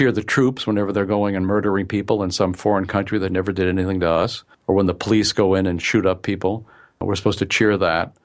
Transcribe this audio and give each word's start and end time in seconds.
cheer 0.00 0.10
the 0.10 0.22
troops 0.22 0.66
whenever 0.66 0.94
they're 0.94 1.04
going 1.04 1.36
and 1.36 1.46
murdering 1.46 1.86
people 1.86 2.22
in 2.22 2.30
some 2.30 2.54
foreign 2.54 2.86
country 2.86 3.18
that 3.18 3.30
never 3.30 3.52
did 3.52 3.68
anything 3.68 4.00
to 4.00 4.08
us, 4.08 4.44
or 4.66 4.74
when 4.74 4.86
the 4.86 4.94
police 4.94 5.34
go 5.34 5.54
in 5.54 5.66
and 5.66 5.82
shoot 5.82 6.06
up 6.06 6.22
people. 6.22 6.66
We're 7.02 7.16
supposed 7.16 7.40
to 7.40 7.44
cheer 7.44 7.76
that. 7.76 8.16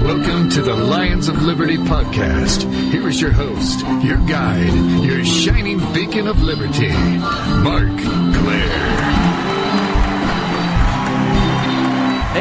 Welcome 0.00 0.48
to 0.48 0.62
the 0.62 0.74
Lions 0.74 1.28
of 1.28 1.42
Liberty 1.42 1.76
podcast. 1.76 2.62
Here 2.90 3.06
is 3.06 3.20
your 3.20 3.32
host, 3.32 3.80
your 4.02 4.16
guide, 4.26 5.04
your 5.04 5.22
shining 5.26 5.78
beacon 5.92 6.26
of 6.26 6.40
liberty, 6.42 6.88
Marc 6.88 7.98
Clair. 7.98 8.65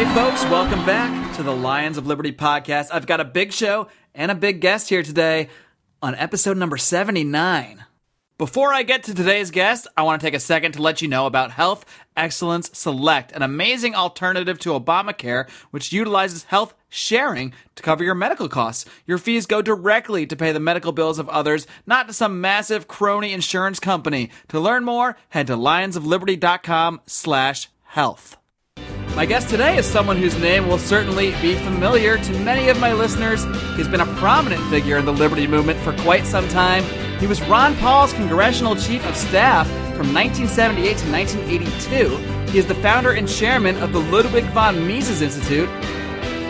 Hey, 0.05 0.14
folks, 0.14 0.44
welcome 0.45 0.86
back 0.86 1.36
to 1.36 1.44
the 1.44 1.55
Lions 1.55 1.98
of 1.98 2.05
Liberty 2.08 2.32
podcast. 2.32 2.88
I've 2.91 3.08
got 3.08 3.20
a 3.20 3.26
big 3.26 3.52
show 3.52 3.88
and 4.13 4.32
a 4.32 4.36
big 4.36 4.62
guest 4.62 4.88
here 4.88 5.04
today 5.04 5.50
on 6.02 6.16
episode 6.16 6.58
number 6.58 6.77
79. 6.77 7.84
Before 8.38 8.72
I 8.73 8.84
get 8.84 9.04
to 9.04 9.16
today's 9.16 9.52
guest, 9.52 9.88
I 9.98 10.04
want 10.04 10.22
to 10.22 10.26
take 10.26 10.34
a 10.34 10.40
second 10.40 10.73
to 10.73 10.82
let 10.82 11.02
you 11.02 11.08
know 11.10 11.26
about 11.26 11.52
Health 11.52 11.86
Excellence 12.16 12.70
Select, 12.77 13.32
an 13.34 13.41
amazing 13.41 13.94
alternative 13.96 14.58
to 14.60 14.80
Obamacare, 14.80 15.49
which 15.72 15.91
utilizes 15.91 16.44
health 16.46 16.76
sharing 16.88 17.54
to 17.76 17.84
cover 17.84 18.04
your 18.04 18.16
medical 18.16 18.48
costs. 18.48 18.85
Your 19.05 19.18
fees 19.18 19.46
go 19.46 19.62
directly 19.62 20.26
to 20.27 20.35
pay 20.35 20.54
the 20.54 20.60
medical 20.62 20.94
bills 20.94 21.20
of 21.20 21.27
others, 21.30 21.68
not 21.85 22.08
to 22.08 22.13
some 22.13 22.40
massive 22.40 22.88
crony 22.88 23.34
insurance 23.34 23.80
company. 23.80 24.30
To 24.49 24.60
learn 24.62 24.85
more, 24.85 25.18
head 25.30 25.48
to 25.48 25.58
lionsofliberty.com 25.58 27.02
slash 27.05 27.70
health. 27.84 28.38
My 29.16 29.26
guest 29.26 29.50
today 29.50 29.78
is 29.78 29.86
someone 29.86 30.18
whose 30.18 30.38
name 30.38 30.68
will 30.68 30.78
certainly 30.78 31.32
be 31.42 31.55
familiar 31.55 32.18
to 32.18 32.40
many 32.40 32.68
of 32.68 32.77
my 32.82 32.91
listeners. 32.91 33.46
He's 33.77 33.88
been 33.88 34.02
a 34.02 34.16
prominent 34.18 34.62
figure 34.70 34.98
in 34.98 35.05
the 35.05 35.13
liberty 35.13 35.48
movement 35.48 35.80
for 35.80 35.94
quite 35.99 36.26
some 36.26 36.46
time. 36.49 36.84
He 37.18 37.26
was 37.26 37.41
Ron 37.44 37.77
Paul's 37.77 38.12
congressional 38.12 38.76
chief 38.76 39.05
of 39.05 39.16
staff 39.16 39.68
from 39.96 40.13
1978 40.13 40.98
to 40.98 41.12
1982. 41.12 42.52
He 42.52 42.57
is 42.57 42.66
the 42.66 42.76
founder 42.76 43.13
and 43.13 43.26
chairman 43.26 43.77
of 43.77 43.94
the 43.94 44.02
Ludwig 44.02 44.44
von 44.48 44.85
Mises 44.85 45.22
Institute. 45.22 45.70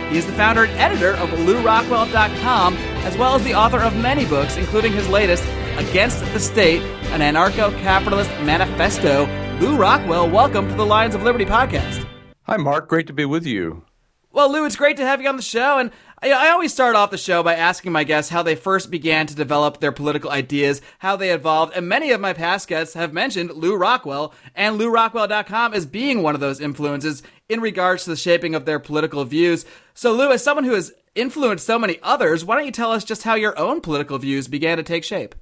He 0.09 0.17
is 0.17 0.25
the 0.25 0.33
founder 0.33 0.65
and 0.65 0.75
editor 0.79 1.11
of 1.17 1.29
lewrockwell.com, 1.29 2.77
as 2.77 3.15
well 3.15 3.35
as 3.35 3.43
the 3.43 3.53
author 3.53 3.79
of 3.79 3.95
many 3.95 4.25
books, 4.25 4.57
including 4.57 4.91
his 4.91 5.07
latest, 5.07 5.43
Against 5.77 6.21
the 6.33 6.39
State, 6.39 6.81
an 7.11 7.21
anarcho 7.21 7.77
capitalist 7.81 8.31
manifesto. 8.41 9.27
Lew 9.59 9.77
Rockwell, 9.77 10.27
welcome 10.27 10.67
to 10.67 10.73
the 10.73 10.85
Lions 10.85 11.13
of 11.13 11.21
Liberty 11.21 11.45
podcast. 11.45 12.07
Hi, 12.47 12.57
Marc. 12.57 12.87
Great 12.87 13.07
to 13.07 13.13
be 13.13 13.25
with 13.25 13.47
you. 13.47 13.85
Well, 14.31 14.51
Lew, 14.51 14.65
it's 14.65 14.75
great 14.75 14.97
to 14.97 15.05
have 15.05 15.19
you 15.19 15.27
on 15.27 15.35
the 15.35 15.41
show. 15.41 15.79
And 15.79 15.89
I, 16.21 16.31
I, 16.31 16.49
always 16.49 16.71
start 16.71 16.95
off 16.95 17.09
the 17.09 17.17
show 17.17 17.41
by 17.41 17.55
asking 17.55 17.91
my 17.91 18.03
guests 18.03 18.29
how 18.29 18.43
they 18.43 18.53
first 18.53 18.91
began 18.91 19.25
to 19.25 19.35
develop 19.35 19.79
their 19.79 19.91
political 19.91 20.29
ideas, 20.29 20.79
how 20.99 21.15
they 21.15 21.31
evolved. 21.31 21.73
And 21.75 21.89
many 21.89 22.11
of 22.11 22.21
my 22.21 22.33
past 22.33 22.67
guests 22.67 22.93
have 22.93 23.13
mentioned 23.13 23.49
Lew 23.51 23.75
Rockwell 23.75 24.31
and 24.53 24.79
lewrockwell.com 24.79 25.73
as 25.73 25.87
being 25.87 26.21
one 26.21 26.35
of 26.35 26.41
those 26.41 26.59
influences 26.59 27.23
in 27.49 27.61
regards 27.61 28.03
to 28.03 28.11
the 28.11 28.15
shaping 28.15 28.53
of 28.53 28.65
their 28.65 28.77
political 28.77 29.25
views. 29.25 29.65
So, 29.95 30.13
Lew, 30.13 30.31
as 30.31 30.43
someone 30.43 30.65
who 30.65 30.75
has 30.75 30.93
influenced 31.15 31.65
so 31.65 31.79
many 31.79 31.97
others, 32.03 32.45
why 32.45 32.57
don't 32.57 32.67
you 32.67 32.71
tell 32.71 32.91
us 32.91 33.03
just 33.03 33.23
how 33.23 33.33
your 33.33 33.57
own 33.57 33.81
political 33.81 34.19
views 34.19 34.47
began 34.47 34.77
to 34.77 34.83
take 34.83 35.03
shape? 35.03 35.33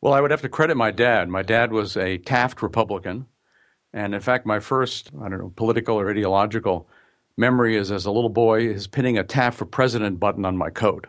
Well, 0.00 0.14
I 0.14 0.20
would 0.20 0.32
have 0.32 0.42
to 0.42 0.48
credit 0.48 0.76
my 0.76 0.90
dad. 0.90 1.28
My 1.28 1.42
dad 1.42 1.70
was 1.70 1.96
a 1.96 2.18
Taft 2.18 2.60
Republican. 2.60 3.26
And 3.92 4.14
in 4.14 4.20
fact, 4.20 4.46
my 4.46 4.60
first, 4.60 5.10
I 5.20 5.28
don't 5.28 5.38
know, 5.38 5.52
political 5.56 5.96
or 5.98 6.10
ideological 6.10 6.88
memory 7.36 7.76
is 7.76 7.90
as 7.90 8.04
a 8.04 8.10
little 8.10 8.30
boy 8.30 8.68
is 8.68 8.86
pinning 8.86 9.16
a 9.16 9.24
Taft 9.24 9.58
for 9.58 9.64
president 9.64 10.20
button 10.20 10.44
on 10.44 10.56
my 10.56 10.70
coat. 10.70 11.06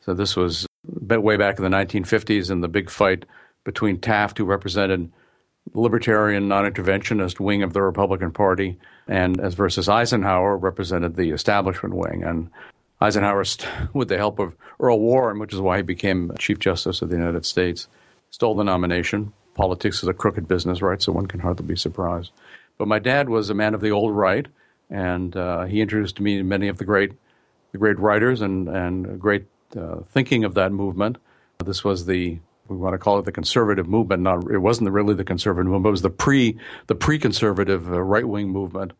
So 0.00 0.14
this 0.14 0.36
was 0.36 0.66
way 0.84 1.36
back 1.36 1.58
in 1.58 1.64
the 1.64 1.70
1950s 1.70 2.50
in 2.50 2.60
the 2.60 2.68
big 2.68 2.90
fight 2.90 3.24
between 3.64 3.98
Taft, 3.98 4.38
who 4.38 4.44
represented 4.44 5.10
the 5.72 5.80
libertarian 5.80 6.46
non-interventionist 6.46 7.40
wing 7.40 7.62
of 7.62 7.72
the 7.72 7.80
Republican 7.80 8.30
Party, 8.30 8.78
and 9.08 9.40
as 9.40 9.54
versus 9.54 9.88
Eisenhower 9.88 10.58
represented 10.58 11.16
the 11.16 11.30
establishment 11.30 11.94
wing. 11.94 12.22
And 12.22 12.50
Eisenhower, 13.00 13.44
with 13.94 14.08
the 14.08 14.18
help 14.18 14.38
of 14.38 14.54
Earl 14.78 15.00
Warren, 15.00 15.38
which 15.38 15.54
is 15.54 15.60
why 15.60 15.78
he 15.78 15.82
became 15.82 16.30
Chief 16.38 16.58
Justice 16.58 17.00
of 17.00 17.08
the 17.08 17.16
United 17.16 17.46
States, 17.46 17.88
stole 18.30 18.54
the 18.54 18.64
nomination 18.64 19.32
politics 19.54 20.02
is 20.02 20.08
a 20.08 20.14
crooked 20.14 20.46
business, 20.48 20.82
right? 20.82 21.00
So 21.00 21.12
one 21.12 21.26
can 21.26 21.40
hardly 21.40 21.66
be 21.66 21.76
surprised. 21.76 22.30
But 22.78 22.88
my 22.88 22.98
dad 22.98 23.28
was 23.28 23.50
a 23.50 23.54
man 23.54 23.74
of 23.74 23.80
the 23.80 23.90
old 23.90 24.14
right, 24.14 24.46
and 24.90 25.36
uh, 25.36 25.64
he 25.64 25.80
introduced 25.80 26.20
me 26.20 26.38
to 26.38 26.44
many 26.44 26.68
of 26.68 26.78
the 26.78 26.84
great, 26.84 27.12
the 27.72 27.78
great 27.78 27.98
writers 27.98 28.40
and 28.40 28.68
and 28.68 29.20
great 29.20 29.46
uh, 29.76 30.00
thinking 30.10 30.44
of 30.44 30.54
that 30.54 30.72
movement. 30.72 31.18
This 31.64 31.84
was 31.84 32.06
the 32.06 32.38
we 32.68 32.76
want 32.76 32.94
to 32.94 32.98
call 32.98 33.18
it 33.18 33.24
the 33.24 33.32
conservative 33.32 33.86
movement. 33.88 34.22
Not 34.22 34.50
it 34.50 34.58
wasn't 34.58 34.90
really 34.90 35.14
the 35.14 35.24
conservative 35.24 35.66
movement. 35.66 35.86
It 35.86 35.90
was 35.90 36.02
the 36.02 36.10
pre 36.10 36.58
the 36.86 36.94
pre 36.94 37.18
conservative 37.18 37.90
uh, 37.92 38.02
right 38.02 38.26
wing 38.26 38.48
movement, 38.48 38.92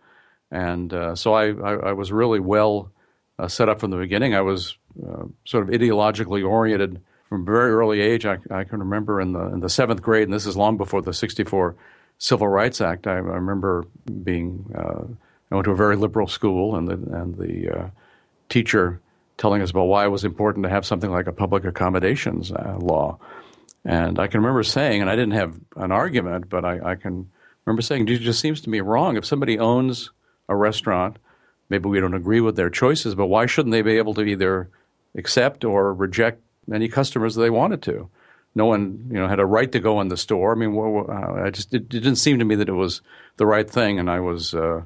and 0.50 0.92
uh, 0.92 1.14
so 1.14 1.34
I, 1.34 1.50
I, 1.50 1.74
I 1.74 1.92
was 1.92 2.12
really 2.12 2.40
well 2.40 2.92
uh, 3.38 3.48
set 3.48 3.68
up 3.68 3.80
from 3.80 3.90
the 3.90 3.96
beginning. 3.96 4.34
I 4.34 4.42
was 4.42 4.76
uh, 5.02 5.24
sort 5.44 5.68
of 5.68 5.74
ideologically 5.74 6.46
oriented 6.46 7.00
from 7.28 7.42
a 7.42 7.44
very 7.44 7.72
early 7.72 8.00
age. 8.00 8.26
I, 8.26 8.38
I, 8.50 8.64
can 8.64 8.80
remember 8.80 9.20
in 9.20 9.32
the 9.32 9.46
in 9.46 9.60
the 9.60 9.68
seventh 9.68 10.02
grade, 10.02 10.24
and 10.24 10.32
this 10.32 10.46
is 10.46 10.56
long 10.56 10.76
before 10.76 11.02
the 11.02 11.12
'64 11.12 11.74
Civil 12.18 12.48
Rights 12.48 12.80
Act. 12.80 13.06
I, 13.06 13.14
I 13.14 13.18
remember 13.18 13.86
being 14.22 14.72
uh, 14.74 15.04
I 15.50 15.54
went 15.54 15.64
to 15.66 15.72
a 15.72 15.76
very 15.76 15.96
liberal 15.96 16.26
school, 16.26 16.76
and 16.76 16.88
the 16.88 16.94
and 16.94 17.36
the 17.36 17.70
uh, 17.70 17.88
teacher 18.48 19.00
telling 19.36 19.62
us 19.62 19.70
about 19.70 19.84
why 19.84 20.04
it 20.04 20.08
was 20.08 20.24
important 20.24 20.64
to 20.64 20.70
have 20.70 20.86
something 20.86 21.10
like 21.10 21.26
a 21.26 21.32
public 21.32 21.64
accommodations 21.64 22.52
uh, 22.52 22.76
law. 22.78 23.18
And 23.84 24.18
I 24.18 24.28
can 24.28 24.40
remember 24.40 24.62
saying, 24.62 25.00
and 25.00 25.10
I 25.10 25.16
didn't 25.16 25.32
have 25.32 25.58
an 25.76 25.92
argument, 25.92 26.48
but 26.48 26.64
I, 26.64 26.92
I 26.92 26.94
can 26.94 27.30
remember 27.64 27.82
saying, 27.82 28.08
it 28.08 28.18
just 28.18 28.40
seems 28.40 28.60
to 28.62 28.70
me 28.70 28.80
wrong. 28.80 29.16
If 29.16 29.26
somebody 29.26 29.58
owns 29.58 30.10
a 30.48 30.56
restaurant, 30.56 31.18
maybe 31.68 31.88
we 31.88 32.00
don't 32.00 32.14
agree 32.14 32.40
with 32.40 32.56
their 32.56 32.70
choices, 32.70 33.14
but 33.14 33.26
why 33.26 33.46
shouldn't 33.46 33.72
they 33.72 33.82
be 33.82 33.98
able 33.98 34.14
to 34.14 34.22
either 34.22 34.70
accept 35.16 35.64
or 35.64 35.92
reject 35.92 36.40
any 36.72 36.88
customers 36.88 37.34
they 37.34 37.50
wanted 37.50 37.82
to. 37.82 38.08
No 38.54 38.66
one, 38.66 39.08
you 39.10 39.18
know, 39.18 39.26
had 39.26 39.40
a 39.40 39.46
right 39.46 39.70
to 39.72 39.80
go 39.80 40.00
in 40.00 40.08
the 40.08 40.16
store. 40.16 40.52
I 40.52 40.54
mean, 40.54 40.78
I 41.10 41.50
just 41.50 41.74
it, 41.74 41.88
didn't 41.88 42.16
seem 42.16 42.38
to 42.38 42.44
me 42.44 42.54
that 42.54 42.68
it 42.68 42.72
was 42.72 43.02
the 43.36 43.46
right 43.46 43.68
thing, 43.68 43.98
and 43.98 44.08
I 44.08 44.20
was 44.20 44.54
uh, 44.54 44.82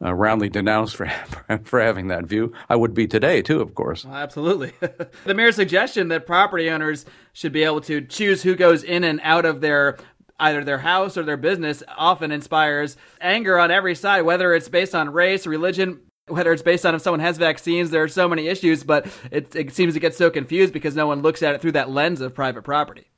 uh, 0.00 0.14
roundly 0.14 0.48
denounced 0.48 0.96
for 0.96 1.08
for 1.64 1.80
having 1.80 2.08
that 2.08 2.26
view. 2.26 2.52
I 2.68 2.76
would 2.76 2.94
be 2.94 3.06
today 3.06 3.42
too, 3.42 3.60
of 3.60 3.74
course. 3.74 4.06
Absolutely. 4.06 4.72
the 5.24 5.34
mere 5.34 5.50
suggestion 5.50 6.08
that 6.08 6.26
property 6.26 6.70
owners 6.70 7.04
should 7.32 7.52
be 7.52 7.64
able 7.64 7.80
to 7.82 8.02
choose 8.02 8.42
who 8.42 8.54
goes 8.54 8.84
in 8.84 9.02
and 9.02 9.20
out 9.24 9.44
of 9.44 9.60
their 9.60 9.98
either 10.40 10.62
their 10.62 10.78
house 10.78 11.16
or 11.16 11.24
their 11.24 11.36
business 11.36 11.82
often 11.96 12.30
inspires 12.30 12.96
anger 13.20 13.58
on 13.58 13.70
every 13.70 13.94
side, 13.94 14.22
whether 14.22 14.54
it's 14.54 14.68
based 14.68 14.94
on 14.94 15.10
race, 15.10 15.46
religion, 15.46 16.00
whether 16.28 16.52
it's 16.52 16.62
based 16.62 16.86
on 16.86 16.94
if 16.94 17.02
someone 17.02 17.20
has 17.20 17.38
vaccines, 17.38 17.90
there 17.90 18.02
are 18.02 18.08
so 18.08 18.28
many 18.28 18.48
issues, 18.48 18.84
but 18.84 19.06
it, 19.30 19.54
it 19.54 19.72
seems 19.72 19.94
to 19.94 20.00
get 20.00 20.14
so 20.14 20.30
confused 20.30 20.72
because 20.72 20.94
no 20.94 21.06
one 21.06 21.22
looks 21.22 21.42
at 21.42 21.54
it 21.54 21.60
through 21.60 21.72
that 21.72 21.90
lens 21.90 22.20
of 22.20 22.34
private 22.34 22.62
property. 22.62 23.10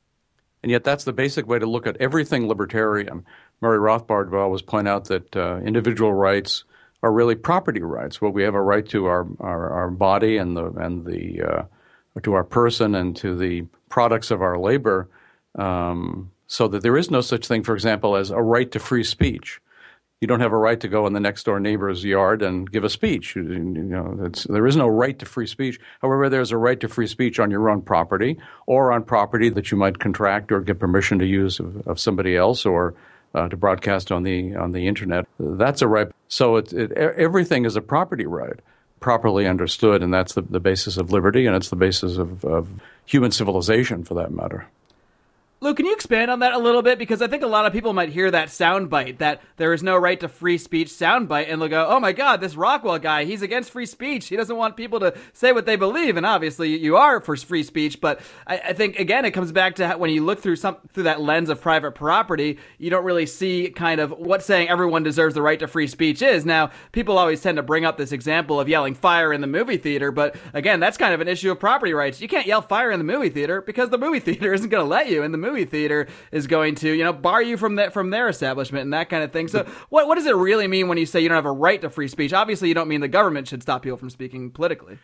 And 0.63 0.71
yet, 0.71 0.83
that's 0.83 1.03
the 1.03 1.13
basic 1.13 1.47
way 1.47 1.59
to 1.59 1.65
look 1.65 1.87
at 1.87 1.97
everything 1.97 2.47
libertarian. 2.47 3.25
Murray 3.61 3.79
Rothbard 3.79 4.29
would 4.29 4.39
always 4.39 4.61
point 4.61 4.87
out 4.87 5.05
that 5.05 5.35
uh, 5.35 5.57
individual 5.57 6.13
rights 6.13 6.65
are 7.03 7.11
really 7.11 7.35
property 7.35 7.81
rights. 7.81 8.21
Well, 8.21 8.31
we 8.31 8.43
have 8.43 8.53
a 8.53 8.61
right 8.61 8.87
to 8.89 9.05
our, 9.05 9.27
our, 9.39 9.69
our 9.71 9.89
body 9.89 10.37
and 10.37 10.55
the 10.55 10.65
and 10.65 11.05
the 11.05 11.41
uh, 11.41 11.63
to 12.21 12.33
our 12.33 12.43
person 12.43 12.93
and 12.93 13.15
to 13.17 13.35
the 13.35 13.65
products 13.89 14.29
of 14.29 14.41
our 14.41 14.57
labor, 14.57 15.09
um, 15.57 16.31
so 16.45 16.67
that 16.67 16.83
there 16.83 16.97
is 16.97 17.09
no 17.09 17.21
such 17.21 17.47
thing, 17.47 17.63
for 17.63 17.73
example, 17.73 18.15
as 18.15 18.29
a 18.29 18.41
right 18.41 18.71
to 18.71 18.79
free 18.79 19.03
speech 19.03 19.59
you 20.21 20.27
don't 20.27 20.39
have 20.39 20.53
a 20.53 20.57
right 20.57 20.79
to 20.79 20.87
go 20.87 21.07
in 21.07 21.13
the 21.13 21.19
next 21.19 21.43
door 21.43 21.59
neighbor's 21.59 22.05
yard 22.05 22.43
and 22.43 22.71
give 22.71 22.83
a 22.83 22.89
speech. 22.89 23.35
You, 23.35 23.43
know, 23.43 24.29
there 24.47 24.67
is 24.67 24.75
no 24.75 24.87
right 24.87 25.17
to 25.17 25.25
free 25.25 25.47
speech. 25.47 25.79
However, 25.99 26.29
there's 26.29 26.51
a 26.51 26.57
right 26.57 26.79
to 26.79 26.87
free 26.87 27.07
speech 27.07 27.39
on 27.39 27.49
your 27.49 27.71
own 27.71 27.81
property 27.81 28.37
or 28.67 28.91
on 28.91 29.03
property 29.03 29.49
that 29.49 29.71
you 29.71 29.77
might 29.77 29.97
contract 29.97 30.51
or 30.51 30.61
get 30.61 30.77
permission 30.77 31.17
to 31.19 31.25
use 31.25 31.59
of, 31.59 31.87
of 31.87 31.99
somebody 31.99 32.37
else 32.37 32.67
or 32.67 32.93
uh, 33.33 33.47
to 33.49 33.57
broadcast 33.57 34.11
on 34.11 34.21
the 34.21 34.53
on 34.55 34.73
the 34.73 34.87
internet. 34.87 35.25
That's 35.39 35.81
a 35.81 35.87
right. 35.87 36.09
So 36.27 36.57
it, 36.57 36.71
it, 36.71 36.91
everything 36.91 37.65
is 37.65 37.75
a 37.75 37.81
property 37.81 38.27
right, 38.27 38.59
properly 38.99 39.47
understood, 39.47 40.03
and 40.03 40.13
that's 40.13 40.35
the, 40.35 40.43
the 40.43 40.59
basis 40.59 40.97
of 40.97 41.11
liberty, 41.11 41.47
and 41.47 41.55
it's 41.55 41.69
the 41.69 41.75
basis 41.75 42.17
of, 42.17 42.45
of 42.45 42.69
human 43.05 43.31
civilization, 43.31 44.03
for 44.03 44.13
that 44.15 44.31
matter. 44.31 44.67
Lew, 45.63 45.75
can 45.75 45.85
you 45.85 45.93
expand 45.93 46.31
on 46.31 46.39
that 46.39 46.53
a 46.53 46.57
little 46.57 46.81
bit? 46.81 46.97
Because 46.97 47.21
I 47.21 47.27
think 47.27 47.43
a 47.43 47.47
lot 47.47 47.67
of 47.67 47.71
people 47.71 47.93
might 47.93 48.09
hear 48.09 48.31
that 48.31 48.47
soundbite 48.47 49.19
that 49.19 49.43
there 49.57 49.73
is 49.73 49.83
no 49.83 49.95
right 49.95 50.19
to 50.19 50.27
free 50.27 50.57
speech 50.57 50.87
soundbite, 50.87 51.51
and 51.51 51.61
they'll 51.61 51.69
go, 51.69 51.85
"Oh 51.87 51.99
my 51.99 52.13
God, 52.13 52.41
this 52.41 52.55
Rockwell 52.55 52.97
guy, 52.97 53.25
he's 53.25 53.43
against 53.43 53.69
free 53.69 53.85
speech. 53.85 54.29
He 54.29 54.35
doesn't 54.35 54.57
want 54.57 54.75
people 54.75 54.99
to 55.01 55.13
say 55.33 55.51
what 55.51 55.67
they 55.67 55.75
believe." 55.75 56.17
And 56.17 56.25
obviously, 56.25 56.75
you 56.75 56.97
are 56.97 57.21
for 57.21 57.37
free 57.37 57.61
speech, 57.61 58.01
but 58.01 58.21
I, 58.47 58.57
I 58.57 58.73
think 58.73 58.97
again, 58.97 59.23
it 59.23 59.31
comes 59.31 59.51
back 59.51 59.75
to 59.75 59.87
when 59.97 60.09
you 60.09 60.25
look 60.25 60.41
through 60.41 60.55
some 60.55 60.77
through 60.93 61.03
that 61.03 61.21
lens 61.21 61.47
of 61.47 61.61
private 61.61 61.91
property, 61.91 62.57
you 62.79 62.89
don't 62.89 63.05
really 63.05 63.27
see 63.27 63.69
kind 63.69 64.01
of 64.01 64.09
what 64.13 64.41
saying 64.41 64.67
everyone 64.67 65.03
deserves 65.03 65.35
the 65.35 65.43
right 65.43 65.59
to 65.59 65.67
free 65.67 65.85
speech 65.85 66.23
is. 66.23 66.43
Now, 66.43 66.71
people 66.91 67.19
always 67.19 67.39
tend 67.39 67.57
to 67.57 67.63
bring 67.63 67.85
up 67.85 67.99
this 67.99 68.11
example 68.11 68.59
of 68.59 68.67
yelling 68.67 68.95
fire 68.95 69.31
in 69.31 69.41
the 69.41 69.47
movie 69.47 69.77
theater, 69.77 70.11
but 70.11 70.35
again, 70.55 70.79
that's 70.79 70.97
kind 70.97 71.13
of 71.13 71.21
an 71.21 71.27
issue 71.27 71.51
of 71.51 71.59
property 71.59 71.93
rights. 71.93 72.19
You 72.19 72.27
can't 72.27 72.47
yell 72.47 72.63
fire 72.63 72.89
in 72.89 72.97
the 72.97 73.03
movie 73.03 73.29
theater 73.29 73.61
because 73.61 73.89
the 73.89 73.99
movie 73.99 74.19
theater 74.31 74.55
isn't 74.55 74.69
going 74.69 74.83
to 74.83 74.89
let 74.89 75.07
you 75.07 75.21
in 75.21 75.31
the 75.31 75.37
movie 75.37 75.50
movie 75.51 75.65
theater 75.65 76.07
is 76.31 76.47
going 76.47 76.75
to, 76.75 76.91
you 76.91 77.03
know, 77.03 77.13
bar 77.13 77.41
you 77.41 77.57
from 77.57 77.75
that 77.75 77.93
from 77.93 78.09
their 78.09 78.29
establishment 78.29 78.83
and 78.83 78.93
that 78.93 79.09
kind 79.09 79.23
of 79.23 79.31
thing. 79.31 79.47
So, 79.47 79.65
what 79.89 80.07
what 80.07 80.15
does 80.15 80.25
it 80.25 80.35
really 80.35 80.67
mean 80.67 80.87
when 80.87 80.97
you 80.97 81.05
say 81.05 81.21
you 81.21 81.29
don't 81.29 81.35
have 81.35 81.45
a 81.45 81.51
right 81.51 81.81
to 81.81 81.89
free 81.89 82.07
speech? 82.07 82.33
Obviously, 82.33 82.67
you 82.67 82.73
don't 82.73 82.87
mean 82.87 83.01
the 83.01 83.07
government 83.07 83.47
should 83.47 83.61
stop 83.61 83.83
people 83.83 83.97
from 83.97 84.09
speaking 84.09 84.51
politically. 84.51 84.97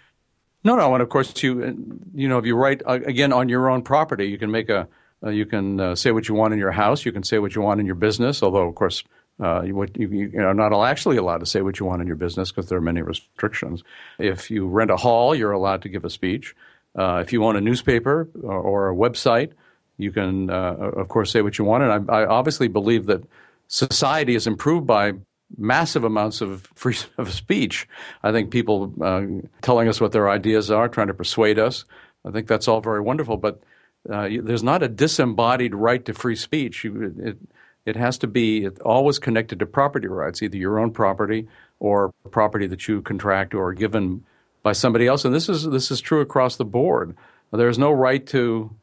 No, 0.63 0.75
no, 0.75 0.93
and 0.93 1.03
of 1.03 1.09
course 1.09 1.41
you 1.43 2.01
you 2.13 2.27
know 2.27 2.37
if 2.37 2.45
you 2.45 2.55
write 2.55 2.81
uh, 2.85 2.99
again 3.05 3.33
on 3.33 3.49
your 3.49 3.69
own 3.69 3.81
property, 3.81 4.25
you 4.25 4.37
can 4.37 4.51
make 4.51 4.69
a 4.69 4.87
uh, 5.23 5.29
you 5.29 5.45
can 5.45 5.79
uh, 5.79 5.95
say 5.95 6.11
what 6.11 6.27
you 6.27 6.35
want 6.35 6.53
in 6.53 6.59
your 6.59 6.71
house, 6.71 7.05
you 7.05 7.11
can 7.11 7.23
say 7.23 7.39
what 7.39 7.55
you 7.55 7.61
want 7.61 7.79
in 7.79 7.85
your 7.85 7.95
business. 7.95 8.43
Although 8.43 8.67
of 8.67 8.75
course 8.75 9.03
uh, 9.39 9.61
you, 9.61 9.85
you, 9.95 10.29
you, 10.33 10.41
are 10.41 10.53
not 10.53 10.73
actually 10.83 11.17
allowed 11.17 11.39
to 11.39 11.45
say 11.45 11.61
what 11.61 11.79
you 11.79 11.85
want 11.85 12.01
in 12.01 12.07
your 12.07 12.15
business 12.15 12.51
because 12.51 12.69
there 12.69 12.77
are 12.77 12.81
many 12.81 13.01
restrictions. 13.01 13.83
If 14.17 14.49
you 14.49 14.67
rent 14.67 14.91
a 14.91 14.97
hall, 14.97 15.35
you're 15.35 15.51
allowed 15.51 15.83
to 15.83 15.89
give 15.89 16.05
a 16.05 16.09
speech. 16.09 16.55
Uh, 16.97 17.21
if 17.23 17.31
you 17.31 17.43
own 17.43 17.55
a 17.55 17.61
newspaper 17.61 18.29
or, 18.41 18.59
or 18.59 18.89
a 18.89 18.95
website, 18.95 19.51
you 19.97 20.11
can, 20.11 20.49
uh, 20.49 20.73
of 20.73 21.07
course, 21.07 21.31
say 21.31 21.41
what 21.41 21.57
you 21.57 21.65
want. 21.65 21.83
And 21.83 22.09
I, 22.09 22.21
I, 22.21 22.25
obviously 22.25 22.67
believe 22.67 23.07
that 23.07 23.23
society 23.67 24.35
is 24.35 24.47
improved 24.47 24.85
by 24.85 25.13
massive 25.57 26.03
amounts 26.03 26.41
of 26.41 26.67
free 26.75 26.97
of 27.17 27.33
speech. 27.33 27.87
I 28.23 28.31
think 28.31 28.51
people 28.51 28.93
uh, 29.01 29.23
telling 29.61 29.87
us 29.87 29.99
what 29.99 30.11
their 30.11 30.29
ideas 30.29 30.71
are, 30.71 30.87
trying 30.87 31.07
to 31.07 31.13
persuade 31.13 31.59
us. 31.59 31.85
I 32.25 32.31
think 32.31 32.47
that's 32.47 32.67
all 32.67 32.81
very 32.81 33.01
wonderful. 33.01 33.37
But 33.37 33.61
uh, 34.09 34.29
there's 34.41 34.63
not 34.63 34.83
a 34.83 34.87
disembodied 34.87 35.73
right 35.75 36.03
to 36.05 36.13
free 36.13 36.35
speech. 36.35 36.83
You, 36.83 37.13
it, 37.17 37.37
it 37.85 37.95
has 37.95 38.17
to 38.19 38.27
be 38.27 38.67
always 38.83 39.17
connected 39.17 39.59
to 39.59 39.65
property 39.65 40.07
rights, 40.07 40.43
either 40.43 40.57
your 40.57 40.77
own 40.77 40.91
property 40.91 41.47
or 41.79 42.13
property 42.31 42.67
that 42.67 42.87
you 42.87 43.01
contract 43.01 43.53
or 43.53 43.73
given 43.73 44.23
by 44.61 44.73
somebody 44.73 45.07
else. 45.07 45.23
And 45.23 45.33
this 45.33 45.47
is 45.47 45.63
this 45.63 45.89
is 45.89 46.01
true 46.01 46.19
across 46.19 46.57
the 46.57 46.65
board. 46.65 47.15
There's 47.51 47.79
no 47.79 47.91
right 47.91 48.25
to 48.27 48.75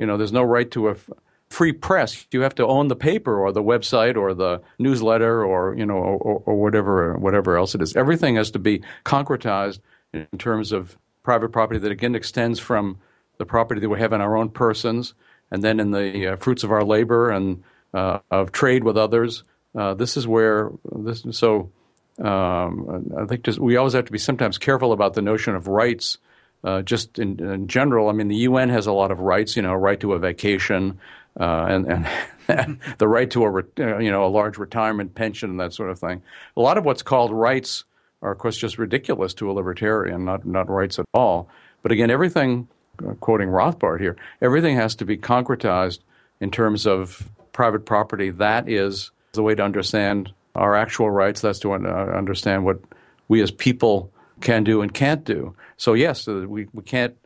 you 0.00 0.06
know, 0.06 0.16
there's 0.16 0.32
no 0.32 0.42
right 0.42 0.70
to 0.70 0.88
a 0.88 0.92
f- 0.92 1.10
free 1.50 1.72
press. 1.72 2.26
You 2.32 2.40
have 2.40 2.54
to 2.54 2.66
own 2.66 2.88
the 2.88 2.96
paper 2.96 3.38
or 3.38 3.52
the 3.52 3.62
website 3.62 4.16
or 4.16 4.32
the 4.32 4.62
newsletter 4.78 5.44
or 5.44 5.74
you 5.76 5.84
know 5.84 5.96
or, 5.96 6.42
or 6.46 6.54
whatever 6.56 7.18
whatever 7.18 7.58
else 7.58 7.74
it 7.74 7.82
is. 7.82 7.94
Everything 7.94 8.36
has 8.36 8.50
to 8.52 8.58
be 8.58 8.82
concretized 9.04 9.80
in 10.14 10.26
terms 10.38 10.72
of 10.72 10.96
private 11.22 11.50
property 11.50 11.78
that 11.78 11.92
again 11.92 12.14
extends 12.14 12.58
from 12.58 12.96
the 13.36 13.44
property 13.44 13.78
that 13.78 13.90
we 13.90 14.00
have 14.00 14.14
in 14.14 14.22
our 14.22 14.38
own 14.38 14.48
persons 14.48 15.12
and 15.50 15.62
then 15.62 15.80
in 15.80 15.90
the 15.90 16.32
uh, 16.32 16.36
fruits 16.36 16.64
of 16.64 16.72
our 16.72 16.82
labor 16.82 17.30
and 17.30 17.62
uh, 17.92 18.20
of 18.30 18.52
trade 18.52 18.84
with 18.84 18.96
others. 18.96 19.44
Uh, 19.76 19.92
this 19.92 20.16
is 20.16 20.26
where 20.26 20.70
this 20.90 21.26
so. 21.32 21.70
Um, 22.18 23.12
I 23.18 23.24
think 23.24 23.44
just, 23.44 23.58
we 23.58 23.76
always 23.76 23.94
have 23.94 24.04
to 24.04 24.12
be 24.12 24.18
sometimes 24.18 24.58
careful 24.58 24.92
about 24.92 25.14
the 25.14 25.22
notion 25.22 25.54
of 25.54 25.68
rights 25.68 26.18
uh, 26.62 26.82
just 26.82 27.18
in, 27.18 27.40
in, 27.40 27.68
general, 27.68 28.08
I 28.08 28.12
mean, 28.12 28.28
the 28.28 28.36
UN 28.36 28.68
has 28.68 28.86
a 28.86 28.92
lot 28.92 29.10
of 29.10 29.20
rights, 29.20 29.56
you 29.56 29.62
know, 29.62 29.74
right 29.74 29.98
to 30.00 30.12
a 30.12 30.18
vacation, 30.18 30.98
uh, 31.38 31.66
and, 31.68 32.08
and 32.48 32.78
the 32.98 33.08
right 33.08 33.30
to 33.30 33.44
a, 33.44 33.50
re- 33.50 33.62
uh, 33.78 33.98
you 33.98 34.10
know, 34.10 34.26
a 34.26 34.28
large 34.28 34.58
retirement 34.58 35.14
pension 35.14 35.50
and 35.50 35.60
that 35.60 35.72
sort 35.72 35.90
of 35.90 35.98
thing. 35.98 36.22
A 36.56 36.60
lot 36.60 36.76
of 36.76 36.84
what's 36.84 37.02
called 37.02 37.32
rights 37.32 37.84
are, 38.22 38.32
of 38.32 38.38
course, 38.38 38.56
just 38.56 38.78
ridiculous 38.78 39.32
to 39.34 39.50
a 39.50 39.52
libertarian, 39.52 40.24
not, 40.24 40.44
not 40.44 40.68
rights 40.68 40.98
at 40.98 41.06
all. 41.14 41.48
But 41.82 41.92
again, 41.92 42.10
everything, 42.10 42.68
uh, 43.06 43.14
quoting 43.14 43.48
Rothbard 43.48 44.00
here, 44.00 44.16
everything 44.42 44.76
has 44.76 44.94
to 44.96 45.06
be 45.06 45.16
concretized 45.16 46.00
in 46.40 46.50
terms 46.50 46.86
of 46.86 47.30
private 47.52 47.86
property. 47.86 48.30
That 48.30 48.68
is 48.68 49.10
the 49.32 49.42
way 49.42 49.54
to 49.54 49.62
understand 49.62 50.32
our 50.54 50.74
actual 50.74 51.10
rights. 51.10 51.40
That's 51.40 51.60
to 51.60 51.72
understand 51.72 52.64
what 52.64 52.80
we 53.28 53.40
as 53.40 53.50
people 53.50 54.12
can 54.40 54.64
do 54.64 54.82
and 54.82 54.92
can't 54.92 55.24
do. 55.24 55.54
So 55.76 55.94
yes, 55.94 56.26
uh, 56.28 56.44
we 56.48 56.66
we 56.72 56.82
can't. 56.82 57.16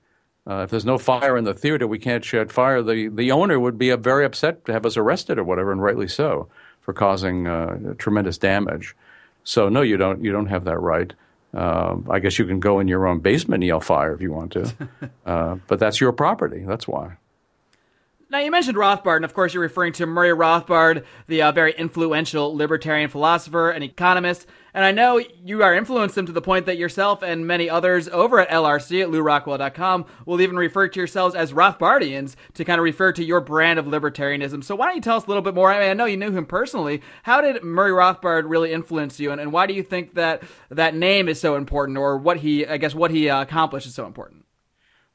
Uh, 0.46 0.62
if 0.64 0.70
there's 0.70 0.84
no 0.84 0.98
fire 0.98 1.38
in 1.38 1.44
the 1.44 1.54
theater, 1.54 1.86
we 1.86 1.98
can't 1.98 2.24
shed 2.24 2.52
fire. 2.52 2.82
The 2.82 3.08
the 3.08 3.32
owner 3.32 3.58
would 3.58 3.78
be 3.78 3.94
very 3.96 4.24
upset 4.24 4.64
to 4.66 4.72
have 4.72 4.84
us 4.84 4.96
arrested 4.96 5.38
or 5.38 5.44
whatever, 5.44 5.72
and 5.72 5.82
rightly 5.82 6.08
so, 6.08 6.48
for 6.80 6.92
causing 6.92 7.46
uh, 7.46 7.94
tremendous 7.98 8.38
damage. 8.38 8.94
So 9.44 9.68
no, 9.68 9.82
you 9.82 9.96
don't 9.96 10.22
you 10.22 10.32
don't 10.32 10.46
have 10.46 10.64
that 10.64 10.78
right. 10.78 11.12
Uh, 11.54 11.96
I 12.10 12.18
guess 12.18 12.38
you 12.38 12.46
can 12.46 12.58
go 12.58 12.80
in 12.80 12.88
your 12.88 13.06
own 13.06 13.20
basement 13.20 13.62
and 13.62 13.68
yell 13.68 13.80
fire 13.80 14.12
if 14.12 14.20
you 14.20 14.32
want 14.32 14.52
to, 14.52 14.74
uh, 15.26 15.56
but 15.68 15.78
that's 15.78 16.00
your 16.00 16.12
property. 16.12 16.64
That's 16.66 16.88
why. 16.88 17.16
Now, 18.34 18.40
you 18.40 18.50
mentioned 18.50 18.76
Rothbard, 18.76 19.16
and 19.16 19.24
of 19.24 19.32
course, 19.32 19.54
you're 19.54 19.62
referring 19.62 19.92
to 19.92 20.06
Murray 20.06 20.30
Rothbard, 20.30 21.04
the 21.28 21.42
uh, 21.42 21.52
very 21.52 21.72
influential 21.72 22.56
libertarian 22.56 23.08
philosopher 23.08 23.70
and 23.70 23.84
economist. 23.84 24.46
And 24.74 24.84
I 24.84 24.90
know 24.90 25.22
you 25.44 25.62
are 25.62 25.72
influenced 25.72 26.18
him 26.18 26.26
to 26.26 26.32
the 26.32 26.42
point 26.42 26.66
that 26.66 26.76
yourself 26.76 27.22
and 27.22 27.46
many 27.46 27.70
others 27.70 28.08
over 28.08 28.40
at 28.40 28.50
LRC 28.50 29.02
at 29.02 29.08
LewRockwell.com 29.08 30.04
will 30.26 30.40
even 30.40 30.56
refer 30.56 30.88
to 30.88 30.98
yourselves 30.98 31.36
as 31.36 31.52
Rothbardians 31.52 32.34
to 32.54 32.64
kind 32.64 32.80
of 32.80 32.82
refer 32.82 33.12
to 33.12 33.24
your 33.24 33.40
brand 33.40 33.78
of 33.78 33.86
libertarianism. 33.86 34.64
So 34.64 34.74
why 34.74 34.86
don't 34.86 34.96
you 34.96 35.00
tell 35.00 35.16
us 35.16 35.26
a 35.26 35.28
little 35.28 35.44
bit 35.44 35.54
more? 35.54 35.72
I 35.72 35.78
mean, 35.78 35.90
I 35.90 35.94
know 35.94 36.06
you 36.06 36.16
knew 36.16 36.32
him 36.32 36.44
personally. 36.44 37.02
How 37.22 37.40
did 37.40 37.62
Murray 37.62 37.92
Rothbard 37.92 38.50
really 38.50 38.72
influence 38.72 39.20
you, 39.20 39.30
and, 39.30 39.40
and 39.40 39.52
why 39.52 39.66
do 39.66 39.74
you 39.74 39.84
think 39.84 40.14
that 40.14 40.42
that 40.70 40.96
name 40.96 41.28
is 41.28 41.40
so 41.40 41.54
important, 41.54 41.96
or 41.96 42.18
what 42.18 42.38
he, 42.38 42.66
I 42.66 42.76
guess, 42.76 42.96
what 42.96 43.12
he 43.12 43.30
uh, 43.30 43.42
accomplished 43.42 43.86
is 43.86 43.94
so 43.94 44.06
important? 44.06 44.44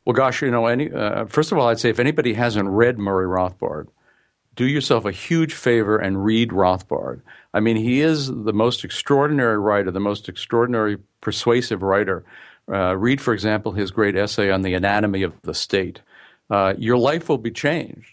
Well, 0.05 0.13
gosh, 0.13 0.41
you 0.41 0.51
know, 0.51 0.67
any, 0.67 0.89
uh, 0.89 1.25
first 1.25 1.51
of 1.51 1.57
all, 1.57 1.67
I'd 1.67 1.79
say 1.79 1.89
if 1.89 1.99
anybody 1.99 2.33
hasn't 2.33 2.69
read 2.69 2.97
Murray 2.97 3.27
Rothbard, 3.27 3.87
do 4.55 4.65
yourself 4.65 5.05
a 5.05 5.11
huge 5.11 5.53
favor 5.53 5.97
and 5.97 6.23
read 6.23 6.49
Rothbard. 6.49 7.21
I 7.53 7.59
mean, 7.59 7.77
he 7.77 8.01
is 8.01 8.27
the 8.27 8.53
most 8.53 8.83
extraordinary 8.83 9.57
writer, 9.57 9.91
the 9.91 9.99
most 9.99 10.29
extraordinary 10.29 10.97
persuasive 11.21 11.81
writer. 11.81 12.23
Uh, 12.71 12.95
read, 12.95 13.19
for 13.19 13.33
example, 13.33 13.71
his 13.71 13.89
great 13.91 14.15
essay 14.15 14.51
on 14.51 14.61
the 14.61 14.75
anatomy 14.75 15.23
of 15.23 15.33
the 15.41 15.55
state. 15.55 16.01
Uh, 16.49 16.73
your 16.77 16.97
life 16.97 17.29
will 17.29 17.39
be 17.39 17.51
changed. 17.51 18.09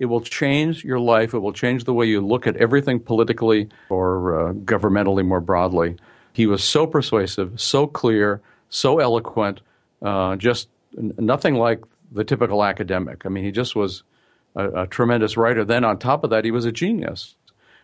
It 0.00 0.06
will 0.06 0.20
change 0.20 0.84
your 0.84 0.98
life. 0.98 1.32
It 1.32 1.38
will 1.38 1.52
change 1.52 1.84
the 1.84 1.94
way 1.94 2.06
you 2.06 2.20
look 2.20 2.48
at 2.48 2.56
everything 2.56 2.98
politically 2.98 3.68
or 3.88 4.48
uh, 4.48 4.52
governmentally 4.52 5.24
more 5.24 5.40
broadly. 5.40 5.96
He 6.32 6.46
was 6.46 6.64
so 6.64 6.86
persuasive, 6.86 7.60
so 7.60 7.86
clear, 7.86 8.40
so 8.68 8.98
eloquent, 8.98 9.60
uh, 10.00 10.34
just 10.36 10.68
nothing 10.96 11.54
like 11.54 11.84
the 12.10 12.24
typical 12.24 12.64
academic. 12.64 13.24
I 13.24 13.28
mean, 13.28 13.44
he 13.44 13.52
just 13.52 13.76
was 13.76 14.02
a, 14.56 14.82
a 14.82 14.86
tremendous 14.88 15.36
writer. 15.36 15.64
Then 15.64 15.84
on 15.84 15.98
top 15.98 16.24
of 16.24 16.30
that, 16.30 16.44
he 16.44 16.50
was 16.50 16.64
a 16.64 16.72
genius. 16.72 17.36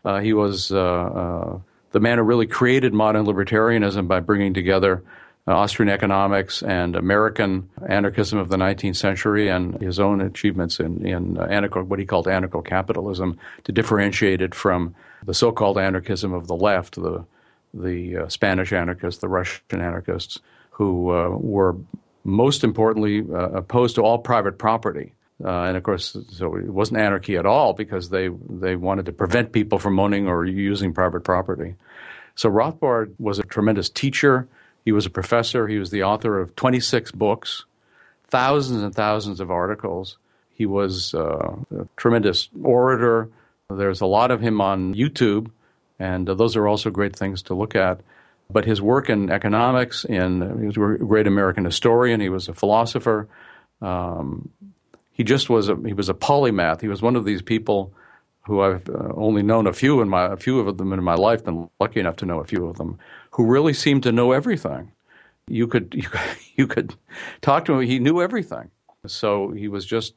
Uh, 0.05 0.21
he 0.21 0.33
was 0.33 0.73
uh, 0.73 0.79
uh, 0.79 1.59
the 1.93 2.01
man 2.01 2.19
who 2.19 2.25
really 2.25 2.47
created 2.47 2.93
modern 2.95 3.27
libertarianism 3.27 4.09
by 4.09 4.21
bringing 4.21 4.55
together 4.55 5.03
Austrian 5.47 5.89
economics 5.89 6.63
and 6.63 6.95
American 6.95 7.71
anarchism 7.89 8.39
of 8.39 8.49
the 8.49 8.57
19th 8.57 8.97
century 8.97 9.49
and 9.49 9.81
his 9.81 9.99
own 9.99 10.21
achievements 10.21 10.79
in, 10.79 11.07
in 11.07 11.37
anarcho, 11.37 11.87
what 11.87 11.99
he 11.99 12.05
called 12.05 12.27
anarcho 12.27 12.65
capitalism 12.65 13.39
to 13.65 13.73
differentiate 13.73 14.43
it 14.43 14.55
from 14.55 14.95
the 15.25 15.35
so 15.35 15.51
called 15.51 15.79
anarchism 15.79 16.33
of 16.33 16.47
the 16.49 16.55
left, 16.55 16.97
the, 16.97 17.25
the 17.73 18.19
uh, 18.19 18.29
Spanish 18.29 18.73
anarchists, 18.73 19.21
the 19.21 19.29
Russian 19.29 19.63
anarchists, 19.81 20.39
who 20.71 21.11
uh, 21.11 21.31
were 21.31 21.77
most 22.25 22.63
importantly, 22.63 23.25
uh, 23.33 23.51
opposed 23.51 23.95
to 23.95 24.03
all 24.03 24.19
private 24.19 24.59
property. 24.59 25.13
Uh, 25.45 25.63
and 25.63 25.77
of 25.77 25.83
course, 25.85 26.17
so 26.33 26.57
it 26.57 26.67
wasn't 26.67 27.01
anarchy 27.01 27.37
at 27.37 27.47
all 27.47 27.73
because 27.73 28.11
they, 28.11 28.29
they 28.29 28.75
wanted 28.75 29.07
to 29.07 29.13
prevent 29.13 29.53
people 29.53 29.79
from 29.79 29.99
owning 30.01 30.27
or 30.27 30.45
using 30.45 30.93
private 30.93 31.23
property. 31.23 31.77
So 32.35 32.51
Rothbard 32.51 33.15
was 33.19 33.39
a 33.39 33.45
tremendous 33.45 33.89
teacher. 33.89 34.49
He 34.85 34.93
was 34.93 35.07
a 35.07 35.11
professor. 35.11 35.69
He 35.69 35.79
was 35.79 35.91
the 35.91 36.03
author 36.03 36.41
of 36.41 36.57
26 36.57 37.13
books, 37.13 37.65
thousands 38.29 38.83
and 38.83 38.95
thousands 38.95 39.39
of 39.39 39.51
articles. 39.51 40.19
He 40.51 40.67
was 40.67 41.15
uh, 41.15 41.55
a 41.77 41.87
tremendous 41.97 42.49
orator. 42.63 43.31
There's 43.71 44.01
a 44.01 44.07
lot 44.07 44.31
of 44.33 44.41
him 44.41 44.61
on 44.61 44.95
YouTube, 44.95 45.51
and 46.01 46.29
uh, 46.29 46.35
those 46.35 46.57
are 46.57 46.67
also 46.67 46.91
great 46.91 47.15
things 47.15 47.43
to 47.43 47.55
look 47.55 47.77
at. 47.77 48.01
But 48.51 48.65
his 48.65 48.81
work 48.81 49.11
in 49.11 49.31
economics, 49.31 50.05
and 50.05 50.61
he 50.61 50.67
was 50.67 50.77
a 50.77 51.05
great 51.05 51.27
American 51.27 51.65
historian. 51.65 52.21
He 52.21 52.31
was 52.31 52.49
a 52.49 52.55
philosopher. 52.55 53.29
Um, 53.83 54.49
he 55.19 55.25
just 55.25 55.51
was 55.51 55.69
a 55.69 55.77
he 55.85 55.93
was 55.93 56.09
a 56.09 56.15
polymath. 56.15 56.81
He 56.81 56.89
was 56.89 57.03
one 57.03 57.17
of 57.17 57.25
these 57.25 57.43
people 57.43 57.93
who 58.47 58.63
I've 58.63 58.89
uh, 58.89 59.13
only 59.15 59.43
known 59.43 59.67
a 59.67 59.73
few 59.73 60.01
in 60.01 60.09
my 60.09 60.33
a 60.33 60.37
few 60.37 60.61
of 60.61 60.79
them 60.79 60.93
in 60.93 61.03
my 61.03 61.17
life. 61.17 61.45
Been 61.45 61.69
lucky 61.81 62.01
enough 62.01 62.17
to 62.17 62.27
know 62.27 62.39
a 62.39 62.45
few 62.45 62.67
of 62.67 62.79
them 62.79 62.99
who 63.33 63.45
really 63.45 63.75
seemed 63.75 64.05
to 64.05 64.13
know 64.13 64.31
everything. 64.33 64.93
You 65.49 65.67
could 65.67 65.93
you 65.95 66.09
could, 66.09 66.21
you 66.55 66.67
could 66.69 66.95
talk 67.43 67.67
to 67.67 67.75
him. 67.75 67.87
He 67.87 67.99
knew 67.99 68.23
everything. 68.23 68.71
So 69.07 69.51
he 69.51 69.67
was 69.67 69.85
just 69.85 70.15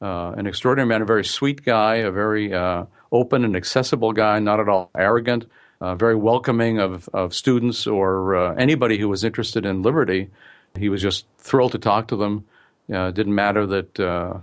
uh, 0.00 0.32
an 0.36 0.46
extraordinary 0.46 0.88
man, 0.88 1.02
a 1.02 1.06
very 1.06 1.24
sweet 1.24 1.64
guy, 1.64 1.96
a 1.96 2.12
very 2.12 2.54
uh, 2.54 2.86
open 3.10 3.44
and 3.44 3.56
accessible 3.56 4.12
guy, 4.12 4.38
not 4.38 4.60
at 4.60 4.68
all 4.68 4.90
arrogant, 4.96 5.46
uh, 5.80 5.94
very 5.94 6.14
welcoming 6.14 6.78
of, 6.78 7.08
of 7.12 7.34
students 7.34 7.86
or 7.86 8.36
uh, 8.36 8.54
anybody 8.54 8.98
who 8.98 9.08
was 9.08 9.24
interested 9.24 9.64
in 9.64 9.82
liberty. 9.82 10.28
He 10.76 10.88
was 10.88 11.02
just 11.02 11.26
thrilled 11.38 11.72
to 11.72 11.78
talk 11.78 12.08
to 12.08 12.16
them. 12.16 12.44
Uh, 12.92 13.10
didn't 13.10 13.34
matter 13.34 13.66
that 13.66 14.00
uh, 14.00 14.38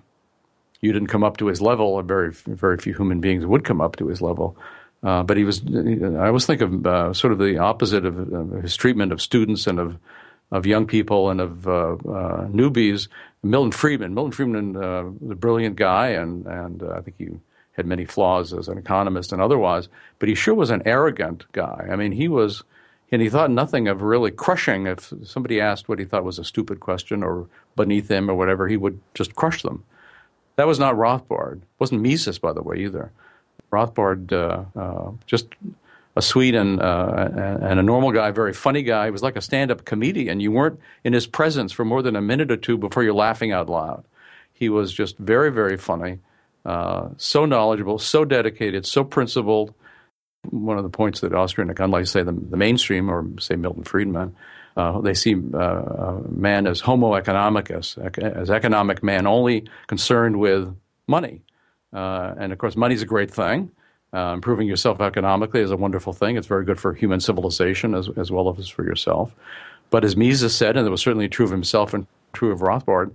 you 0.81 0.91
didn't 0.91 1.07
come 1.07 1.23
up 1.23 1.37
to 1.37 1.47
his 1.47 1.61
level. 1.61 2.01
Very, 2.01 2.31
very 2.31 2.77
few 2.77 2.93
human 2.93 3.21
beings 3.21 3.45
would 3.45 3.63
come 3.63 3.81
up 3.81 3.95
to 3.97 4.07
his 4.07 4.21
level. 4.21 4.57
Uh, 5.01 5.23
but 5.23 5.37
he 5.37 5.43
was, 5.43 5.61
I 5.65 6.27
always 6.27 6.45
think 6.45 6.61
of 6.61 6.85
uh, 6.85 7.13
sort 7.13 7.33
of 7.33 7.39
the 7.39 7.57
opposite 7.57 8.05
of 8.05 8.15
his 8.61 8.75
treatment 8.75 9.11
of 9.11 9.21
students 9.21 9.67
and 9.67 9.79
of, 9.79 9.97
of 10.51 10.65
young 10.65 10.87
people 10.87 11.29
and 11.29 11.41
of 11.41 11.67
uh, 11.67 11.93
uh, 11.93 12.47
newbies. 12.47 13.07
Milton 13.43 13.71
Friedman. 13.71 14.13
Milton 14.13 14.31
Friedman 14.31 14.77
uh, 14.77 15.31
a 15.31 15.35
brilliant 15.35 15.75
guy, 15.75 16.09
and, 16.09 16.45
and 16.45 16.83
I 16.83 17.01
think 17.01 17.17
he 17.17 17.29
had 17.73 17.85
many 17.85 18.05
flaws 18.05 18.53
as 18.53 18.67
an 18.67 18.77
economist 18.77 19.33
and 19.33 19.41
otherwise, 19.41 19.89
but 20.19 20.29
he 20.29 20.35
sure 20.35 20.53
was 20.53 20.69
an 20.69 20.83
arrogant 20.85 21.43
guy. 21.51 21.87
I 21.91 21.95
mean, 21.95 22.11
he 22.11 22.27
was, 22.27 22.63
and 23.13 23.21
he 23.21 23.29
thought 23.29 23.51
nothing 23.51 23.87
of 23.87 24.01
really 24.01 24.31
crushing. 24.31 24.87
If 24.87 25.13
somebody 25.23 25.61
asked 25.61 25.87
what 25.87 25.99
he 25.99 26.05
thought 26.05 26.23
was 26.23 26.39
a 26.39 26.43
stupid 26.43 26.79
question 26.79 27.21
or 27.21 27.47
beneath 27.75 28.09
him 28.09 28.27
or 28.27 28.33
whatever, 28.33 28.67
he 28.67 28.75
would 28.75 28.99
just 29.13 29.35
crush 29.35 29.61
them. 29.61 29.83
That 30.55 30.65
was 30.65 30.79
not 30.79 30.95
Rothbard. 30.95 31.57
It 31.57 31.67
wasn't 31.77 32.01
Mises, 32.01 32.39
by 32.39 32.53
the 32.53 32.63
way, 32.63 32.77
either. 32.77 33.11
Rothbard, 33.71 34.33
uh, 34.33 34.79
uh, 34.79 35.11
just 35.27 35.45
a 36.15 36.23
sweet 36.23 36.55
and, 36.55 36.81
uh, 36.81 37.29
and 37.61 37.79
a 37.79 37.83
normal 37.83 38.11
guy, 38.11 38.31
very 38.31 38.51
funny 38.51 38.81
guy. 38.81 39.05
He 39.05 39.11
was 39.11 39.21
like 39.21 39.35
a 39.35 39.41
stand-up 39.41 39.85
comedian. 39.85 40.39
You 40.39 40.51
weren't 40.51 40.79
in 41.03 41.13
his 41.13 41.27
presence 41.27 41.71
for 41.71 41.85
more 41.85 42.01
than 42.01 42.15
a 42.15 42.21
minute 42.21 42.51
or 42.51 42.57
two 42.57 42.79
before 42.79 43.03
you're 43.03 43.13
laughing 43.13 43.51
out 43.51 43.69
loud. 43.69 44.05
He 44.51 44.69
was 44.69 44.91
just 44.91 45.19
very, 45.19 45.51
very 45.51 45.77
funny, 45.77 46.17
uh, 46.65 47.09
so 47.17 47.45
knowledgeable, 47.45 47.99
so 47.99 48.25
dedicated, 48.25 48.87
so 48.87 49.03
principled. 49.03 49.75
One 50.49 50.77
of 50.77 50.83
the 50.83 50.89
points 50.89 51.21
that 51.21 51.33
Austrian, 51.33 51.73
unlike 51.77 52.07
say 52.07 52.23
the, 52.23 52.33
the 52.33 52.57
mainstream 52.57 53.09
or 53.09 53.25
say 53.39 53.55
Milton 53.55 53.83
Friedman, 53.83 54.35
uh, 54.75 55.01
they 55.01 55.13
see 55.13 55.35
uh, 55.53 56.17
man 56.29 56.67
as 56.67 56.79
homo 56.79 57.13
economicus, 57.13 57.97
as 58.17 58.49
economic 58.49 59.03
man, 59.03 59.27
only 59.27 59.65
concerned 59.87 60.39
with 60.39 60.75
money. 61.07 61.41
Uh, 61.93 62.33
and 62.37 62.51
of 62.51 62.57
course, 62.57 62.75
money 62.75 62.95
is 62.95 63.01
a 63.01 63.05
great 63.05 63.31
thing. 63.31 63.71
Uh, 64.13 64.33
improving 64.33 64.67
yourself 64.67 65.01
economically 65.01 65.61
is 65.61 65.71
a 65.71 65.77
wonderful 65.77 66.13
thing. 66.13 66.37
It's 66.37 66.47
very 66.47 66.65
good 66.65 66.79
for 66.79 66.93
human 66.93 67.19
civilization 67.19 67.95
as, 67.95 68.09
as 68.15 68.31
well 68.31 68.55
as 68.57 68.67
for 68.67 68.83
yourself. 68.83 69.33
But 69.89 70.03
as 70.03 70.15
Mises 70.15 70.55
said, 70.55 70.75
and 70.75 70.85
it 70.85 70.89
was 70.89 71.01
certainly 71.01 71.29
true 71.29 71.45
of 71.45 71.51
himself 71.51 71.93
and 71.93 72.05
true 72.31 72.51
of 72.51 72.59
Rothbard, 72.59 73.13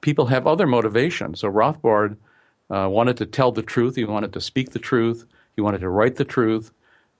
people 0.00 0.26
have 0.26 0.46
other 0.46 0.66
motivations. 0.66 1.40
So 1.40 1.50
Rothbard 1.50 2.16
uh, 2.70 2.88
wanted 2.90 3.18
to 3.18 3.26
tell 3.26 3.52
the 3.52 3.62
truth. 3.62 3.96
He 3.96 4.04
wanted 4.04 4.32
to 4.32 4.40
speak 4.40 4.70
the 4.70 4.78
truth. 4.78 5.26
He 5.56 5.62
wanted 5.62 5.80
to 5.80 5.88
write 5.88 6.16
the 6.16 6.24
truth. 6.24 6.72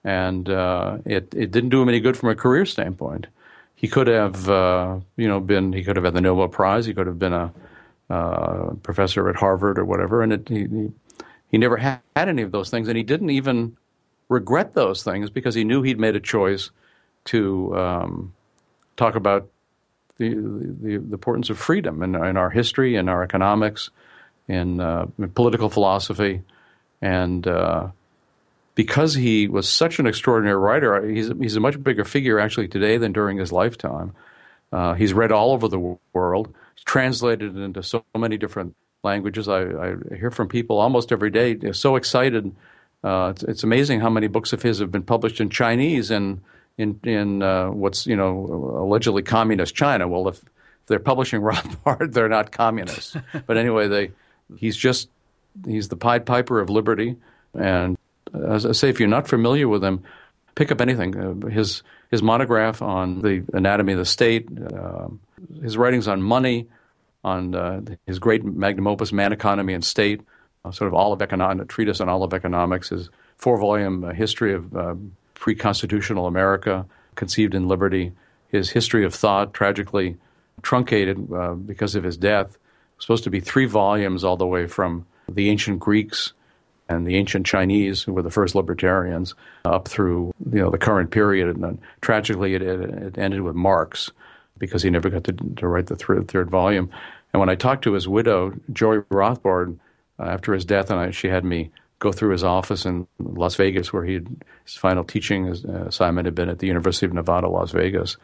And 0.03 0.49
uh, 0.49 0.97
it, 1.05 1.33
it 1.33 1.51
didn't 1.51 1.69
do 1.69 1.81
him 1.81 1.89
any 1.89 1.99
good 1.99 2.17
from 2.17 2.29
a 2.29 2.35
career 2.35 2.65
standpoint. 2.65 3.27
He 3.75 3.87
could 3.87 4.07
have, 4.07 4.49
uh, 4.49 4.99
you 5.15 5.27
know, 5.27 5.39
been, 5.39 5.73
he 5.73 5.83
could 5.83 5.95
have 5.95 6.05
had 6.05 6.13
the 6.13 6.21
Nobel 6.21 6.47
Prize. 6.47 6.85
He 6.85 6.93
could 6.93 7.07
have 7.07 7.19
been 7.19 7.33
a, 7.33 7.53
uh, 8.09 8.73
professor 8.83 9.29
at 9.29 9.37
Harvard 9.37 9.79
or 9.79 9.85
whatever, 9.85 10.21
and 10.21 10.33
it, 10.33 10.49
he, 10.49 10.91
he 11.49 11.57
never 11.57 11.77
had 11.77 11.99
any 12.15 12.41
of 12.41 12.51
those 12.51 12.69
things, 12.69 12.87
and 12.87 12.97
he 12.97 13.03
didn't 13.03 13.29
even 13.29 13.77
regret 14.29 14.73
those 14.73 15.03
things 15.03 15.29
because 15.29 15.55
he 15.55 15.63
knew 15.63 15.81
he'd 15.81 15.99
made 15.99 16.15
a 16.15 16.19
choice 16.19 16.69
to 17.25 17.75
um, 17.75 18.33
talk 18.97 19.15
about 19.15 19.49
the, 20.17 20.29
the, 20.29 20.75
the, 20.81 21.13
importance 21.13 21.49
of 21.49 21.57
freedom 21.57 22.03
in, 22.03 22.13
in, 22.13 22.37
our 22.37 22.49
history, 22.49 22.95
in 22.95 23.09
our 23.09 23.23
economics, 23.23 23.89
in, 24.47 24.79
uh, 24.79 25.07
in 25.17 25.29
political 25.29 25.69
philosophy, 25.69 26.41
and 27.01 27.47
uh, 27.47 27.87
because 28.75 29.13
he 29.13 29.47
was 29.47 29.69
such 29.69 29.99
an 29.99 30.07
extraordinary 30.07 30.57
writer, 30.57 31.07
he's, 31.07 31.31
he's 31.39 31.55
a 31.55 31.59
much 31.59 31.81
bigger 31.81 32.05
figure 32.05 32.39
actually 32.39 32.67
today 32.67 32.97
than 32.97 33.13
during 33.13 33.37
his 33.37 33.51
lifetime. 33.51 34.13
Uh, 34.71 34.93
he's 34.93 35.13
read 35.13 35.31
all 35.31 35.51
over 35.51 35.67
the 35.67 35.97
world. 36.13 36.53
He's 36.75 36.83
translated 36.83 37.55
into 37.55 37.83
so 37.83 38.03
many 38.15 38.37
different 38.37 38.75
languages. 39.03 39.47
I, 39.47 39.61
I 39.61 39.95
hear 40.17 40.31
from 40.31 40.47
people 40.47 40.79
almost 40.79 41.11
every 41.11 41.29
day. 41.29 41.53
They're 41.53 41.73
so 41.73 41.95
excited. 41.95 42.55
Uh, 43.03 43.33
it's, 43.35 43.43
it's, 43.43 43.63
amazing 43.63 43.99
how 43.99 44.09
many 44.09 44.27
books 44.27 44.53
of 44.53 44.61
his 44.61 44.79
have 44.79 44.91
been 44.91 45.03
published 45.03 45.41
in 45.41 45.49
Chinese 45.49 46.09
and 46.09 46.41
in 46.77 46.99
in 47.03 47.43
uh, 47.43 47.69
what's 47.69 48.07
you 48.07 48.15
know 48.15 48.77
allegedly 48.79 49.21
communist 49.21 49.75
China. 49.75 50.07
Well, 50.07 50.29
if 50.29 50.41
they're 50.87 50.99
publishing 50.99 51.41
Rothbard, 51.43 52.13
they're 52.13 52.29
not 52.29 52.51
communists. 52.51 53.17
but 53.45 53.57
anyway, 53.57 53.87
they 53.89 54.11
he's 54.57 54.77
just 54.77 55.09
he's 55.65 55.89
the 55.89 55.97
Pied 55.97 56.25
Piper 56.25 56.59
of 56.59 56.69
liberty. 56.69 57.17
And 57.53 57.97
as 58.33 58.65
I 58.65 58.71
say, 58.71 58.89
if 58.89 58.99
you're 58.99 59.09
not 59.09 59.27
familiar 59.27 59.67
with 59.67 59.83
him, 59.83 60.03
pick 60.55 60.71
up 60.71 60.81
anything. 60.81 61.17
Uh, 61.17 61.47
his 61.47 61.83
his 62.11 62.21
monograph 62.21 62.81
on 62.81 63.21
the 63.21 63.43
anatomy 63.53 63.93
of 63.93 63.99
the 63.99 64.05
state, 64.05 64.47
uh, 64.71 65.07
his 65.61 65.77
writings 65.77 66.07
on 66.07 66.21
money, 66.21 66.67
on 67.23 67.55
uh, 67.55 67.81
his 68.05 68.19
great 68.19 68.43
magnum 68.43 68.87
opus, 68.87 69.11
Man, 69.11 69.33
Economy, 69.33 69.73
and 69.73 69.83
State, 69.83 70.21
uh, 70.63 70.71
sort 70.71 70.87
of 70.87 70.93
all 70.93 71.11
of 71.11 71.23
economics, 71.23 71.73
treatise 71.73 72.01
on 72.01 72.09
all 72.09 72.23
of 72.23 72.33
economics, 72.33 72.89
his 72.89 73.09
four-volume 73.37 74.03
uh, 74.03 74.13
history 74.13 74.53
of 74.53 74.75
uh, 74.75 74.93
pre-constitutional 75.33 76.27
America, 76.27 76.85
conceived 77.15 77.55
in 77.55 77.67
liberty, 77.67 78.11
his 78.49 78.69
history 78.69 79.05
of 79.05 79.15
thought, 79.15 79.53
tragically 79.53 80.17
truncated 80.61 81.27
because 81.65 81.95
of 81.95 82.03
his 82.03 82.15
death, 82.15 82.57
supposed 82.99 83.23
to 83.23 83.31
be 83.31 83.39
three 83.39 83.65
volumes 83.65 84.23
all 84.23 84.37
the 84.37 84.45
way 84.45 84.67
from 84.67 85.05
the 85.27 85.49
ancient 85.49 85.79
Greeks 85.79 86.33
and 86.93 87.07
the 87.07 87.15
ancient 87.15 87.45
Chinese, 87.45 88.03
who 88.03 88.13
were 88.13 88.21
the 88.21 88.31
first 88.31 88.55
libertarians, 88.55 89.35
up 89.65 89.87
through 89.87 90.33
you 90.51 90.59
know 90.59 90.69
the 90.69 90.77
current 90.77 91.11
period. 91.11 91.49
And 91.49 91.63
then 91.63 91.81
tragically, 92.01 92.55
it, 92.55 92.61
it 92.61 93.17
ended 93.17 93.41
with 93.41 93.55
Marx 93.55 94.11
because 94.57 94.83
he 94.83 94.89
never 94.89 95.09
got 95.09 95.23
to, 95.25 95.33
to 95.33 95.67
write 95.67 95.87
the 95.87 95.95
third, 95.95 96.27
third 96.27 96.49
volume. 96.49 96.89
And 97.33 97.39
when 97.39 97.49
I 97.49 97.55
talked 97.55 97.83
to 97.83 97.93
his 97.93 98.07
widow, 98.07 98.53
Joey 98.71 98.99
Rothbard, 99.11 99.77
uh, 100.19 100.23
after 100.23 100.53
his 100.53 100.65
death, 100.65 100.91
and 100.91 100.99
I, 100.99 101.11
she 101.11 101.27
had 101.27 101.43
me 101.43 101.71
go 101.99 102.11
through 102.11 102.31
his 102.31 102.43
office 102.43 102.85
in 102.85 103.07
Las 103.19 103.55
Vegas, 103.55 103.91
where 103.91 104.05
he 104.05 104.15
had, 104.15 104.43
his 104.65 104.75
final 104.75 105.03
teaching 105.03 105.47
assignment 105.47 106.25
had 106.25 106.35
been 106.35 106.49
at 106.49 106.59
the 106.59 106.67
University 106.67 107.05
of 107.05 107.13
Nevada, 107.13 107.47
Las 107.49 107.71
Vegas. 107.71 108.17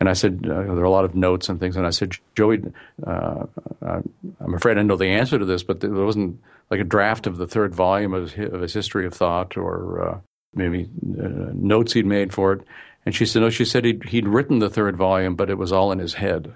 And 0.00 0.08
I 0.08 0.12
said, 0.12 0.40
uh, 0.44 0.62
there 0.62 0.78
are 0.78 0.84
a 0.84 0.90
lot 0.90 1.04
of 1.04 1.14
notes 1.14 1.48
and 1.48 1.58
things. 1.58 1.76
And 1.76 1.86
I 1.86 1.90
said, 1.90 2.12
Joey, 2.36 2.62
uh, 3.04 3.46
I'm 3.82 4.54
afraid 4.54 4.78
I 4.78 4.82
know 4.82 4.96
the 4.96 5.06
answer 5.06 5.38
to 5.38 5.44
this, 5.44 5.64
but 5.64 5.80
there 5.80 5.90
wasn't 5.90 6.40
like 6.70 6.80
a 6.80 6.84
draft 6.84 7.26
of 7.26 7.36
the 7.36 7.46
third 7.46 7.74
volume 7.74 8.14
of 8.14 8.32
his, 8.32 8.52
of 8.52 8.60
his 8.60 8.74
history 8.74 9.06
of 9.06 9.14
thought 9.14 9.56
or 9.56 10.02
uh, 10.02 10.20
maybe 10.54 10.88
uh, 11.18 11.50
notes 11.54 11.92
he'd 11.92 12.06
made 12.06 12.32
for 12.32 12.52
it. 12.52 12.62
And 13.06 13.14
she 13.14 13.24
said, 13.24 13.40
no, 13.40 13.50
she 13.50 13.64
said 13.64 13.84
he'd, 13.84 14.04
he'd 14.04 14.28
written 14.28 14.58
the 14.58 14.68
third 14.68 14.96
volume, 14.96 15.34
but 15.34 15.50
it 15.50 15.56
was 15.56 15.72
all 15.72 15.92
in 15.92 15.98
his 15.98 16.14
head. 16.14 16.54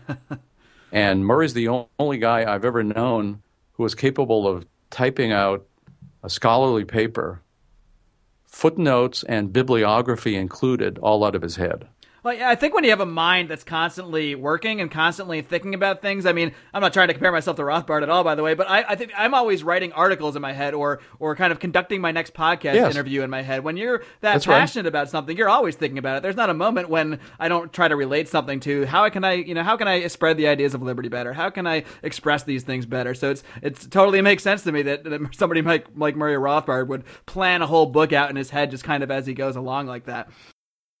and 0.92 1.24
Murray's 1.24 1.54
the 1.54 1.86
only 1.98 2.18
guy 2.18 2.52
I've 2.52 2.64
ever 2.64 2.82
known 2.82 3.42
who 3.74 3.82
was 3.82 3.94
capable 3.94 4.46
of 4.48 4.66
typing 4.90 5.32
out 5.32 5.66
a 6.22 6.30
scholarly 6.30 6.84
paper, 6.84 7.40
footnotes 8.44 9.22
and 9.22 9.52
bibliography 9.52 10.36
included, 10.36 10.98
all 10.98 11.24
out 11.24 11.34
of 11.34 11.42
his 11.42 11.56
head. 11.56 11.86
Well, 12.22 12.34
yeah, 12.34 12.48
I 12.48 12.54
think 12.54 12.72
when 12.72 12.84
you 12.84 12.90
have 12.90 13.00
a 13.00 13.06
mind 13.06 13.48
that's 13.48 13.64
constantly 13.64 14.36
working 14.36 14.80
and 14.80 14.88
constantly 14.88 15.42
thinking 15.42 15.74
about 15.74 16.02
things, 16.02 16.24
I 16.24 16.32
mean, 16.32 16.52
I'm 16.72 16.80
not 16.80 16.92
trying 16.92 17.08
to 17.08 17.14
compare 17.14 17.32
myself 17.32 17.56
to 17.56 17.62
Rothbard 17.62 18.04
at 18.04 18.08
all, 18.08 18.22
by 18.22 18.36
the 18.36 18.44
way, 18.44 18.54
but 18.54 18.70
I, 18.70 18.84
I 18.90 18.94
think 18.94 19.10
I'm 19.16 19.34
always 19.34 19.64
writing 19.64 19.92
articles 19.92 20.36
in 20.36 20.42
my 20.42 20.52
head 20.52 20.72
or 20.72 21.00
or 21.18 21.34
kind 21.34 21.52
of 21.52 21.58
conducting 21.58 22.00
my 22.00 22.12
next 22.12 22.32
podcast 22.32 22.74
yes. 22.74 22.94
interview 22.94 23.22
in 23.22 23.30
my 23.30 23.42
head. 23.42 23.64
When 23.64 23.76
you're 23.76 23.98
that 23.98 24.34
that's 24.34 24.46
passionate 24.46 24.84
right. 24.84 24.88
about 24.88 25.10
something, 25.10 25.36
you're 25.36 25.48
always 25.48 25.74
thinking 25.74 25.98
about 25.98 26.18
it. 26.18 26.22
There's 26.22 26.36
not 26.36 26.48
a 26.48 26.54
moment 26.54 26.88
when 26.88 27.18
I 27.40 27.48
don't 27.48 27.72
try 27.72 27.88
to 27.88 27.96
relate 27.96 28.28
something 28.28 28.60
to 28.60 28.86
how 28.86 29.08
can 29.08 29.24
I, 29.24 29.32
you 29.32 29.54
know, 29.54 29.64
how 29.64 29.76
can 29.76 29.88
I 29.88 30.06
spread 30.06 30.36
the 30.36 30.46
ideas 30.46 30.74
of 30.74 30.82
liberty 30.82 31.08
better? 31.08 31.32
How 31.32 31.50
can 31.50 31.66
I 31.66 31.82
express 32.04 32.44
these 32.44 32.62
things 32.62 32.86
better? 32.86 33.14
So 33.14 33.30
it's 33.30 33.42
it's 33.62 33.84
totally 33.88 34.22
makes 34.22 34.44
sense 34.44 34.62
to 34.62 34.70
me 34.70 34.82
that, 34.82 35.02
that 35.02 35.34
somebody 35.34 35.60
like 35.60 35.86
like 35.96 36.14
Murray 36.14 36.36
Rothbard 36.36 36.86
would 36.86 37.02
plan 37.26 37.62
a 37.62 37.66
whole 37.66 37.86
book 37.86 38.12
out 38.12 38.30
in 38.30 38.36
his 38.36 38.50
head 38.50 38.70
just 38.70 38.84
kind 38.84 39.02
of 39.02 39.10
as 39.10 39.26
he 39.26 39.34
goes 39.34 39.56
along 39.56 39.88
like 39.88 40.04
that. 40.04 40.30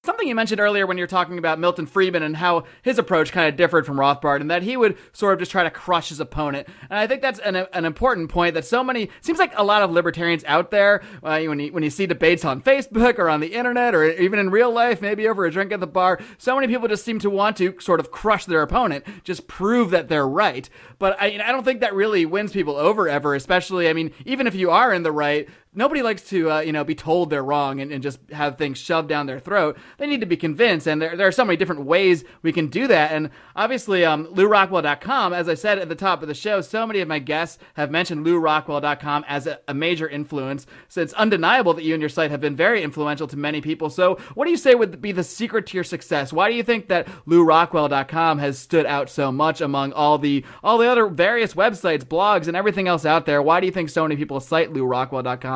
Something 0.04 0.26
you 0.26 0.34
mentioned 0.34 0.60
earlier 0.60 0.84
when 0.84 0.98
you 0.98 1.04
were 1.04 1.06
talking 1.06 1.38
about 1.38 1.60
Milton 1.60 1.86
Friedman 1.86 2.24
and 2.24 2.36
how 2.36 2.64
his 2.82 2.98
approach 2.98 3.30
kind 3.30 3.48
of 3.48 3.54
differed 3.54 3.86
from 3.86 3.98
Rothbard 3.98 4.40
and 4.40 4.50
that 4.50 4.64
he 4.64 4.76
would 4.76 4.98
sort 5.12 5.32
of 5.32 5.38
just 5.38 5.52
try 5.52 5.62
to 5.62 5.70
crush 5.70 6.08
his 6.08 6.18
opponent. 6.18 6.66
And 6.90 6.98
I 6.98 7.06
think 7.06 7.22
that's 7.22 7.38
an, 7.38 7.54
an 7.54 7.84
important 7.84 8.28
point 8.28 8.54
that 8.54 8.64
so 8.64 8.82
many, 8.82 9.10
seems 9.20 9.38
like 9.38 9.52
a 9.56 9.62
lot 9.62 9.82
of 9.82 9.92
libertarians 9.92 10.42
out 10.42 10.72
there, 10.72 11.04
uh, 11.22 11.40
when, 11.42 11.60
you, 11.60 11.72
when 11.72 11.84
you 11.84 11.90
see 11.90 12.06
debates 12.06 12.44
on 12.44 12.62
Facebook 12.62 13.20
or 13.20 13.28
on 13.28 13.38
the 13.38 13.54
internet 13.54 13.94
or 13.94 14.10
even 14.10 14.40
in 14.40 14.50
real 14.50 14.72
life, 14.72 15.00
maybe 15.00 15.28
over 15.28 15.44
a 15.44 15.52
drink 15.52 15.70
at 15.70 15.78
the 15.78 15.86
bar, 15.86 16.18
so 16.36 16.56
many 16.56 16.66
people 16.66 16.88
just 16.88 17.04
seem 17.04 17.20
to 17.20 17.30
want 17.30 17.56
to 17.58 17.78
sort 17.78 18.00
of 18.00 18.10
crush 18.10 18.44
their 18.46 18.62
opponent, 18.62 19.04
just 19.22 19.46
prove 19.46 19.90
that 19.92 20.08
they're 20.08 20.26
right. 20.26 20.68
But 20.98 21.16
I, 21.22 21.26
I 21.26 21.52
don't 21.52 21.62
think 21.62 21.78
that 21.78 21.94
really 21.94 22.26
wins 22.26 22.50
people 22.50 22.74
over 22.74 23.08
ever, 23.08 23.36
especially, 23.36 23.88
I 23.88 23.92
mean, 23.92 24.10
even 24.26 24.48
if 24.48 24.56
you 24.56 24.72
are 24.72 24.92
in 24.92 25.04
the 25.04 25.12
right, 25.12 25.48
nobody 25.74 26.02
likes 26.02 26.22
to 26.22 26.50
uh, 26.50 26.60
you 26.60 26.72
know 26.72 26.84
be 26.84 26.94
told 26.94 27.30
they're 27.30 27.42
wrong 27.42 27.80
and, 27.80 27.92
and, 27.92 28.02
just 28.02 28.18
have 28.32 28.58
things 28.58 28.78
shoved 28.78 29.08
down 29.08 29.26
their 29.26 29.38
throat. 29.38 29.78
They 29.98 30.06
need 30.06 30.20
to 30.20 30.26
be 30.26 30.36
convinced, 30.36 30.86
and 30.86 31.00
there, 31.00 31.16
there 31.16 31.26
are 31.26 31.32
so 31.32 31.44
many 31.44 31.56
different 31.56 31.82
ways 31.82 32.24
we 32.42 32.52
can 32.52 32.66
do 32.66 32.86
that. 32.88 33.12
And 33.12 33.30
obviously, 33.54 34.04
um, 34.04 34.26
LewRockwell.com, 34.26 35.32
as 35.32 35.48
I 35.48 35.54
said 35.54 35.78
at 35.78 35.88
the 35.88 35.94
top 35.94 36.22
of 36.22 36.28
the 36.28 36.34
show, 36.34 36.60
so 36.60 36.86
many 36.86 37.00
of 37.00 37.08
my 37.08 37.18
guests 37.18 37.58
have 37.74 37.90
mentioned 37.90 38.26
LewRockwell.com 38.26 39.24
as 39.28 39.46
a, 39.46 39.60
a 39.68 39.74
major 39.74 40.08
influence. 40.08 40.66
So 40.88 41.00
it's 41.00 41.12
undeniable 41.14 41.74
that 41.74 41.84
you 41.84 41.94
and 41.94 42.02
your 42.02 42.08
site 42.08 42.30
have 42.30 42.40
been 42.40 42.56
very 42.56 42.82
influential 42.82 43.28
to 43.28 43.36
many 43.36 43.60
people. 43.60 43.88
So 43.88 44.16
what 44.34 44.46
do 44.46 44.50
you 44.50 44.56
say 44.56 44.74
would 44.74 45.00
be 45.00 45.12
the 45.12 45.24
secret 45.24 45.66
to 45.68 45.76
your 45.76 45.84
success? 45.84 46.32
Why 46.32 46.50
do 46.50 46.56
you 46.56 46.62
think 46.62 46.88
that 46.88 47.06
LewRockwell.com 47.26 48.38
has 48.38 48.58
stood 48.58 48.86
out 48.86 49.08
so 49.08 49.30
much 49.30 49.60
among 49.60 49.92
all 49.92 50.18
the 50.18 50.44
all 50.64 50.78
the 50.78 50.90
other 50.90 51.06
various 51.06 51.54
websites, 51.54 52.04
blogs, 52.04 52.48
and 52.48 52.56
everything 52.56 52.88
else 52.88 53.06
out 53.06 53.26
there? 53.26 53.40
Why 53.40 53.60
do 53.60 53.66
you 53.66 53.72
think 53.72 53.90
so 53.90 54.02
many 54.02 54.16
people 54.16 54.40
cite 54.40 54.72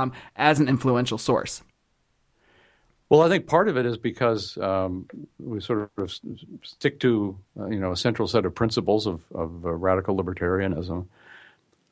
LewRockwell.com 0.07 0.13
as 0.37 0.61
an 0.61 0.69
influential 0.69 1.19
source? 1.19 1.63
Well, 3.09 3.23
I 3.23 3.29
think 3.29 3.47
part 3.47 3.69
of 3.69 3.77
it 3.77 3.87
is 3.87 3.97
because 3.99 4.59
um, 4.59 5.07
we 5.39 5.61
sort 5.61 5.91
of 5.97 6.13
stick 6.63 6.99
to 7.01 7.39
uh, 7.59 7.67
you 7.67 7.79
know 7.79 7.93
a 7.93 7.97
central 7.97 8.27
set 8.27 8.45
of 8.45 8.55
principles 8.55 9.07
of, 9.07 9.23
of 9.33 9.65
uh, 9.65 9.73
radical 9.73 10.17
libertarianism. 10.17 11.07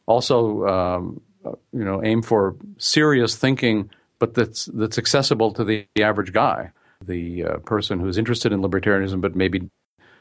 Also, 0.06 0.66
um, 0.66 1.20
uh, 1.44 1.52
you 1.72 1.84
know, 1.84 2.04
aim 2.04 2.20
for 2.20 2.56
serious 2.78 3.36
thinking, 3.36 3.90
but 4.18 4.34
that's 4.34 4.64
that's 4.66 4.98
accessible 4.98 5.52
to 5.52 5.64
the, 5.64 5.86
the 5.94 6.02
average 6.02 6.32
guy, 6.32 6.72
the 7.04 7.44
uh, 7.44 7.56
person 7.58 8.00
who's 8.00 8.18
interested 8.18 8.52
in 8.52 8.60
libertarianism, 8.60 9.20
but 9.20 9.36
maybe 9.36 9.70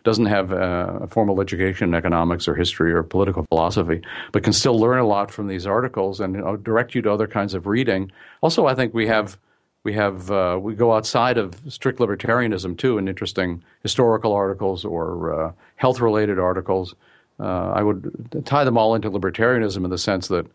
doesn't 0.04 0.26
have 0.26 0.52
a 0.52 1.08
formal 1.10 1.40
education 1.40 1.90
in 1.90 1.96
economics 1.96 2.48
or 2.48 2.56
history 2.56 2.92
or 2.92 3.04
political 3.04 3.46
philosophy, 3.50 4.02
but 4.32 4.44
can 4.44 4.54
still 4.54 4.78
learn 4.78 5.00
a 5.00 5.08
lot 5.08 5.32
from 5.32 5.48
these 5.48 5.66
articles 5.66 6.20
and 6.20 6.34
know, 6.34 6.58
direct 6.58 6.94
you 6.94 7.02
to 7.02 7.12
other 7.12 7.28
kinds 7.28 7.54
of 7.54 7.68
reading. 7.68 8.12
Also, 8.42 8.66
I 8.66 8.76
think 8.76 8.94
we 8.94 9.08
have 9.08 9.38
we 9.84 9.94
have 9.94 10.32
uh, 10.32 10.58
we 10.62 10.76
go 10.76 10.94
outside 10.94 11.38
of 11.38 11.60
strict 11.68 12.00
libertarianism 12.00 12.78
too 12.78 12.98
in 12.98 13.08
interesting 13.08 13.64
historical 13.82 14.34
articles 14.34 14.86
or 14.86 15.34
uh, 15.34 15.52
health 15.76 16.00
related 16.00 16.40
articles. 16.40 16.96
Uh, 17.40 17.72
I 17.72 17.82
would 17.82 18.44
tie 18.46 18.64
them 18.64 18.78
all 18.78 18.96
into 18.96 19.10
libertarianism 19.10 19.84
in 19.84 19.90
the 19.90 19.98
sense 19.98 20.28
that 20.30 20.48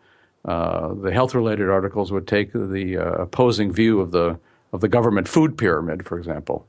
uh, 0.45 0.93
the 0.93 1.11
health 1.11 1.35
related 1.35 1.69
articles 1.69 2.11
would 2.11 2.27
take 2.27 2.53
the 2.53 2.97
uh, 2.97 3.23
opposing 3.23 3.71
view 3.71 3.99
of 3.99 4.11
the 4.11 4.39
of 4.71 4.81
the 4.81 4.87
government 4.87 5.27
food 5.27 5.57
pyramid, 5.57 6.05
for 6.05 6.17
example. 6.17 6.67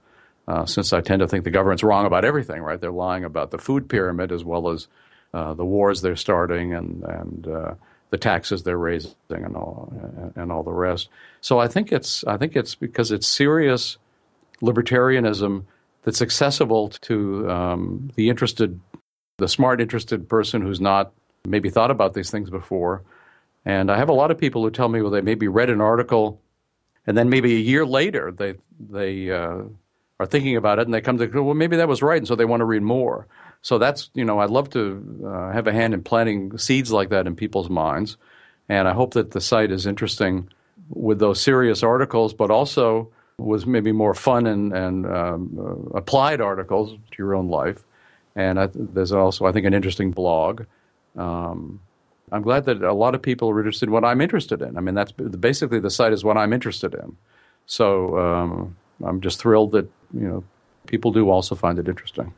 Uh, 0.50 0.66
since 0.66 0.92
I 0.92 1.00
tend 1.00 1.20
to 1.20 1.28
think 1.28 1.44
the 1.44 1.50
government's 1.50 1.84
wrong 1.84 2.06
about 2.06 2.24
everything, 2.24 2.60
right? 2.60 2.80
They're 2.80 2.90
lying 2.90 3.22
about 3.22 3.52
the 3.52 3.58
food 3.58 3.88
pyramid 3.88 4.32
as 4.32 4.42
well 4.42 4.70
as 4.70 4.88
uh, 5.32 5.54
the 5.54 5.64
wars 5.64 6.02
they're 6.02 6.16
starting 6.16 6.74
and 6.74 7.04
and 7.04 7.46
uh, 7.46 7.74
the 8.10 8.18
taxes 8.18 8.64
they're 8.64 8.76
raising 8.76 9.14
and 9.28 9.54
all 9.54 9.92
and 10.34 10.50
all 10.50 10.64
the 10.64 10.72
rest. 10.72 11.08
So 11.40 11.60
I 11.60 11.68
think 11.68 11.92
it's 11.92 12.24
I 12.24 12.36
think 12.36 12.56
it's 12.56 12.74
because 12.74 13.12
it's 13.12 13.28
serious 13.28 13.96
libertarianism 14.60 15.66
that's 16.02 16.20
accessible 16.20 16.88
to 16.88 17.48
um, 17.48 18.10
the 18.16 18.28
interested, 18.28 18.80
the 19.36 19.46
smart 19.46 19.80
interested 19.80 20.28
person 20.28 20.62
who's 20.62 20.80
not 20.80 21.12
maybe 21.46 21.70
thought 21.70 21.92
about 21.92 22.14
these 22.14 22.32
things 22.32 22.50
before. 22.50 23.02
And 23.64 23.88
I 23.88 23.98
have 23.98 24.08
a 24.08 24.14
lot 24.14 24.32
of 24.32 24.38
people 24.38 24.64
who 24.64 24.70
tell 24.72 24.88
me, 24.88 25.00
well, 25.00 25.12
they 25.12 25.20
maybe 25.20 25.46
read 25.46 25.70
an 25.70 25.80
article, 25.80 26.40
and 27.06 27.16
then 27.16 27.28
maybe 27.28 27.54
a 27.54 27.60
year 27.60 27.86
later 27.86 28.32
they 28.32 28.54
they 28.80 29.30
uh, 29.30 29.62
are 30.20 30.26
thinking 30.26 30.54
about 30.54 30.78
it 30.78 30.86
and 30.86 30.92
they 30.92 31.00
come 31.00 31.16
to 31.16 31.26
well 31.42 31.54
maybe 31.54 31.76
that 31.76 31.88
was 31.88 32.02
right 32.02 32.18
and 32.18 32.28
so 32.28 32.36
they 32.36 32.44
want 32.44 32.60
to 32.60 32.66
read 32.66 32.82
more. 32.82 33.26
So 33.62 33.78
that's 33.78 34.10
you 34.14 34.24
know 34.24 34.38
i'd 34.40 34.50
love 34.50 34.70
to 34.70 35.22
uh, 35.26 35.52
have 35.52 35.66
a 35.66 35.72
hand 35.72 35.94
in 35.94 36.02
planting 36.02 36.56
seeds 36.56 36.92
like 36.92 37.08
that 37.08 37.26
in 37.26 37.36
people's 37.36 37.68
minds 37.68 38.16
and 38.68 38.88
i 38.88 38.92
hope 38.92 39.14
that 39.14 39.32
the 39.32 39.40
site 39.40 39.70
is 39.70 39.86
interesting 39.86 40.48
with 40.88 41.18
those 41.18 41.40
serious 41.40 41.82
articles 41.82 42.32
but 42.32 42.50
also 42.50 43.10
with 43.38 43.66
maybe 43.66 43.92
more 43.92 44.14
fun 44.14 44.46
and, 44.46 44.72
and 44.72 45.06
um, 45.06 45.58
uh, 45.58 45.96
applied 45.98 46.40
articles 46.40 46.92
to 46.92 47.16
your 47.18 47.34
own 47.34 47.48
life. 47.48 47.82
And 48.36 48.60
I, 48.60 48.68
there's 48.72 49.12
also 49.12 49.46
i 49.46 49.52
think 49.52 49.66
an 49.66 49.74
interesting 49.74 50.10
blog. 50.10 50.64
Um, 51.16 51.80
i'm 52.32 52.42
glad 52.42 52.64
that 52.66 52.82
a 52.82 52.92
lot 52.92 53.14
of 53.14 53.22
people 53.22 53.50
are 53.50 53.58
interested 53.58 53.88
in 53.88 53.92
what 53.92 54.04
i'm 54.04 54.20
interested 54.20 54.62
in. 54.62 54.76
I 54.76 54.80
mean 54.80 54.94
that's 54.94 55.12
basically 55.12 55.80
the 55.80 55.90
site 55.90 56.12
is 56.12 56.24
what 56.24 56.36
i'm 56.36 56.52
interested 56.52 56.94
in. 56.94 57.16
So 57.66 58.18
um, 58.18 58.76
I'm 59.04 59.20
just 59.20 59.38
thrilled 59.38 59.72
that 59.72 59.88
you 60.12 60.28
know 60.28 60.44
people 60.86 61.12
do 61.12 61.30
also 61.30 61.54
find 61.54 61.78
it 61.78 61.88
interesting. 61.88 62.32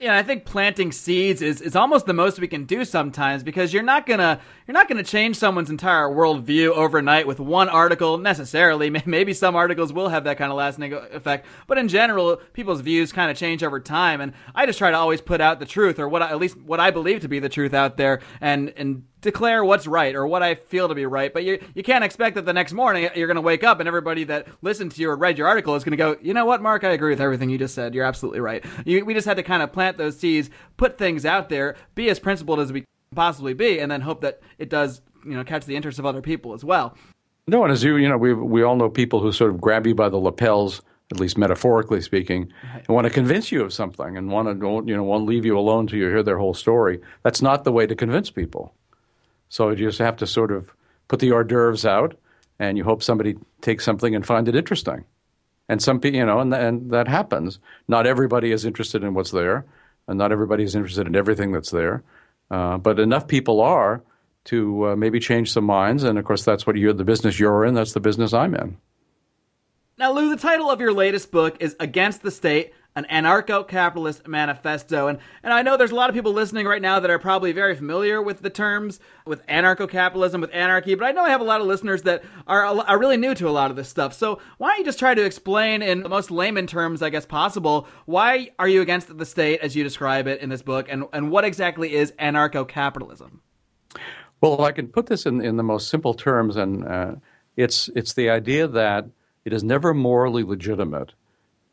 Yeah, 0.00 0.16
I 0.16 0.22
think 0.22 0.46
planting 0.46 0.92
seeds 0.92 1.42
is, 1.42 1.60
is 1.60 1.76
almost 1.76 2.06
the 2.06 2.14
most 2.14 2.40
we 2.40 2.48
can 2.48 2.64
do 2.64 2.86
sometimes 2.86 3.42
because 3.42 3.74
you're 3.74 3.82
not 3.82 4.06
gonna 4.06 4.40
you're 4.66 4.72
not 4.72 4.88
gonna 4.88 5.02
change 5.02 5.36
someone's 5.36 5.68
entire 5.68 6.08
worldview 6.08 6.70
overnight 6.70 7.26
with 7.26 7.38
one 7.38 7.68
article 7.68 8.16
necessarily. 8.16 8.88
Maybe 9.04 9.34
some 9.34 9.54
articles 9.56 9.92
will 9.92 10.08
have 10.08 10.24
that 10.24 10.38
kind 10.38 10.50
of 10.50 10.56
lasting 10.56 10.94
effect, 10.94 11.44
but 11.66 11.76
in 11.76 11.88
general, 11.88 12.38
people's 12.54 12.80
views 12.80 13.12
kind 13.12 13.30
of 13.30 13.36
change 13.36 13.62
over 13.62 13.78
time. 13.78 14.22
And 14.22 14.32
I 14.54 14.64
just 14.64 14.78
try 14.78 14.90
to 14.90 14.96
always 14.96 15.20
put 15.20 15.42
out 15.42 15.60
the 15.60 15.66
truth, 15.66 15.98
or 15.98 16.08
what 16.08 16.22
I, 16.22 16.30
at 16.30 16.38
least 16.38 16.56
what 16.56 16.80
I 16.80 16.90
believe 16.90 17.20
to 17.20 17.28
be 17.28 17.38
the 17.38 17.50
truth 17.50 17.74
out 17.74 17.98
there, 17.98 18.20
and 18.40 18.72
and 18.78 19.04
declare 19.20 19.64
what's 19.64 19.86
right 19.86 20.14
or 20.14 20.26
what 20.26 20.42
I 20.42 20.54
feel 20.54 20.88
to 20.88 20.94
be 20.94 21.06
right. 21.06 21.32
But 21.32 21.44
you 21.44 21.62
you 21.74 21.82
can't 21.82 22.04
expect 22.04 22.36
that 22.36 22.46
the 22.46 22.52
next 22.52 22.72
morning 22.72 23.08
you're 23.14 23.26
going 23.26 23.36
to 23.36 23.40
wake 23.42 23.64
up 23.64 23.80
and 23.80 23.88
everybody 23.88 24.24
that 24.24 24.48
listened 24.62 24.92
to 24.92 25.00
you 25.00 25.10
or 25.10 25.16
read 25.16 25.38
your 25.38 25.48
article 25.48 25.74
is 25.74 25.84
going 25.84 25.92
to 25.92 25.96
go, 25.96 26.16
you 26.20 26.34
know 26.34 26.44
what, 26.44 26.62
Marc, 26.62 26.84
I 26.84 26.90
agree 26.90 27.10
with 27.10 27.20
everything 27.20 27.50
you 27.50 27.58
just 27.58 27.74
said. 27.74 27.94
You're 27.94 28.04
absolutely 28.04 28.40
right. 28.40 28.64
You, 28.84 29.04
we 29.04 29.14
just 29.14 29.26
had 29.26 29.36
to 29.36 29.42
kind 29.42 29.62
of 29.62 29.72
plant 29.72 29.98
those 29.98 30.18
seeds, 30.18 30.50
put 30.76 30.98
things 30.98 31.24
out 31.24 31.48
there, 31.48 31.76
be 31.94 32.08
as 32.10 32.18
principled 32.18 32.60
as 32.60 32.72
we 32.72 32.84
possibly 33.14 33.54
be, 33.54 33.80
and 33.80 33.90
then 33.90 34.00
hope 34.00 34.20
that 34.20 34.40
it 34.58 34.70
does 34.70 35.02
you 35.24 35.34
know 35.34 35.44
catch 35.44 35.66
the 35.66 35.76
interest 35.76 35.98
of 35.98 36.06
other 36.06 36.22
people 36.22 36.54
as 36.54 36.64
well. 36.64 36.96
No, 37.46 37.64
and 37.64 37.72
as 37.72 37.82
you 37.82 37.96
you 37.96 38.08
know, 38.08 38.18
we 38.18 38.32
we 38.34 38.62
all 38.62 38.76
know 38.76 38.88
people 38.88 39.20
who 39.20 39.32
sort 39.32 39.50
of 39.50 39.60
grab 39.60 39.86
you 39.86 39.94
by 39.94 40.08
the 40.08 40.18
lapels 40.18 40.82
at 41.12 41.18
least 41.18 41.36
metaphorically 41.36 42.00
speaking, 42.00 42.52
right. 42.72 42.84
and 42.86 42.94
want 42.94 43.04
to 43.04 43.12
convince 43.12 43.50
you 43.50 43.62
of 43.62 43.72
something 43.72 44.16
and 44.16 44.30
want 44.30 44.46
to 44.46 44.66
you 44.86 44.96
know 44.96 45.02
want 45.02 45.22
to 45.22 45.24
leave 45.24 45.44
you 45.44 45.58
alone 45.58 45.86
till 45.86 45.98
you 45.98 46.06
hear 46.06 46.22
their 46.22 46.38
whole 46.38 46.54
story. 46.54 47.00
That's 47.22 47.42
not 47.42 47.64
the 47.64 47.72
way 47.72 47.86
to 47.86 47.94
convince 47.94 48.30
people. 48.30 48.74
So 49.50 49.68
you 49.70 49.76
just 49.76 49.98
have 49.98 50.16
to 50.16 50.26
sort 50.26 50.52
of 50.52 50.74
put 51.08 51.20
the 51.20 51.32
hors 51.32 51.44
d'oeuvres 51.44 51.84
out, 51.84 52.16
and 52.58 52.78
you 52.78 52.84
hope 52.84 53.02
somebody 53.02 53.36
takes 53.60 53.84
something 53.84 54.14
and 54.14 54.24
find 54.24 54.48
it 54.48 54.56
interesting. 54.56 55.04
And 55.68 55.82
some 55.82 56.00
people, 56.00 56.18
you 56.18 56.26
know, 56.26 56.40
and, 56.40 56.54
and 56.54 56.90
that 56.92 57.08
happens. 57.08 57.58
Not 57.86 58.06
everybody 58.06 58.52
is 58.52 58.64
interested 58.64 59.04
in 59.04 59.12
what's 59.12 59.30
there, 59.32 59.66
and 60.08 60.18
not 60.18 60.32
everybody 60.32 60.64
is 60.64 60.74
interested 60.74 61.06
in 61.06 61.14
everything 61.14 61.52
that's 61.52 61.70
there. 61.70 62.02
Uh, 62.50 62.78
but 62.78 62.98
enough 62.98 63.28
people 63.28 63.60
are 63.60 64.02
to 64.44 64.88
uh, 64.88 64.96
maybe 64.96 65.20
change 65.20 65.52
some 65.52 65.64
minds. 65.64 66.02
And 66.02 66.18
of 66.18 66.24
course, 66.24 66.44
that's 66.44 66.66
what 66.66 66.76
you're 66.76 66.92
the 66.92 67.04
business 67.04 67.38
you're 67.38 67.64
in. 67.64 67.74
That's 67.74 67.92
the 67.92 68.00
business 68.00 68.32
I'm 68.32 68.54
in. 68.54 68.78
Now, 69.98 70.12
Lew, 70.12 70.30
the 70.30 70.40
title 70.40 70.70
of 70.70 70.80
your 70.80 70.94
latest 70.94 71.30
book 71.30 71.58
is 71.60 71.76
Against 71.78 72.22
the 72.22 72.30
State 72.30 72.72
an 72.96 73.06
anarcho-capitalist 73.10 74.26
manifesto. 74.26 75.06
And, 75.06 75.18
and 75.42 75.52
I 75.52 75.62
know 75.62 75.76
there's 75.76 75.92
a 75.92 75.94
lot 75.94 76.10
of 76.10 76.14
people 76.14 76.32
listening 76.32 76.66
right 76.66 76.82
now 76.82 76.98
that 76.98 77.10
are 77.10 77.18
probably 77.18 77.52
very 77.52 77.76
familiar 77.76 78.20
with 78.20 78.42
the 78.42 78.50
terms, 78.50 78.98
with 79.24 79.46
anarcho-capitalism, 79.46 80.40
with 80.40 80.52
anarchy, 80.52 80.94
but 80.96 81.04
I 81.04 81.12
know 81.12 81.22
I 81.22 81.30
have 81.30 81.40
a 81.40 81.44
lot 81.44 81.60
of 81.60 81.66
listeners 81.66 82.02
that 82.02 82.24
are, 82.46 82.64
are 82.64 82.98
really 82.98 83.16
new 83.16 83.34
to 83.36 83.48
a 83.48 83.50
lot 83.50 83.70
of 83.70 83.76
this 83.76 83.88
stuff. 83.88 84.12
So 84.12 84.40
why 84.58 84.70
don't 84.70 84.78
you 84.80 84.84
just 84.84 84.98
try 84.98 85.14
to 85.14 85.24
explain 85.24 85.82
in 85.82 86.02
the 86.02 86.08
most 86.08 86.30
layman 86.30 86.66
terms, 86.66 87.00
I 87.00 87.10
guess, 87.10 87.26
possible, 87.26 87.86
why 88.06 88.50
are 88.58 88.68
you 88.68 88.82
against 88.82 89.16
the 89.16 89.26
state 89.26 89.60
as 89.60 89.76
you 89.76 89.84
describe 89.84 90.26
it 90.26 90.40
in 90.40 90.48
this 90.48 90.62
book, 90.62 90.86
and, 90.88 91.04
and 91.12 91.30
what 91.30 91.44
exactly 91.44 91.94
is 91.94 92.12
anarcho-capitalism? 92.12 93.40
Well, 94.40 94.64
I 94.64 94.72
can 94.72 94.88
put 94.88 95.06
this 95.06 95.26
in, 95.26 95.40
in 95.40 95.56
the 95.56 95.62
most 95.62 95.88
simple 95.88 96.14
terms, 96.14 96.56
and 96.56 96.84
uh, 96.84 97.14
it's, 97.56 97.88
it's 97.94 98.14
the 98.14 98.30
idea 98.30 98.66
that 98.66 99.06
it 99.44 99.52
is 99.52 99.62
never 99.62 99.94
morally 99.94 100.42
legitimate 100.42 101.12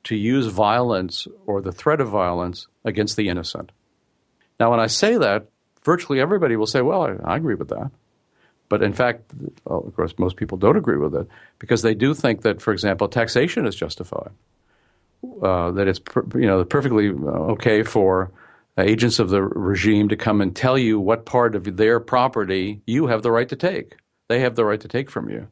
to 0.07 0.15
use 0.15 0.47
violence 0.47 1.27
or 1.45 1.61
the 1.61 1.71
threat 1.71 2.01
of 2.01 2.09
violence 2.09 2.67
against 2.85 3.17
the 3.17 3.29
innocent. 3.29 3.71
Now, 4.59 4.71
when 4.71 4.79
I 4.79 4.87
say 4.87 5.17
that, 5.17 5.47
virtually 5.83 6.19
everybody 6.19 6.55
will 6.55 6.65
say, 6.65 6.81
well, 6.81 7.03
I, 7.03 7.33
I 7.33 7.35
agree 7.37 7.55
with 7.55 7.69
that. 7.69 7.91
But 8.69 8.83
in 8.83 8.93
fact, 8.93 9.31
well, 9.65 9.83
of 9.85 9.95
course, 9.95 10.13
most 10.17 10.35
people 10.35 10.57
don't 10.57 10.77
agree 10.77 10.97
with 10.97 11.15
it 11.15 11.27
because 11.59 11.81
they 11.81 11.93
do 11.93 12.13
think 12.13 12.41
that, 12.41 12.61
for 12.61 12.73
example, 12.73 13.07
taxation 13.07 13.65
is 13.65 13.75
justified. 13.75 14.31
Uh, 15.41 15.71
that 15.71 15.87
it's 15.87 15.99
per, 15.99 16.23
you 16.35 16.45
know 16.45 16.63
perfectly 16.63 17.09
uh, 17.09 17.53
okay 17.53 17.81
for 17.81 18.31
agents 18.77 19.17
of 19.17 19.29
the 19.29 19.41
regime 19.41 20.09
to 20.09 20.15
come 20.15 20.41
and 20.41 20.55
tell 20.55 20.77
you 20.77 20.99
what 20.99 21.25
part 21.25 21.55
of 21.55 21.75
their 21.75 21.99
property 21.99 22.81
you 22.85 23.07
have 23.07 23.23
the 23.23 23.31
right 23.31 23.49
to 23.49 23.55
take. 23.55 23.95
They 24.29 24.41
have 24.41 24.55
the 24.55 24.63
right 24.63 24.79
to 24.79 24.87
take 24.87 25.09
from 25.09 25.29
you, 25.29 25.47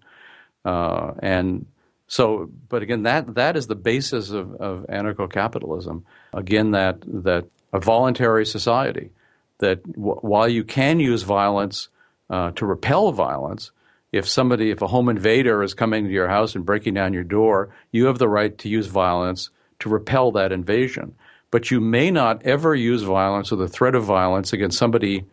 uh, 0.65 1.13
and 1.19 1.65
so, 2.07 2.49
but 2.69 2.83
again, 2.83 3.03
that 3.03 3.35
that 3.35 3.57
is 3.57 3.67
the 3.67 3.75
basis 3.75 4.29
of, 4.29 4.53
of 4.55 4.85
anarcho-capitalism. 4.87 6.05
Again, 6.33 6.71
that 6.71 6.97
that 7.01 7.45
a 7.73 7.79
voluntary 7.79 8.45
society 8.45 9.09
that 9.57 9.83
w- 9.93 10.19
while 10.21 10.47
you 10.47 10.63
can 10.63 10.99
use 10.99 11.23
violence 11.23 11.89
uh, 12.29 12.51
to 12.51 12.65
repel 12.65 13.11
violence, 13.11 13.71
if 14.11 14.27
somebody, 14.27 14.69
if 14.69 14.81
a 14.81 14.87
home 14.87 15.09
invader 15.09 15.63
is 15.63 15.73
coming 15.73 16.05
to 16.05 16.11
your 16.11 16.27
house 16.27 16.55
and 16.55 16.65
breaking 16.65 16.93
down 16.93 17.13
your 17.13 17.23
door, 17.23 17.69
you 17.91 18.05
have 18.05 18.19
the 18.19 18.29
right 18.29 18.57
to 18.59 18.69
use 18.69 18.87
violence 18.87 19.49
to 19.79 19.89
repel 19.89 20.31
that 20.31 20.51
invasion. 20.51 21.15
But 21.51 21.71
you 21.71 21.81
may 21.81 22.11
not 22.11 22.43
ever 22.43 22.75
use 22.75 23.01
violence 23.01 23.51
or 23.51 23.55
the 23.55 23.67
threat 23.67 23.95
of 23.95 24.03
violence 24.03 24.53
against 24.53 24.77
somebody 24.77 25.25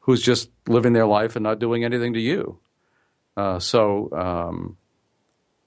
who's 0.00 0.22
just 0.22 0.50
living 0.66 0.92
their 0.92 1.06
life 1.06 1.36
and 1.36 1.42
not 1.42 1.58
doing 1.58 1.84
anything 1.84 2.14
to 2.14 2.20
you. 2.20 2.58
Uh, 3.36 3.58
so, 3.58 4.10
um, 4.12 4.76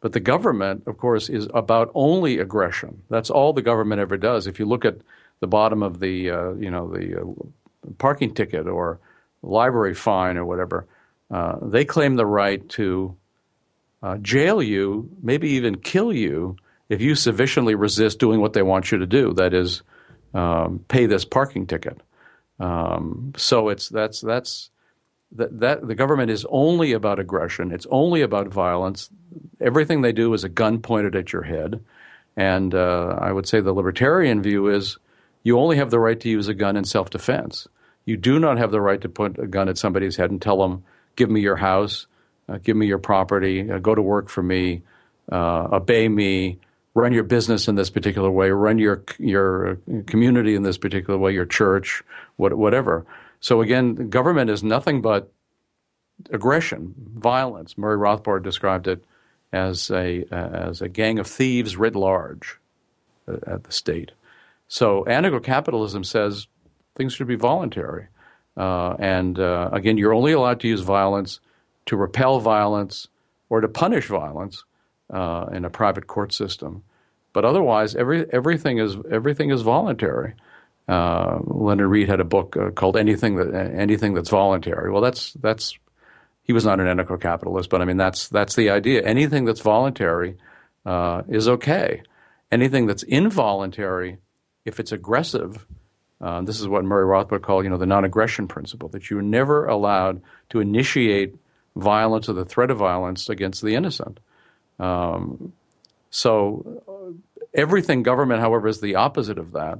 but 0.02 0.14
the 0.14 0.20
government, 0.20 0.84
of 0.88 0.98
course, 0.98 1.30
is 1.30 1.48
about 1.54 1.92
only 1.94 2.40
aggression. 2.40 3.04
That's 3.10 3.30
all 3.30 3.54
the 3.54 3.62
government 3.62 4.02
ever 4.02 4.18
does. 4.18 4.48
If 4.48 4.60
you 4.60 4.66
look 4.66 4.84
at 4.84 4.98
the 5.40 5.48
bottom 5.48 5.84
of 5.84 6.00
the, 6.00 6.32
uh, 6.32 6.54
you 6.54 6.72
know, 6.72 6.92
the 6.92 7.22
uh, 7.22 7.92
parking 7.98 8.34
ticket 8.34 8.68
or 8.68 9.00
library 9.44 9.94
fine 9.94 10.38
or 10.38 10.46
whatever, 10.46 10.88
uh, 11.30 11.58
they 11.62 11.86
claim 11.86 12.16
the 12.16 12.26
right 12.26 12.68
to 12.70 13.16
uh, 14.04 14.18
jail 14.18 14.62
you, 14.62 15.10
maybe 15.22 15.52
even 15.52 15.78
kill 15.78 16.12
you, 16.12 16.58
if 16.90 17.00
you 17.00 17.16
sufficiently 17.16 17.76
resist 17.76 18.20
doing 18.20 18.42
what 18.42 18.54
they 18.54 18.64
want 18.64 18.92
you 18.92 18.98
to 18.98 19.08
do. 19.08 19.34
That 19.34 19.54
is, 19.54 19.84
um, 20.34 20.84
pay 20.88 21.06
this 21.06 21.26
parking 21.26 21.68
ticket. 21.68 22.02
Um, 22.60 23.34
so 23.38 23.70
it's 23.70 23.90
that's 23.90 24.22
that's 24.22 24.70
that, 25.34 25.60
that 25.60 25.88
the 25.88 25.96
government 25.96 26.32
is 26.32 26.46
only 26.50 26.94
about 26.94 27.20
aggression. 27.20 27.72
It's 27.72 27.88
only 27.90 28.22
about 28.22 28.48
violence. 28.48 29.10
Everything 29.60 30.02
they 30.02 30.12
do 30.12 30.34
is 30.34 30.44
a 30.44 30.50
gun 30.50 30.80
pointed 30.80 31.16
at 31.16 31.32
your 31.32 31.44
head. 31.44 31.84
And 32.36 32.74
uh, 32.74 33.18
I 33.20 33.32
would 33.32 33.48
say 33.48 33.62
the 33.62 33.74
libertarian 33.74 34.42
view 34.42 34.68
is 34.68 34.98
you 35.44 35.60
only 35.60 35.78
have 35.78 35.92
the 35.92 36.00
right 36.00 36.20
to 36.20 36.30
use 36.30 36.48
a 36.48 36.54
gun 36.54 36.78
in 36.78 36.86
self 36.86 37.10
defense. 37.10 37.68
You 38.06 38.18
do 38.18 38.40
not 38.40 38.58
have 38.58 38.72
the 38.72 38.82
right 38.82 39.02
to 39.02 39.10
put 39.10 39.38
a 39.40 39.48
gun 39.48 39.70
at 39.70 39.78
somebody's 39.78 40.16
head 40.16 40.32
and 40.32 40.42
tell 40.42 40.58
them, 40.58 40.84
give 41.16 41.30
me 41.30 41.42
your 41.42 41.56
house, 41.56 42.08
uh, 42.50 42.58
give 42.58 42.76
me 42.76 42.88
your 42.88 42.98
property, 42.98 43.70
uh, 43.70 43.78
go 43.78 43.94
to 43.94 44.02
work 44.02 44.30
for 44.30 44.42
me, 44.42 44.82
uh, 45.32 45.68
obey 45.72 46.08
me, 46.08 46.60
run 46.94 47.14
your 47.14 47.24
business 47.24 47.68
in 47.68 47.76
this 47.76 47.90
particular 47.90 48.30
way, 48.30 48.50
run 48.50 48.78
your 48.78 49.04
your 49.20 49.78
community 50.08 50.56
in 50.56 50.64
this 50.64 50.78
particular 50.78 51.18
way, 51.18 51.32
your 51.32 51.46
church, 51.46 52.04
what, 52.38 52.54
whatever. 52.58 53.06
So 53.42 53.62
again, 53.62 54.10
government 54.10 54.50
is 54.50 54.64
nothing 54.64 55.02
but 55.02 55.32
aggression, 56.32 56.94
violence. 56.98 57.78
Murray 57.78 57.98
Rothbard 57.98 58.44
described 58.44 58.88
it 58.88 59.04
as 59.52 59.92
a 59.92 60.24
as 60.32 60.82
a 60.82 60.88
gang 60.88 61.20
of 61.20 61.28
thieves 61.28 61.76
writ 61.76 61.96
large 61.96 62.60
uh, 63.28 63.38
at 63.46 63.66
the 63.66 63.72
state. 63.72 64.12
So 64.68 65.04
anarcho-capitalism 65.06 66.06
says 66.06 66.48
things 66.96 67.14
should 67.14 67.28
be 67.28 67.36
voluntary, 67.36 68.08
uh, 68.56 68.96
and 69.00 69.38
uh, 69.38 69.70
again, 69.74 69.98
you're 69.98 70.14
only 70.14 70.32
allowed 70.32 70.62
to 70.62 70.68
use 70.68 70.82
violence 70.82 71.42
to 71.88 71.98
repel 71.98 72.40
violence 72.40 73.08
or 73.50 73.60
to 73.60 73.68
punish 73.68 74.08
violence 74.08 74.64
uh, 75.10 75.48
in 75.52 75.66
a 75.66 75.70
private 75.70 76.08
court 76.08 76.32
system. 76.32 76.84
But 77.34 77.44
otherwise, 77.44 77.96
every, 77.96 78.32
everything 78.32 78.78
is 78.78 78.96
everything 79.10 79.50
is 79.50 79.62
voluntary. 79.62 80.36
Uh, 80.92 81.40
Leonard 81.46 81.90
Read 81.90 82.10
had 82.10 82.20
a 82.20 82.26
book 82.26 82.58
uh, 82.58 82.72
called 82.72 82.98
"Anything 82.98 83.38
That 83.38 83.54
Anything 83.54 84.14
That's 84.14 84.30
Voluntary." 84.30 84.92
Well, 84.92 85.02
that's 85.02 85.32
that's 85.34 85.78
he 86.44 86.54
was 86.54 86.66
not 86.66 86.82
an 86.82 86.88
anarcho-capitalist, 86.88 87.70
but 87.70 87.82
I 87.82 87.86
mean 87.86 87.98
that's 87.98 88.28
that's 88.28 88.56
the 88.56 88.70
idea. 88.72 89.02
Anything 89.02 89.46
that's 89.46 89.62
voluntary 89.62 90.36
uh, 90.86 91.22
is 91.30 91.48
okay. 91.48 92.04
Anything 92.52 92.88
that's 92.88 93.04
involuntary, 93.04 94.18
if 94.66 94.82
it's 94.82 94.92
aggressive, 94.92 95.66
uh, 96.20 96.42
this 96.42 96.60
is 96.60 96.68
what 96.68 96.84
Murray 96.84 97.06
Rothbard 97.06 97.42
called, 97.42 97.64
you 97.64 97.70
know, 97.70 97.78
the 97.78 97.86
non-aggression 97.86 98.50
principle 98.50 98.90
that 98.90 99.10
you're 99.10 99.22
never 99.22 99.66
allowed 99.66 100.22
to 100.50 100.60
initiate 100.60 101.36
violence 101.78 102.28
or 102.28 102.34
the 102.34 102.44
threat 102.44 102.70
of 102.70 102.78
violence 102.78 103.30
against 103.30 103.62
the 103.62 103.76
innocent. 103.76 104.20
Um, 104.78 105.54
so 106.10 106.84
uh, 106.88 107.14
everything 107.54 108.04
government, 108.04 108.42
however, 108.42 108.68
is 108.68 108.82
the 108.82 108.96
opposite 108.96 109.38
of 109.38 109.54
that. 109.54 109.80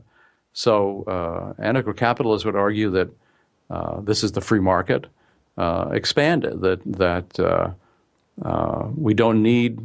So 0.54 1.04
uh, 1.08 1.62
anarcho-capitalists 1.62 2.46
would 2.46 2.56
argue 2.56 2.90
that 2.92 3.10
uh, 3.70 4.02
this 4.02 4.24
is 4.24 4.34
the 4.34 4.42
free 4.42 4.60
market 4.60 5.06
uh, 5.58 5.90
expanded. 5.94 6.62
That 6.62 6.82
that 6.86 7.40
uh, 7.40 7.72
uh, 8.44 8.90
we 8.96 9.14
don't 9.14 9.42
need 9.42 9.80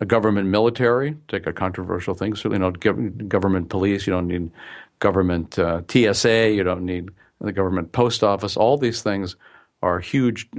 a 0.00 0.04
government 0.04 0.48
military. 0.48 1.16
Take 1.28 1.46
a 1.46 1.52
controversial 1.52 2.14
thing. 2.14 2.34
Certainly, 2.34 2.58
not 2.58 2.80
government 3.28 3.70
police. 3.70 4.06
You 4.06 4.12
don't 4.12 4.28
need 4.28 4.50
government 4.98 5.58
uh, 5.58 5.82
TSA. 5.88 6.52
You 6.52 6.64
don't 6.64 6.84
need 6.84 7.10
the 7.40 7.52
government 7.52 7.92
post 7.92 8.22
office. 8.22 8.56
All 8.56 8.76
these 8.76 9.02
things 9.02 9.36
are 9.82 10.00
huge 10.00 10.50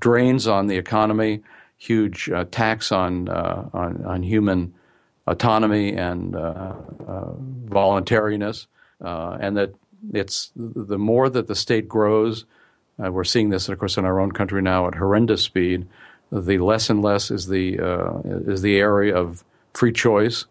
drains 0.00 0.46
on 0.48 0.66
the 0.66 0.76
economy, 0.76 1.42
huge 1.76 2.30
tax 2.50 2.92
on, 2.92 3.28
on 3.28 4.04
on 4.04 4.22
human 4.22 4.74
autonomy 5.26 5.94
and 5.94 6.34
voluntariness 7.66 8.66
uh, 9.02 9.38
and 9.40 9.56
that 9.56 9.74
it's 10.12 10.52
the 10.56 10.98
more 10.98 11.30
that 11.30 11.46
the 11.46 11.54
state 11.54 11.88
grows, 11.88 12.44
uh, 13.02 13.10
we're 13.10 13.24
seeing 13.24 13.50
this, 13.50 13.68
of 13.68 13.78
course, 13.78 13.96
in 13.96 14.04
our 14.04 14.20
own 14.20 14.32
country 14.32 14.62
now 14.62 14.86
at 14.86 14.94
horrendous 14.94 15.42
speed. 15.42 15.86
The 16.30 16.58
less 16.58 16.90
and 16.90 17.02
less 17.02 17.30
is 17.30 17.46
the 17.48 17.78
uh, 17.78 18.20
is 18.24 18.62
the 18.62 18.76
area 18.78 19.16
of 19.16 19.44
free 19.72 19.92
choice, 19.92 20.46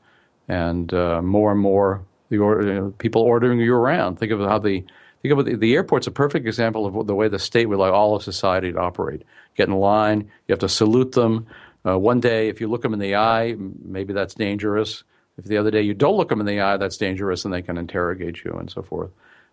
and 0.48 0.94
uh, 0.94 1.22
more 1.22 1.52
and 1.52 1.60
more 1.60 2.06
the 2.30 2.94
people 2.98 3.22
ordering 3.22 3.60
you 3.60 3.74
around. 3.74 4.18
Think 4.18 4.32
of 4.32 4.40
how 4.40 4.60
the 4.60 4.84
think 5.22 5.38
of 5.38 5.46
the, 5.46 5.56
the 5.56 5.74
airport's 5.76 6.08
a 6.08 6.12
perfect 6.12 6.46
example 6.46 6.86
of 6.86 7.08
the 7.08 7.16
way 7.16 7.28
the 7.28 7.40
state 7.40 7.68
would 7.68 7.80
like 7.80 7.94
all 7.94 8.16
of 8.16 8.24
society 8.24 8.72
to 8.72 8.80
operate. 8.80 9.24
Get 9.56 9.68
in 9.68 9.76
line, 9.76 10.22
you 10.48 10.54
have 10.54 10.60
to 10.60 10.70
salute 10.70 11.14
them. 11.14 11.48
Uh, 11.86 12.00
one 12.00 12.20
day, 12.20 12.48
if 12.48 12.62
you 12.62 12.68
look 12.68 12.82
them 12.82 12.94
in 12.94 13.00
the 13.00 13.16
eye, 13.16 13.56
maybe 13.58 14.14
that's 14.14 14.36
dangerous. 14.36 15.04
If 15.38 15.46
the 15.46 15.58
other 15.58 15.72
day 15.72 15.82
you 15.82 15.94
don't 15.94 16.18
look 16.18 16.30
them 16.30 16.40
in 16.40 16.46
the 16.46 16.62
eye, 16.62 16.78
that's 16.78 16.98
dangerous, 16.98 17.46
and 17.46 17.54
they 17.54 17.62
can 17.62 17.78
interrogate 17.78 18.44
you 18.44 18.54
and 18.54 18.70
so 18.70 18.82
forth. 18.84 19.12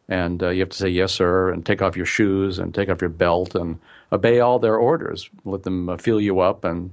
And 0.09 0.43
uh, 0.43 0.51
you 0.51 0.61
have 0.61 0.71
to 0.71 0.77
say 0.77 0.89
yes, 0.89 1.13
sir, 1.13 1.51
and 1.51 1.65
take 1.65 1.83
off 1.83 1.97
your 1.97 2.07
shoes 2.07 2.59
and 2.59 2.75
take 2.75 2.89
off 2.89 3.01
your 3.01 3.11
belt 3.11 3.55
and 3.55 3.79
obey 4.13 4.41
all 4.41 4.59
their 4.59 4.77
orders. 4.77 5.31
Let 5.45 5.63
them 5.63 5.89
uh, 5.89 5.97
feel 5.97 6.21
you 6.21 6.41
up 6.41 6.65
and 6.65 6.93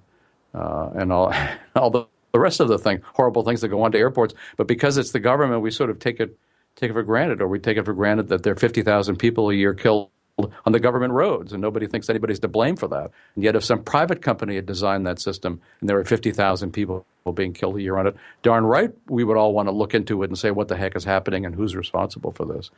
uh, 0.54 0.90
and 0.96 1.12
all 1.12 1.34
all 1.76 1.90
the, 1.90 2.06
the 2.32 2.40
rest 2.40 2.60
of 2.60 2.68
the 2.68 2.78
thing, 2.78 3.02
horrible 3.14 3.44
things 3.44 3.62
that 3.62 3.70
go 3.70 3.82
on 3.82 3.92
to 3.92 3.98
airports. 3.98 4.34
But 4.56 4.68
because 4.68 4.98
it's 4.98 5.12
the 5.12 5.20
government, 5.20 5.62
we 5.62 5.72
sort 5.72 5.90
of 5.90 6.00
take 6.00 6.20
it 6.20 6.38
take 6.76 6.92
it 6.92 6.94
for 6.94 7.04
granted, 7.04 7.42
or 7.42 7.48
we 7.48 7.60
take 7.60 7.78
it 7.78 7.86
for 7.86 7.94
granted 7.94 8.30
that 8.30 8.44
there 8.44 8.54
are 8.54 8.58
fifty 8.58 8.84
thousand 8.84 9.18
people 9.18 9.50
a 9.50 9.54
year 9.54 9.74
killed 9.74 10.10
on 10.38 10.72
the 10.72 10.80
government 10.80 11.14
roads, 11.14 11.52
and 11.52 11.62
nobody 11.62 11.88
thinks 11.88 12.10
anybody's 12.10 12.40
to 12.40 12.48
blame 12.48 12.76
for 12.76 12.88
that. 12.88 13.12
And 13.36 13.44
yet, 13.44 13.56
if 13.56 13.64
some 13.64 13.84
private 13.84 14.22
company 14.22 14.56
had 14.56 14.68
designed 14.68 15.08
that 15.08 15.20
system 15.20 15.60
and 15.80 15.90
there 15.90 15.98
were 15.98 16.06
50,000 16.06 16.72
people 16.72 17.06
being 17.34 17.54
killed 17.54 17.78
a 17.78 17.82
year 17.82 17.98
on 17.98 18.08
it, 18.08 18.16
darn 18.44 18.66
right 18.66 18.92
we 19.08 19.24
would 19.24 19.38
all 19.38 19.54
want 19.54 19.68
to 19.68 19.72
look 19.72 19.94
into 19.94 20.24
it 20.24 20.30
and 20.30 20.38
say 20.38 20.52
what 20.52 20.68
the 20.68 20.78
heck 20.78 20.96
is 20.96 21.04
happening 21.04 21.46
and 21.46 21.56
who's 21.56 21.76
responsible 21.76 22.32
for 22.32 22.46
this. 22.46 22.70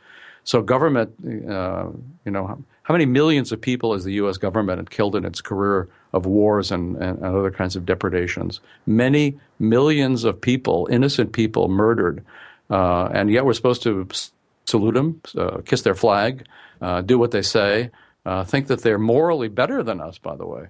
So, 0.44 0.62
government, 0.62 1.12
uh, 1.48 1.88
you 2.24 2.32
know, 2.32 2.64
how 2.82 2.94
many 2.94 3.06
millions 3.06 3.52
of 3.52 3.60
people 3.60 3.92
has 3.92 4.04
the 4.04 4.14
U.S. 4.14 4.38
government 4.38 4.90
killed 4.90 5.14
in 5.14 5.24
its 5.24 5.40
career 5.40 5.88
of 6.12 6.26
wars 6.26 6.72
and, 6.72 6.96
and, 6.96 7.18
and 7.18 7.36
other 7.36 7.50
kinds 7.50 7.76
of 7.76 7.84
depredations? 7.84 8.60
Many 8.86 9.38
millions 9.58 10.24
of 10.24 10.40
people, 10.40 10.88
innocent 10.90 11.32
people, 11.32 11.68
murdered. 11.68 12.24
Uh, 12.70 13.06
and 13.12 13.30
yet 13.30 13.44
we're 13.44 13.52
supposed 13.52 13.82
to 13.82 14.08
salute 14.64 14.94
them, 14.94 15.20
uh, 15.36 15.58
kiss 15.64 15.82
their 15.82 15.94
flag, 15.94 16.46
uh, 16.80 17.00
do 17.02 17.18
what 17.18 17.32
they 17.32 17.42
say, 17.42 17.90
uh, 18.24 18.44
think 18.44 18.68
that 18.68 18.82
they're 18.82 18.98
morally 18.98 19.48
better 19.48 19.82
than 19.82 20.00
us, 20.00 20.18
by 20.18 20.36
the 20.36 20.46
way. 20.46 20.68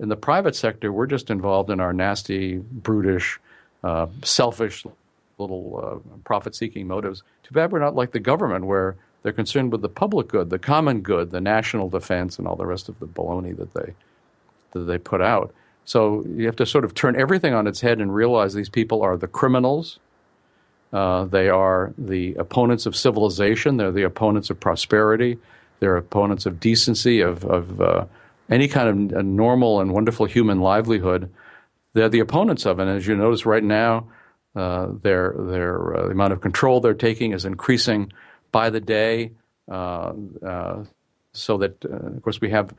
In 0.00 0.08
the 0.08 0.16
private 0.16 0.54
sector, 0.54 0.92
we're 0.92 1.06
just 1.06 1.30
involved 1.30 1.70
in 1.70 1.80
our 1.80 1.92
nasty, 1.92 2.58
brutish, 2.58 3.40
uh, 3.82 4.06
selfish 4.22 4.84
little 5.38 6.02
uh, 6.06 6.18
profit 6.24 6.54
seeking 6.54 6.86
motives. 6.86 7.22
Too 7.42 7.52
bad 7.52 7.72
we're 7.72 7.78
not 7.78 7.94
like 7.94 8.12
the 8.12 8.20
government, 8.20 8.66
where 8.66 8.96
they're 9.22 9.32
concerned 9.32 9.72
with 9.72 9.82
the 9.82 9.88
public 9.88 10.28
good, 10.28 10.50
the 10.50 10.58
common 10.58 11.00
good, 11.00 11.30
the 11.30 11.40
national 11.40 11.88
defense, 11.88 12.38
and 12.38 12.46
all 12.46 12.56
the 12.56 12.66
rest 12.66 12.88
of 12.88 12.98
the 12.98 13.06
baloney 13.06 13.56
that 13.56 13.74
they, 13.74 13.94
that 14.72 14.80
they 14.80 14.98
put 14.98 15.20
out. 15.20 15.52
So 15.84 16.24
you 16.26 16.46
have 16.46 16.56
to 16.56 16.66
sort 16.66 16.84
of 16.84 16.94
turn 16.94 17.18
everything 17.18 17.54
on 17.54 17.66
its 17.66 17.80
head 17.80 18.00
and 18.00 18.14
realize 18.14 18.54
these 18.54 18.68
people 18.68 19.02
are 19.02 19.16
the 19.16 19.28
criminals 19.28 19.98
uh, 20.92 21.24
they 21.24 21.48
are 21.48 21.92
the 21.98 22.34
opponents 22.34 22.86
of 22.86 22.96
civilization. 22.96 23.76
They're 23.76 23.92
the 23.92 24.04
opponents 24.04 24.50
of 24.50 24.58
prosperity. 24.58 25.38
They're 25.80 25.96
opponents 25.96 26.46
of 26.46 26.60
decency, 26.60 27.20
of, 27.20 27.44
of 27.44 27.80
uh, 27.80 28.04
any 28.50 28.68
kind 28.68 29.12
of 29.12 29.24
normal 29.24 29.80
and 29.80 29.92
wonderful 29.92 30.26
human 30.26 30.60
livelihood. 30.60 31.30
They're 31.92 32.08
the 32.08 32.20
opponents 32.20 32.66
of 32.66 32.78
it. 32.78 32.82
And 32.82 32.90
as 32.90 33.06
you 33.06 33.16
notice 33.16 33.44
right 33.46 33.64
now, 33.64 34.08
uh, 34.56 34.88
their, 35.02 35.34
their, 35.38 35.96
uh, 35.96 36.02
the 36.06 36.10
amount 36.10 36.32
of 36.32 36.40
control 36.40 36.80
they're 36.80 36.94
taking 36.94 37.32
is 37.32 37.44
increasing 37.44 38.12
by 38.50 38.70
the 38.70 38.80
day. 38.80 39.32
Uh, 39.70 40.14
so 41.32 41.58
that, 41.58 41.84
of 41.84 42.22
course, 42.22 42.40
we 42.40 42.50
have, 42.50 42.74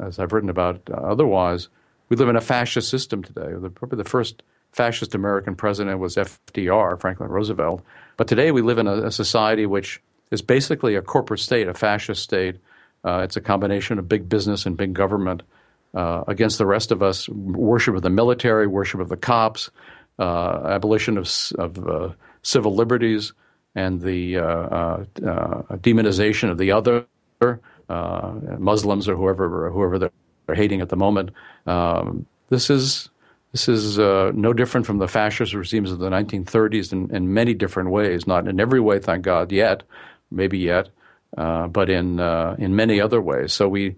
as 0.00 0.18
I've 0.18 0.32
written 0.32 0.50
about 0.50 0.90
otherwise, 0.90 1.68
we 2.08 2.16
live 2.16 2.28
in 2.28 2.36
a 2.36 2.40
fascist 2.40 2.88
system 2.88 3.22
today. 3.22 3.52
Probably 3.74 3.96
the 3.96 4.08
first 4.08 4.42
fascist 4.72 5.14
American 5.14 5.54
president 5.54 5.98
was 6.00 6.16
FDR, 6.16 7.00
Franklin 7.00 7.30
Roosevelt. 7.30 7.82
But 8.16 8.28
today 8.28 8.50
we 8.50 8.62
live 8.62 8.78
in 8.78 8.86
a, 8.86 9.06
a 9.06 9.10
society 9.10 9.66
which 9.66 10.02
is 10.30 10.42
basically 10.42 10.94
a 10.94 11.02
corporate 11.02 11.40
state, 11.40 11.68
a 11.68 11.74
fascist 11.74 12.22
state. 12.22 12.56
Uh, 13.04 13.20
it's 13.24 13.36
a 13.36 13.40
combination 13.40 13.98
of 13.98 14.08
big 14.08 14.28
business 14.28 14.66
and 14.66 14.76
big 14.76 14.92
government 14.92 15.42
uh, 15.94 16.24
against 16.28 16.58
the 16.58 16.66
rest 16.66 16.92
of 16.92 17.02
us. 17.02 17.28
Worship 17.28 17.94
of 17.94 18.02
the 18.02 18.10
military, 18.10 18.66
worship 18.66 19.00
of 19.00 19.08
the 19.08 19.16
cops, 19.16 19.70
uh, 20.18 20.66
abolition 20.66 21.16
of, 21.16 21.30
of 21.58 21.88
uh, 21.88 22.12
civil 22.42 22.74
liberties, 22.74 23.32
and 23.74 24.00
the 24.02 24.36
uh, 24.36 24.42
uh, 24.42 25.04
demonization 25.76 26.50
of 26.50 26.58
the 26.58 26.72
other, 26.72 27.06
Muslims 28.58 29.08
or 29.08 29.16
whoever, 29.16 29.66
or 29.66 29.70
whoever 29.70 29.98
they're 29.98 30.54
hating 30.54 30.80
at 30.80 30.90
the 30.90 30.96
moment. 30.96 31.30
Um, 31.66 32.26
this 32.50 32.68
is 32.70 33.08
this 33.52 33.68
is 33.68 33.98
no 33.98 34.52
different 34.52 34.86
from 34.86 34.98
the 34.98 35.08
fascist 35.08 35.54
regimes 35.54 35.90
of 35.90 35.98
the 35.98 36.10
1930s 36.10 36.92
in, 36.92 37.12
in, 37.14 37.34
many 37.34 37.52
different 37.54 37.90
ways. 37.90 38.26
Not 38.26 38.46
in 38.46 38.60
every 38.60 38.78
way, 38.78 39.00
thank 39.00 39.24
God, 39.24 39.50
yet, 39.50 39.82
maybe 40.30 40.58
yet, 40.58 40.90
uh, 41.36 41.68
but 41.68 41.88
in 41.90 42.20
uh, 42.20 42.56
in 42.58 42.76
many 42.76 43.00
other 43.00 43.20
ways. 43.20 43.52
So 43.52 43.68
we 43.68 43.96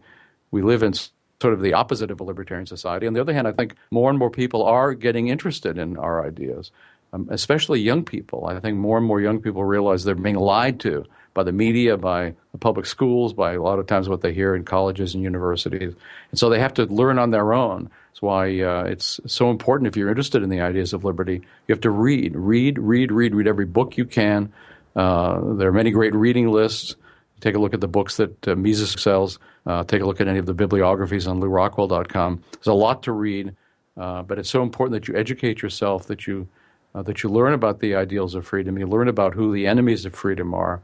we 0.50 0.62
live 0.62 0.82
in 0.82 0.94
sort 1.40 1.54
of 1.54 1.60
the 1.60 1.74
opposite 1.74 2.10
of 2.10 2.20
a 2.20 2.24
libertarian 2.24 2.66
society. 2.66 3.06
On 3.06 3.14
the 3.14 3.20
other 3.20 3.32
hand, 3.32 3.48
I 3.48 3.52
think 3.52 3.74
more 3.90 4.08
and 4.08 4.18
more 4.18 4.30
people 4.30 4.62
are 4.62 4.94
getting 4.94 5.28
interested 5.28 5.76
in 5.76 5.96
our 5.96 6.24
ideas, 6.24 6.70
um, 7.12 7.26
especially 7.30 7.80
young 7.80 8.04
people. 8.04 8.46
I 8.46 8.60
think 8.60 8.78
more 8.78 8.96
and 8.96 9.06
more 9.06 9.20
young 9.20 9.40
people 9.40 9.64
realize 9.64 10.04
they're 10.04 10.14
being 10.14 10.36
lied 10.36 10.78
to 10.80 11.04
by 11.34 11.42
the 11.42 11.52
media, 11.52 11.96
by 11.96 12.34
the 12.52 12.58
public 12.58 12.86
schools, 12.86 13.32
by 13.32 13.54
a 13.54 13.62
lot 13.62 13.78
of 13.78 13.86
times 13.86 14.08
what 14.08 14.20
they 14.20 14.32
hear 14.32 14.54
in 14.54 14.64
colleges 14.64 15.14
and 15.14 15.22
universities. 15.24 15.94
And 16.30 16.38
so 16.38 16.48
they 16.48 16.60
have 16.60 16.74
to 16.74 16.84
learn 16.84 17.18
on 17.18 17.30
their 17.30 17.52
own. 17.54 17.90
That's 18.10 18.22
why 18.22 18.60
uh, 18.60 18.84
it's 18.84 19.18
so 19.26 19.50
important 19.50 19.88
if 19.88 19.96
you're 19.96 20.10
interested 20.10 20.42
in 20.42 20.50
the 20.50 20.60
ideas 20.60 20.92
of 20.92 21.04
liberty, 21.04 21.42
you 21.66 21.72
have 21.72 21.80
to 21.80 21.90
read, 21.90 22.36
read, 22.36 22.78
read, 22.78 23.10
read, 23.10 23.34
read 23.34 23.48
every 23.48 23.66
book 23.66 23.96
you 23.96 24.04
can. 24.04 24.52
Uh, 24.94 25.54
there 25.54 25.68
are 25.68 25.72
many 25.72 25.90
great 25.90 26.14
reading 26.14 26.48
lists. 26.50 26.96
Take 27.42 27.56
a 27.56 27.58
look 27.58 27.74
at 27.74 27.80
the 27.80 27.88
books 27.88 28.18
that 28.18 28.48
uh, 28.48 28.54
Mises 28.54 28.92
sells. 28.92 29.40
Uh, 29.66 29.82
take 29.82 30.00
a 30.00 30.06
look 30.06 30.20
at 30.20 30.28
any 30.28 30.38
of 30.38 30.46
the 30.46 30.54
bibliographies 30.54 31.26
on 31.26 31.40
lewrockwell.com. 31.40 32.42
There's 32.52 32.66
a 32.68 32.72
lot 32.72 33.02
to 33.02 33.12
read, 33.12 33.56
uh, 33.96 34.22
but 34.22 34.38
it's 34.38 34.48
so 34.48 34.62
important 34.62 34.92
that 34.92 35.08
you 35.08 35.18
educate 35.18 35.60
yourself, 35.60 36.06
that 36.06 36.26
you 36.28 36.48
uh, 36.94 37.02
that 37.02 37.22
you 37.22 37.28
learn 37.28 37.52
about 37.52 37.80
the 37.80 37.96
ideals 37.96 38.36
of 38.36 38.46
freedom, 38.46 38.78
you 38.78 38.86
learn 38.86 39.08
about 39.08 39.34
who 39.34 39.52
the 39.52 39.66
enemies 39.66 40.04
of 40.04 40.14
freedom 40.14 40.54
are, 40.54 40.82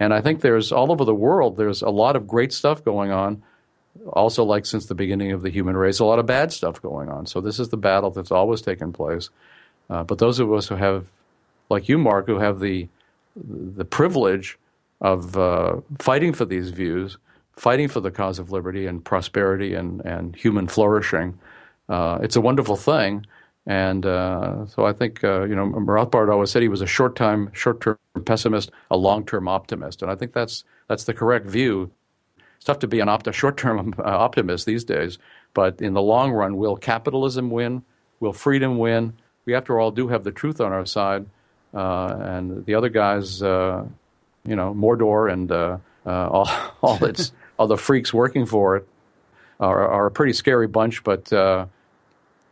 and 0.00 0.14
I 0.14 0.22
think 0.22 0.40
there's 0.40 0.72
all 0.72 0.90
over 0.90 1.04
the 1.04 1.14
world, 1.14 1.58
there's 1.58 1.82
a 1.82 1.90
lot 1.90 2.16
of 2.16 2.26
great 2.26 2.54
stuff 2.54 2.82
going 2.82 3.10
on. 3.10 3.42
Also, 4.12 4.44
like 4.44 4.64
since 4.64 4.86
the 4.86 4.94
beginning 4.94 5.32
of 5.32 5.42
the 5.42 5.50
human 5.50 5.76
race, 5.76 5.98
a 5.98 6.04
lot 6.06 6.20
of 6.20 6.24
bad 6.24 6.52
stuff 6.52 6.80
going 6.80 7.10
on. 7.10 7.26
So, 7.26 7.42
this 7.42 7.58
is 7.58 7.68
the 7.68 7.76
battle 7.76 8.10
that's 8.10 8.30
always 8.30 8.62
taken 8.62 8.92
place. 8.92 9.28
Uh, 9.90 10.04
but 10.04 10.18
those 10.18 10.38
of 10.38 10.50
us 10.52 10.68
who 10.68 10.76
have, 10.76 11.04
like 11.68 11.88
you, 11.88 11.98
Marc, 11.98 12.26
who 12.26 12.38
have 12.38 12.60
the, 12.60 12.88
the 13.36 13.84
privilege 13.84 14.56
of 15.00 15.36
uh, 15.36 15.76
fighting 15.98 16.32
for 16.32 16.44
these 16.44 16.70
views, 16.70 17.18
fighting 17.56 17.88
for 17.88 18.00
the 18.00 18.10
cause 18.10 18.38
of 18.38 18.50
liberty 18.52 18.86
and 18.86 19.04
prosperity 19.04 19.74
and, 19.74 20.00
and 20.04 20.36
human 20.36 20.68
flourishing, 20.68 21.38
uh, 21.88 22.18
it's 22.22 22.36
a 22.36 22.40
wonderful 22.40 22.76
thing. 22.76 23.24
And 23.66 24.06
uh, 24.06 24.66
so 24.66 24.86
I 24.86 24.94
think 24.94 25.22
uh, 25.22 25.42
you 25.44 25.54
know 25.54 25.66
Rothbard 25.66 26.32
always 26.32 26.50
said 26.50 26.62
he 26.62 26.68
was 26.68 26.80
a 26.80 26.86
short 26.86 27.16
time, 27.16 27.50
short 27.52 27.80
term 27.82 27.98
pessimist, 28.24 28.70
a 28.90 28.96
long 28.96 29.26
term 29.26 29.46
optimist, 29.46 30.00
and 30.00 30.10
I 30.10 30.14
think 30.14 30.32
that's 30.32 30.64
that's 30.88 31.04
the 31.04 31.12
correct 31.14 31.46
view. 31.46 31.90
It's 32.56 32.64
tough 32.64 32.78
to 32.80 32.88
be 32.88 33.00
an 33.00 33.10
opt- 33.10 33.32
short 33.34 33.58
term 33.58 33.94
uh, 33.98 34.02
optimist 34.04 34.64
these 34.64 34.84
days, 34.84 35.18
but 35.52 35.82
in 35.82 35.92
the 35.92 36.02
long 36.02 36.32
run, 36.32 36.56
will 36.56 36.76
capitalism 36.76 37.50
win? 37.50 37.82
Will 38.20 38.32
freedom 38.32 38.78
win? 38.78 39.12
We, 39.44 39.54
after 39.54 39.78
all, 39.78 39.90
do 39.90 40.08
have 40.08 40.24
the 40.24 40.32
truth 40.32 40.60
on 40.62 40.72
our 40.72 40.86
side, 40.86 41.26
uh, 41.74 42.16
and 42.20 42.64
the 42.64 42.74
other 42.74 42.88
guys, 42.88 43.42
uh, 43.42 43.84
you 44.48 44.56
know, 44.56 44.74
Mordor 44.74 45.32
and 45.32 45.50
uh, 45.52 45.78
all 46.06 46.50
all 46.82 47.04
its 47.04 47.32
all 47.58 47.66
the 47.66 47.76
freaks 47.76 48.12
working 48.14 48.46
for 48.46 48.76
it 48.76 48.88
are, 49.60 49.86
are 49.88 50.06
a 50.06 50.10
pretty 50.10 50.32
scary 50.32 50.66
bunch, 50.66 51.02
but 51.04 51.26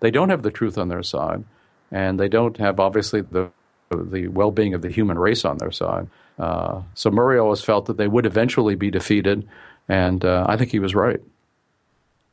they 0.00 0.10
don't 0.10 0.28
have 0.28 0.42
the 0.42 0.50
truth 0.50 0.78
on 0.78 0.88
their 0.88 1.02
side, 1.02 1.44
and 1.90 2.20
they 2.20 2.28
don't 2.28 2.56
have 2.58 2.78
obviously 2.80 3.20
the 3.22 3.50
the 3.90 4.28
well-being 4.28 4.74
of 4.74 4.82
the 4.82 4.90
human 4.90 5.18
race 5.18 5.44
on 5.44 5.58
their 5.58 5.70
side. 5.70 6.08
Uh, 6.38 6.82
so 6.94 7.10
Murray 7.10 7.38
always 7.38 7.62
felt 7.62 7.86
that 7.86 7.96
they 7.96 8.08
would 8.08 8.26
eventually 8.26 8.74
be 8.74 8.90
defeated, 8.90 9.48
and 9.88 10.24
uh, 10.24 10.44
I 10.48 10.56
think 10.56 10.70
he 10.70 10.78
was 10.78 10.94
right. 10.94 11.20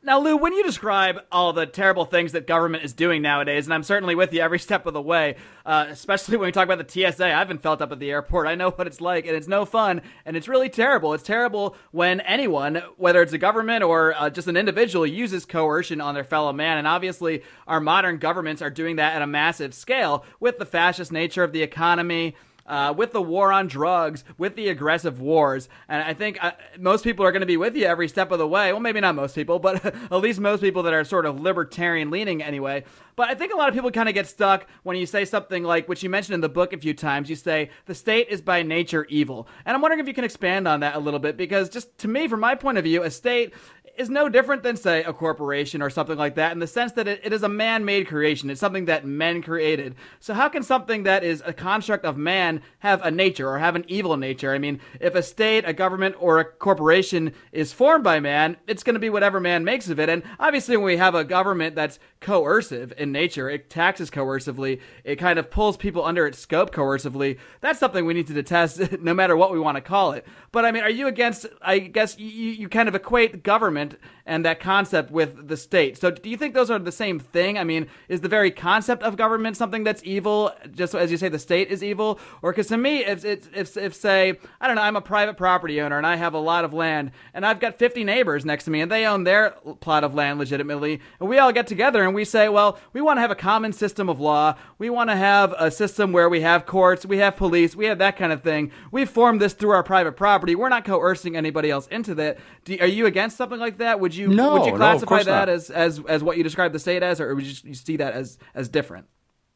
Now, 0.06 0.20
Lew, 0.20 0.36
when 0.36 0.52
you 0.52 0.62
describe 0.62 1.20
all 1.32 1.54
the 1.54 1.64
terrible 1.64 2.04
things 2.04 2.32
that 2.32 2.46
government 2.46 2.84
is 2.84 2.92
doing 2.92 3.22
nowadays, 3.22 3.64
and 3.64 3.72
I'm 3.72 3.82
certainly 3.82 4.14
with 4.14 4.34
you 4.34 4.42
every 4.42 4.58
step 4.60 4.84
of 4.84 4.92
the 4.92 5.00
way, 5.00 5.36
uh, 5.64 5.86
especially 5.88 6.36
when 6.36 6.46
we 6.46 6.52
talk 6.52 6.68
about 6.68 6.86
the 6.86 7.10
TSA, 7.10 7.32
I've 7.32 7.48
been 7.48 7.56
felt 7.56 7.80
up 7.80 7.90
at 7.90 8.00
the 8.00 8.10
airport. 8.10 8.46
I 8.46 8.54
know 8.54 8.70
what 8.70 8.86
it's 8.86 9.00
like, 9.00 9.24
and 9.26 9.34
it's 9.34 9.48
no 9.48 9.64
fun, 9.64 10.02
and 10.26 10.36
it's 10.36 10.46
really 10.46 10.68
terrible. 10.68 11.14
It's 11.14 11.24
terrible 11.24 11.74
when 11.90 12.20
anyone, 12.20 12.82
whether 12.98 13.22
it's 13.22 13.32
a 13.32 13.38
government 13.38 13.82
or 13.82 14.12
uh, 14.12 14.28
just 14.28 14.46
an 14.46 14.58
individual, 14.58 15.06
uses 15.06 15.46
coercion 15.46 16.02
on 16.02 16.14
their 16.14 16.22
fellow 16.22 16.52
man. 16.52 16.76
And 16.76 16.86
obviously, 16.86 17.42
our 17.66 17.80
modern 17.80 18.18
governments 18.18 18.60
are 18.60 18.68
doing 18.68 18.96
that 18.96 19.14
at 19.14 19.22
a 19.22 19.26
massive 19.26 19.72
scale 19.72 20.26
with 20.38 20.58
the 20.58 20.66
fascist 20.66 21.12
nature 21.12 21.42
of 21.42 21.52
the 21.52 21.62
economy 21.62 22.36
uh, 22.66 22.94
with 22.96 23.12
the 23.12 23.22
war 23.22 23.52
on 23.52 23.66
drugs, 23.66 24.24
with 24.38 24.56
the 24.56 24.68
aggressive 24.68 25.20
wars. 25.20 25.68
And 25.88 26.02
I 26.02 26.14
think 26.14 26.42
uh, 26.42 26.52
most 26.78 27.04
people 27.04 27.24
are 27.24 27.32
going 27.32 27.40
to 27.40 27.46
be 27.46 27.56
with 27.56 27.76
you 27.76 27.86
every 27.86 28.08
step 28.08 28.30
of 28.30 28.38
the 28.38 28.48
way. 28.48 28.72
Well, 28.72 28.80
maybe 28.80 29.00
not 29.00 29.14
most 29.14 29.34
people, 29.34 29.58
but 29.58 29.84
at 29.84 30.12
least 30.12 30.40
most 30.40 30.60
people 30.60 30.82
that 30.84 30.94
are 30.94 31.04
sort 31.04 31.26
of 31.26 31.40
libertarian 31.40 32.10
leaning 32.10 32.42
anyway. 32.42 32.84
But 33.16 33.28
I 33.28 33.34
think 33.34 33.52
a 33.52 33.56
lot 33.56 33.68
of 33.68 33.74
people 33.74 33.90
kind 33.90 34.08
of 34.08 34.14
get 34.14 34.26
stuck 34.26 34.66
when 34.82 34.96
you 34.96 35.06
say 35.06 35.24
something 35.24 35.62
like, 35.62 35.88
which 35.88 36.02
you 36.02 36.10
mentioned 36.10 36.34
in 36.34 36.40
the 36.40 36.48
book 36.48 36.72
a 36.72 36.78
few 36.78 36.94
times, 36.94 37.30
you 37.30 37.36
say, 37.36 37.70
the 37.86 37.94
state 37.94 38.28
is 38.28 38.40
by 38.40 38.62
nature 38.62 39.04
evil. 39.08 39.48
And 39.64 39.74
I'm 39.74 39.80
wondering 39.80 40.00
if 40.00 40.08
you 40.08 40.14
can 40.14 40.24
expand 40.24 40.66
on 40.66 40.80
that 40.80 40.96
a 40.96 40.98
little 40.98 41.20
bit, 41.20 41.36
because 41.36 41.68
just 41.68 41.96
to 41.98 42.08
me, 42.08 42.28
from 42.28 42.40
my 42.40 42.54
point 42.54 42.78
of 42.78 42.84
view, 42.84 43.02
a 43.02 43.10
state 43.10 43.52
is 43.96 44.10
no 44.10 44.28
different 44.28 44.62
than, 44.62 44.76
say, 44.76 45.04
a 45.04 45.12
corporation 45.12 45.80
or 45.80 45.90
something 45.90 46.18
like 46.18 46.34
that 46.34 46.52
in 46.52 46.58
the 46.58 46.66
sense 46.66 46.92
that 46.92 47.06
it, 47.06 47.20
it 47.22 47.32
is 47.32 47.42
a 47.42 47.48
man 47.48 47.84
made 47.84 48.08
creation. 48.08 48.50
It's 48.50 48.60
something 48.60 48.86
that 48.86 49.06
men 49.06 49.42
created. 49.42 49.94
So, 50.20 50.34
how 50.34 50.48
can 50.48 50.62
something 50.62 51.04
that 51.04 51.22
is 51.22 51.42
a 51.46 51.52
construct 51.52 52.04
of 52.04 52.16
man 52.16 52.62
have 52.80 53.02
a 53.02 53.10
nature 53.10 53.48
or 53.48 53.58
have 53.58 53.76
an 53.76 53.84
evil 53.88 54.16
nature? 54.16 54.52
I 54.52 54.58
mean, 54.58 54.80
if 55.00 55.14
a 55.14 55.22
state, 55.22 55.64
a 55.66 55.72
government, 55.72 56.16
or 56.18 56.40
a 56.40 56.44
corporation 56.44 57.32
is 57.52 57.72
formed 57.72 58.04
by 58.04 58.20
man, 58.20 58.56
it's 58.66 58.82
going 58.82 58.94
to 58.94 59.00
be 59.00 59.10
whatever 59.10 59.40
man 59.40 59.64
makes 59.64 59.88
of 59.88 60.00
it. 60.00 60.08
And 60.08 60.22
obviously, 60.38 60.76
when 60.76 60.86
we 60.86 60.96
have 60.96 61.14
a 61.14 61.24
government 61.24 61.76
that's 61.76 61.98
coercive 62.20 62.92
in 63.04 63.12
nature, 63.12 63.48
it 63.48 63.70
taxes 63.70 64.10
coercively, 64.10 64.80
it 65.04 65.16
kind 65.16 65.38
of 65.38 65.50
pulls 65.50 65.76
people 65.76 66.04
under 66.04 66.26
its 66.26 66.40
scope 66.40 66.74
coercively, 66.74 67.38
that's 67.60 67.78
something 67.78 68.04
we 68.04 68.14
need 68.14 68.26
to 68.26 68.34
detest 68.34 68.90
no 69.00 69.14
matter 69.14 69.36
what 69.36 69.52
we 69.52 69.60
want 69.60 69.76
to 69.76 69.80
call 69.80 70.10
it. 70.10 70.26
But 70.50 70.64
I 70.64 70.72
mean, 70.72 70.82
are 70.82 70.90
you 70.90 71.06
against, 71.06 71.46
I 71.62 71.78
guess 71.78 72.18
you, 72.18 72.26
you 72.26 72.68
kind 72.68 72.88
of 72.88 72.96
equate 72.96 73.44
government 73.44 73.96
and 74.26 74.44
that 74.44 74.60
concept 74.60 75.10
with 75.10 75.48
the 75.48 75.56
state. 75.56 75.98
So, 75.98 76.10
do 76.10 76.30
you 76.30 76.36
think 76.36 76.54
those 76.54 76.70
are 76.70 76.78
the 76.78 76.92
same 76.92 77.18
thing? 77.18 77.58
I 77.58 77.64
mean, 77.64 77.88
is 78.08 78.22
the 78.22 78.28
very 78.28 78.50
concept 78.50 79.02
of 79.02 79.16
government 79.16 79.56
something 79.56 79.84
that's 79.84 80.02
evil, 80.04 80.52
just 80.72 80.94
as 80.94 81.10
you 81.10 81.16
say 81.16 81.28
the 81.28 81.38
state 81.38 81.68
is 81.68 81.82
evil? 81.82 82.18
Or 82.40 82.52
because 82.52 82.68
to 82.68 82.76
me, 82.76 83.04
if, 83.04 83.24
if, 83.24 83.54
if, 83.54 83.76
if, 83.76 83.94
say, 83.94 84.38
I 84.60 84.66
don't 84.66 84.76
know, 84.76 84.82
I'm 84.82 84.96
a 84.96 85.02
private 85.02 85.36
property 85.36 85.80
owner 85.80 85.98
and 85.98 86.06
I 86.06 86.16
have 86.16 86.32
a 86.34 86.38
lot 86.38 86.64
of 86.64 86.72
land 86.72 87.10
and 87.34 87.44
I've 87.44 87.60
got 87.60 87.78
50 87.78 88.04
neighbors 88.04 88.44
next 88.44 88.64
to 88.64 88.70
me 88.70 88.80
and 88.80 88.90
they 88.90 89.04
own 89.06 89.24
their 89.24 89.50
plot 89.80 90.04
of 90.04 90.14
land 90.14 90.38
legitimately, 90.38 91.00
and 91.20 91.28
we 91.28 91.38
all 91.38 91.52
get 91.52 91.66
together 91.66 92.02
and 92.02 92.14
we 92.14 92.24
say, 92.24 92.48
well, 92.48 92.78
we 92.94 93.02
want 93.02 93.18
to 93.18 93.20
have 93.20 93.30
a 93.30 93.36
common 93.36 93.74
system 93.74 94.08
of 94.08 94.20
law. 94.20 94.54
We 94.78 94.88
want 94.88 95.10
to 95.10 95.16
have 95.16 95.54
a 95.58 95.70
system 95.70 96.12
where 96.12 96.30
we 96.30 96.40
have 96.40 96.64
courts, 96.64 97.04
we 97.04 97.18
have 97.18 97.36
police, 97.36 97.76
we 97.76 97.84
have 97.86 97.98
that 97.98 98.16
kind 98.16 98.32
of 98.32 98.42
thing. 98.42 98.72
We've 98.90 99.10
formed 99.10 99.42
this 99.42 99.52
through 99.52 99.72
our 99.72 99.82
private 99.82 100.12
property. 100.12 100.54
We're 100.54 100.70
not 100.70 100.86
coercing 100.86 101.36
anybody 101.36 101.70
else 101.70 101.86
into 101.88 102.14
that. 102.14 102.38
Do, 102.64 102.78
are 102.80 102.86
you 102.86 103.04
against 103.04 103.36
something 103.36 103.60
like 103.60 103.78
that? 103.78 104.00
Would 104.00 104.14
you 104.14 104.28
no, 104.28 104.54
would 104.54 104.66
you 104.66 104.76
classify 104.76 105.18
no, 105.18 105.24
that 105.24 105.48
as, 105.50 105.68
as 105.68 106.00
as 106.08 106.22
what 106.22 106.38
you 106.38 106.42
describe 106.42 106.72
the 106.72 106.78
state 106.78 107.02
as, 107.02 107.20
or 107.20 107.34
would 107.34 107.44
you, 107.44 107.54
you 107.68 107.74
see 107.74 107.96
that 107.98 108.14
as 108.14 108.38
as 108.54 108.70
different? 108.70 109.06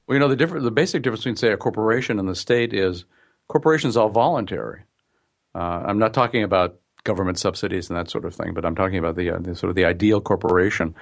Well, 0.07 0.17
you 0.17 0.21
know 0.21 0.29
the 0.29 0.37
different 0.37 0.65
the 0.65 0.71
basic 0.71 1.03
difference 1.03 1.21
between 1.21 1.37
say 1.37 1.53
a 1.53 1.57
corporation 1.57 2.19
and 2.19 2.29
the 2.29 2.35
state 2.35 2.75
is 2.75 3.07
corporations 3.49 3.97
all 3.97 4.11
voluntary. 4.11 4.83
Uh, 5.55 5.83
I'm 5.87 5.99
not 5.99 6.13
talking 6.13 6.43
about 6.43 6.77
government 7.05 7.39
subsidies 7.39 7.89
and 7.89 7.99
that 7.99 8.11
sort 8.11 8.25
of 8.25 8.35
thing, 8.35 8.53
but 8.53 8.65
I'm 8.65 8.77
talking 8.77 8.99
about 8.99 9.17
the, 9.17 9.31
uh, 9.31 9.39
the 9.39 9.55
sort 9.55 9.71
of 9.71 9.77
the 9.77 9.87
ideal 9.87 10.21
corporation. 10.21 10.95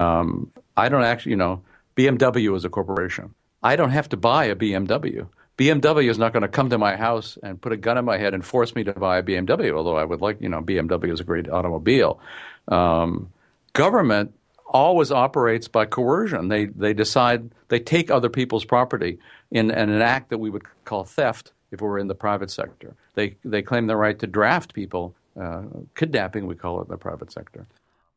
Um, 0.00 0.50
I 0.76 0.88
don't 0.88 1.04
actually, 1.04 1.32
you 1.32 1.36
know, 1.36 1.62
BMW 1.96 2.56
is 2.56 2.64
a 2.64 2.68
corporation. 2.68 3.34
I 3.62 3.76
don't 3.76 3.90
have 3.90 4.08
to 4.10 4.16
buy 4.16 4.46
a 4.46 4.56
BMW. 4.56 5.26
BMW 5.58 6.10
is 6.10 6.18
not 6.18 6.32
going 6.32 6.42
to 6.42 6.48
come 6.48 6.70
to 6.70 6.78
my 6.78 6.96
house 6.96 7.38
and 7.42 7.60
put 7.60 7.72
a 7.72 7.76
gun 7.76 7.98
in 7.98 8.04
my 8.04 8.18
head 8.18 8.34
and 8.34 8.44
force 8.44 8.74
me 8.74 8.84
to 8.84 8.92
buy 8.94 9.18
a 9.18 9.22
BMW, 9.22 9.76
although 9.76 9.96
I 9.96 10.04
would 10.04 10.20
like, 10.20 10.40
you 10.40 10.48
know, 10.48 10.62
BMW 10.62 11.12
is 11.12 11.20
a 11.20 11.24
great 11.24 11.48
automobile. 11.48 12.18
Um, 12.68 13.30
government 13.72 14.34
always 14.66 15.12
operates 15.12 15.68
by 15.68 15.84
coercion. 15.84 16.48
They, 16.48 16.66
they 16.66 16.94
decide, 16.94 17.50
they 17.68 17.78
take 17.78 18.10
other 18.10 18.30
people's 18.30 18.64
property 18.64 19.18
in, 19.50 19.70
in 19.70 19.90
an 19.90 20.02
act 20.02 20.30
that 20.30 20.38
we 20.38 20.48
would 20.48 20.64
call 20.84 21.04
theft 21.04 21.52
if 21.70 21.80
we 21.80 21.86
were 21.86 21.98
in 21.98 22.08
the 22.08 22.14
private 22.14 22.50
sector. 22.50 22.96
They, 23.14 23.36
they 23.44 23.62
claim 23.62 23.86
the 23.86 23.96
right 23.96 24.18
to 24.18 24.26
draft 24.26 24.72
people. 24.72 25.14
Uh, 25.38 25.62
kidnapping, 25.94 26.46
we 26.46 26.54
call 26.54 26.80
it 26.80 26.84
in 26.84 26.90
the 26.90 26.96
private 26.96 27.30
sector. 27.30 27.66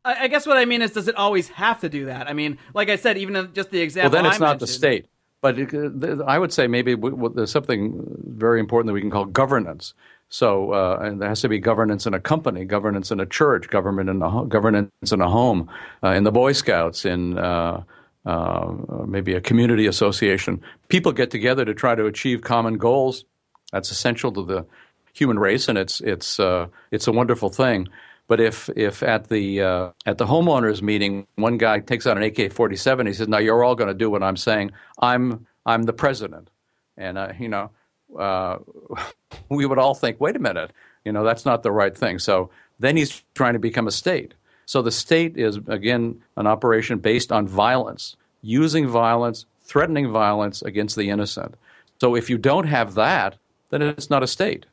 I, 0.06 0.28
guess 0.28 0.46
what 0.46 0.58
I 0.58 0.66
mean 0.66 0.82
is, 0.82 0.92
does 0.92 1.08
it 1.08 1.16
always 1.16 1.50
have 1.50 1.82
to 1.82 1.90
do 1.90 2.06
that? 2.06 2.30
I 2.30 2.34
mean, 2.34 2.60
like 2.74 2.90
I 2.90 2.96
said, 2.96 3.18
even 3.18 3.52
just 3.54 3.72
the 3.72 3.82
example. 3.82 4.12
Well, 4.12 4.24
then 4.24 4.32
it's 4.32 4.42
I 4.42 4.46
not 4.46 4.60
the 4.60 4.68
state. 4.68 5.08
But 5.42 5.60
it, 5.60 6.22
I 6.26 6.40
would 6.40 6.54
say 6.54 6.68
maybe 6.68 6.96
there's 6.96 7.52
something 7.52 8.04
very 8.26 8.60
important 8.60 8.88
that 8.88 8.94
we 8.94 9.02
can 9.02 9.12
call 9.12 9.26
governance. 9.26 9.94
So, 10.30 10.72
uh, 10.72 11.00
and 11.02 11.22
there 11.22 11.30
has 11.30 11.42
to 11.42 11.50
be 11.50 11.60
governance 11.60 12.08
in 12.08 12.14
a 12.14 12.20
company, 12.20 12.66
governance 12.66 13.12
in 13.12 13.20
a 13.20 13.26
church, 13.26 13.70
government 13.70 14.10
in 14.10 14.22
a 14.22 14.46
governance 14.46 15.12
in 15.12 15.22
a 15.22 15.30
home, 15.30 15.70
uh, 16.04 16.10
in 16.10 16.24
the 16.24 16.32
Boy 16.32 16.54
Scouts, 16.54 17.06
in 17.06 17.38
uh, 17.38 17.84
uh, 18.26 18.74
maybe 19.08 19.34
a 19.36 19.42
community 19.42 19.86
association. 19.86 20.62
People 20.88 21.12
get 21.12 21.30
together 21.30 21.64
to 21.64 21.76
try 21.76 21.94
to 21.94 22.06
achieve 22.08 22.42
common 22.42 22.78
goals. 22.78 23.24
That's 23.72 23.92
essential 23.92 24.32
to 24.32 24.44
the 24.44 24.66
human 25.14 25.38
race, 25.38 25.68
and 25.70 25.78
it's 25.78 26.02
it's 26.02 26.40
uh, 26.40 26.68
it's 26.92 27.08
a 27.08 27.12
wonderful 27.12 27.50
thing. 27.50 27.88
But 28.28 28.40
if 28.40 28.70
if 28.76 29.04
at 29.04 29.30
the 29.30 29.62
uh, 29.62 29.90
at 30.06 30.18
the 30.18 30.26
homeowners 30.26 30.82
meeting, 30.82 31.28
one 31.36 31.58
guy 31.58 31.80
takes 31.80 32.08
out 32.08 32.18
an 32.18 32.24
AK-47, 32.24 33.08
he 33.08 33.14
says, 33.14 33.28
"Now 33.28 33.38
you're 33.38 33.64
all 33.64 33.76
going 33.76 33.88
to 33.88 33.94
do 33.94 34.10
what 34.10 34.24
I'm 34.24 34.38
saying. 34.38 34.72
I'm 35.00 35.46
I'm 35.66 35.84
the 35.84 35.94
president," 35.94 36.50
and 36.98 37.18
uh, 37.18 37.34
you 37.40 37.50
know, 37.50 37.70
uh, 38.18 38.58
we 39.50 39.66
would 39.66 39.78
all 39.78 39.94
think, 39.94 40.20
"Wait 40.20 40.36
a 40.36 40.40
minute, 40.40 40.72
you 41.04 41.12
know, 41.12 41.24
that's 41.24 41.46
not 41.46 41.62
the 41.62 41.72
right 41.72 41.96
thing." 41.96 42.18
So 42.18 42.50
then 42.80 42.98
he's 42.98 43.24
trying 43.36 43.54
to 43.54 43.60
become 43.60 43.88
a 43.88 43.92
state. 43.92 44.34
So 44.66 44.82
the 44.82 44.92
state 44.92 45.38
is 45.38 45.60
again 45.68 46.24
an 46.36 46.48
operation 46.48 46.98
based 46.98 47.32
on 47.32 47.48
violence, 47.48 48.16
using 48.42 48.88
violence, 48.88 49.46
threatening 49.62 50.12
violence 50.12 50.64
against 50.64 50.96
the 50.96 51.12
innocent. 51.12 51.56
So 52.02 52.16
if 52.16 52.30
you 52.30 52.40
don't 52.40 52.68
have 52.68 52.96
that, 52.96 53.38
then 53.70 53.84
it's 53.84 54.10
not 54.10 54.24
a 54.24 54.28
state. 54.28 54.66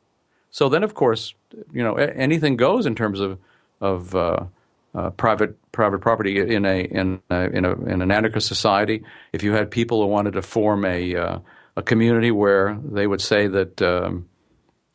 So 0.53 0.69
then, 0.69 0.83
of 0.83 0.93
course, 0.93 1.33
you 1.73 1.83
know 1.83 1.95
anything 1.95 2.57
goes 2.57 2.85
in 2.85 2.93
terms 2.93 3.19
of 3.19 3.39
of 3.81 4.15
uh, 4.15 4.45
uh, 4.93 5.09
private 5.09 5.57
private 5.71 5.99
property 5.99 6.39
in 6.39 6.63
a 6.63 6.81
in 6.81 7.19
a, 7.31 7.45
in, 7.45 7.65
a, 7.65 7.71
in 7.85 8.03
an 8.03 8.11
anarchist 8.11 8.47
society. 8.47 9.03
If 9.33 9.41
you 9.41 9.53
had 9.53 9.71
people 9.71 9.99
who 10.01 10.07
wanted 10.07 10.33
to 10.33 10.43
form 10.43 10.85
a 10.85 11.15
uh, 11.15 11.39
a 11.75 11.81
community 11.81 12.29
where 12.29 12.77
they 12.85 13.07
would 13.07 13.19
say 13.19 13.47
that 13.47 13.81
um, 13.81 14.29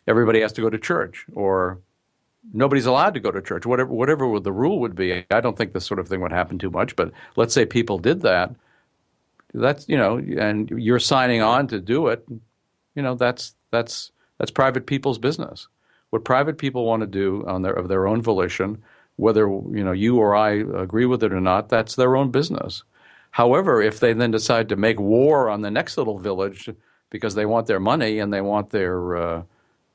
everybody 0.07 0.43
has 0.43 0.53
to 0.53 0.61
go 0.61 0.71
to 0.71 0.79
church 0.79 1.27
or 1.35 1.81
nobody's 2.55 2.87
allowed 2.87 3.15
to 3.15 3.21
go 3.21 3.33
to 3.33 3.43
church, 3.43 3.67
whatever 3.67 3.93
whatever 3.93 4.39
the 4.39 4.53
rule 4.53 4.79
would 4.79 4.95
be. 4.95 5.27
I 5.29 5.41
don't 5.41 5.59
think 5.59 5.73
this 5.73 5.85
sort 5.85 5.99
of 5.99 6.07
thing 6.07 6.21
would 6.21 6.31
happen 6.31 6.61
too 6.61 6.71
much, 6.71 6.95
but 6.95 7.11
let's 7.35 7.53
say 7.53 7.67
people 7.67 7.99
did 7.99 8.23
that. 8.23 8.55
That's 9.53 9.89
you 9.89 9.97
know, 9.97 10.19
and 10.19 10.71
you're 10.71 11.01
signing 11.01 11.43
on 11.43 11.67
to 11.67 11.81
do 11.81 12.07
it. 12.07 12.25
You 12.95 13.03
know, 13.03 13.17
that's 13.17 13.57
that's 13.73 14.13
that's 14.39 14.51
private 14.51 14.87
people's 14.87 15.19
business. 15.19 15.69
What 16.11 16.25
private 16.25 16.59
people 16.59 16.87
want 16.87 17.03
to 17.03 17.07
do 17.07 17.45
on 17.47 17.63
their 17.63 17.73
of 17.73 17.89
their 17.89 18.07
own 18.07 18.23
volition, 18.23 18.83
whether 19.17 19.43
you 19.43 19.85
know 19.85 19.93
you 19.93 20.17
or 20.17 20.35
I 20.35 20.51
agree 20.53 21.05
with 21.05 21.23
it 21.23 21.33
or 21.33 21.41
not, 21.41 21.69
that's 21.69 21.97
their 21.97 22.17
own 22.17 22.31
business. 22.31 22.85
However, 23.31 23.83
if 23.83 24.01
they 24.01 24.15
then 24.15 24.31
decide 24.31 24.71
to 24.71 24.77
make 24.77 24.99
war 24.99 25.51
on 25.51 25.61
the 25.61 25.71
next 25.71 25.99
little 25.99 26.19
village 26.19 26.71
because 27.11 27.35
they 27.35 27.45
want 27.45 27.67
their 27.67 27.81
money 27.81 28.21
and 28.21 28.33
they 28.33 28.41
want 28.41 28.71
their 28.71 29.17
uh, 29.17 29.43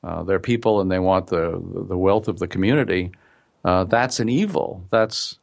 uh, 0.04 0.22
their 0.22 0.38
people 0.38 0.80
and 0.80 0.90
they 0.90 1.00
want 1.00 1.26
the 1.28 1.60
the 1.88 1.98
wealth 1.98 2.28
of 2.28 2.38
the 2.38 2.46
community, 2.48 3.10
uh, 3.64 3.84
that's 3.84 4.20
an 4.20 4.28
evil. 4.28 4.86
That's 4.90 5.38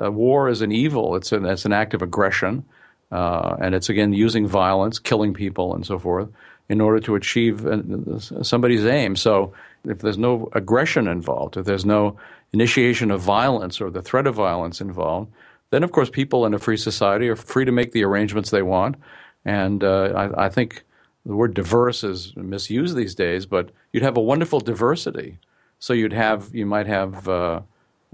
uh, 0.00 0.12
war 0.12 0.48
is 0.48 0.62
an 0.62 0.70
evil. 0.70 1.16
It's 1.16 1.32
an 1.32 1.46
it's 1.46 1.64
an 1.64 1.72
act 1.72 1.94
of 1.94 2.02
aggression, 2.02 2.64
uh, 3.10 3.56
and 3.60 3.74
it's 3.74 3.88
again 3.88 4.12
using 4.12 4.46
violence, 4.46 5.00
killing 5.00 5.34
people, 5.34 5.74
and 5.74 5.84
so 5.84 5.98
forth 5.98 6.28
in 6.72 6.80
order 6.80 7.00
to 7.00 7.14
achieve 7.14 7.66
uh, 7.66 8.18
somebody's 8.42 8.86
aim. 8.86 9.14
So 9.14 9.52
if 9.84 9.98
there's 9.98 10.16
no 10.16 10.48
aggression 10.54 11.06
involved, 11.06 11.58
if 11.58 11.66
there's 11.66 11.84
no 11.84 12.16
initiation 12.52 13.10
of 13.10 13.20
violence 13.20 13.78
or 13.78 13.90
the 13.90 14.00
threat 14.00 14.26
of 14.26 14.34
violence 14.34 14.80
involved, 14.80 15.30
then 15.68 15.82
of 15.82 15.92
course 15.92 16.08
people 16.08 16.46
in 16.46 16.54
a 16.54 16.58
free 16.58 16.78
society 16.78 17.28
are 17.28 17.36
free 17.36 17.66
to 17.66 17.72
make 17.72 17.92
the 17.92 18.04
arrangements 18.04 18.48
they 18.50 18.62
want. 18.62 18.96
And 19.44 19.84
uh, 19.84 20.12
I, 20.16 20.46
I, 20.46 20.48
think 20.48 20.82
the 21.26 21.36
word 21.36 21.52
diverse 21.52 22.04
is 22.04 22.34
misused 22.36 22.96
these 22.96 23.14
days, 23.14 23.44
but 23.44 23.70
you'd 23.92 24.02
have 24.02 24.16
a 24.16 24.22
wonderful 24.22 24.60
diversity. 24.60 25.38
So 25.78 25.92
you'd 25.92 26.14
have 26.14 26.54
you 26.54 26.64
might 26.64 26.86
have 26.86 27.28
uh, 27.28 27.60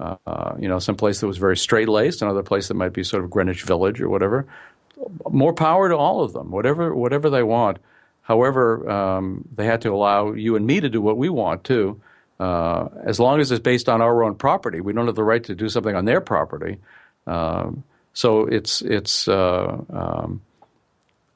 uh, 0.00 0.54
you 0.58 0.68
know 0.68 0.80
some 0.80 0.96
place 0.96 1.20
that 1.20 1.28
was 1.28 1.38
very 1.38 1.56
straight 1.56 1.88
laced, 1.88 2.22
another 2.22 2.42
place 2.42 2.66
that 2.68 2.74
might 2.74 2.92
be 2.92 3.04
sort 3.04 3.22
of 3.22 3.30
Greenwich 3.30 3.62
Village 3.62 4.00
or 4.00 4.08
whatever. 4.08 4.46
More 5.30 5.52
power 5.52 5.88
to 5.88 5.96
all 5.96 6.22
of 6.22 6.32
them, 6.32 6.50
whatever 6.50 6.94
whatever 6.94 7.30
they 7.30 7.44
want. 7.44 7.78
However, 8.28 8.88
um, 8.90 9.48
they 9.56 9.64
had 9.64 9.80
to 9.82 9.88
allow 9.88 10.32
you 10.32 10.54
and 10.54 10.66
me 10.66 10.80
to 10.80 10.90
do 10.90 11.00
what 11.00 11.16
we 11.16 11.30
want 11.30 11.64
too, 11.64 11.98
uh, 12.38 12.88
as 13.02 13.18
long 13.18 13.40
as 13.40 13.50
it's 13.50 13.62
based 13.62 13.88
on 13.88 14.02
our 14.02 14.22
own 14.22 14.34
property. 14.34 14.82
We 14.82 14.92
don't 14.92 15.06
have 15.06 15.16
the 15.16 15.24
right 15.24 15.42
to 15.44 15.54
do 15.54 15.70
something 15.70 15.96
on 15.96 16.04
their 16.04 16.20
property. 16.20 16.76
Um, 17.26 17.84
so 18.12 18.44
it's 18.44 18.82
it's 18.82 19.28
uh, 19.28 19.78
um, 19.88 20.42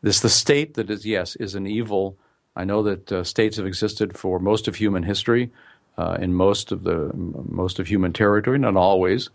this 0.02 0.20
the 0.20 0.28
state 0.28 0.74
that 0.74 0.90
is 0.90 1.06
yes 1.06 1.34
is 1.36 1.54
an 1.54 1.66
evil. 1.66 2.18
I 2.54 2.64
know 2.64 2.82
that 2.82 3.10
uh, 3.10 3.24
states 3.24 3.56
have 3.56 3.66
existed 3.66 4.18
for 4.18 4.38
most 4.38 4.68
of 4.68 4.76
human 4.76 5.02
history, 5.02 5.50
uh, 5.96 6.18
in 6.20 6.34
most 6.34 6.72
of 6.72 6.82
the 6.82 7.10
most 7.14 7.78
of 7.78 7.86
human 7.86 8.12
territory, 8.12 8.58
not 8.58 8.76
always. 8.76 9.30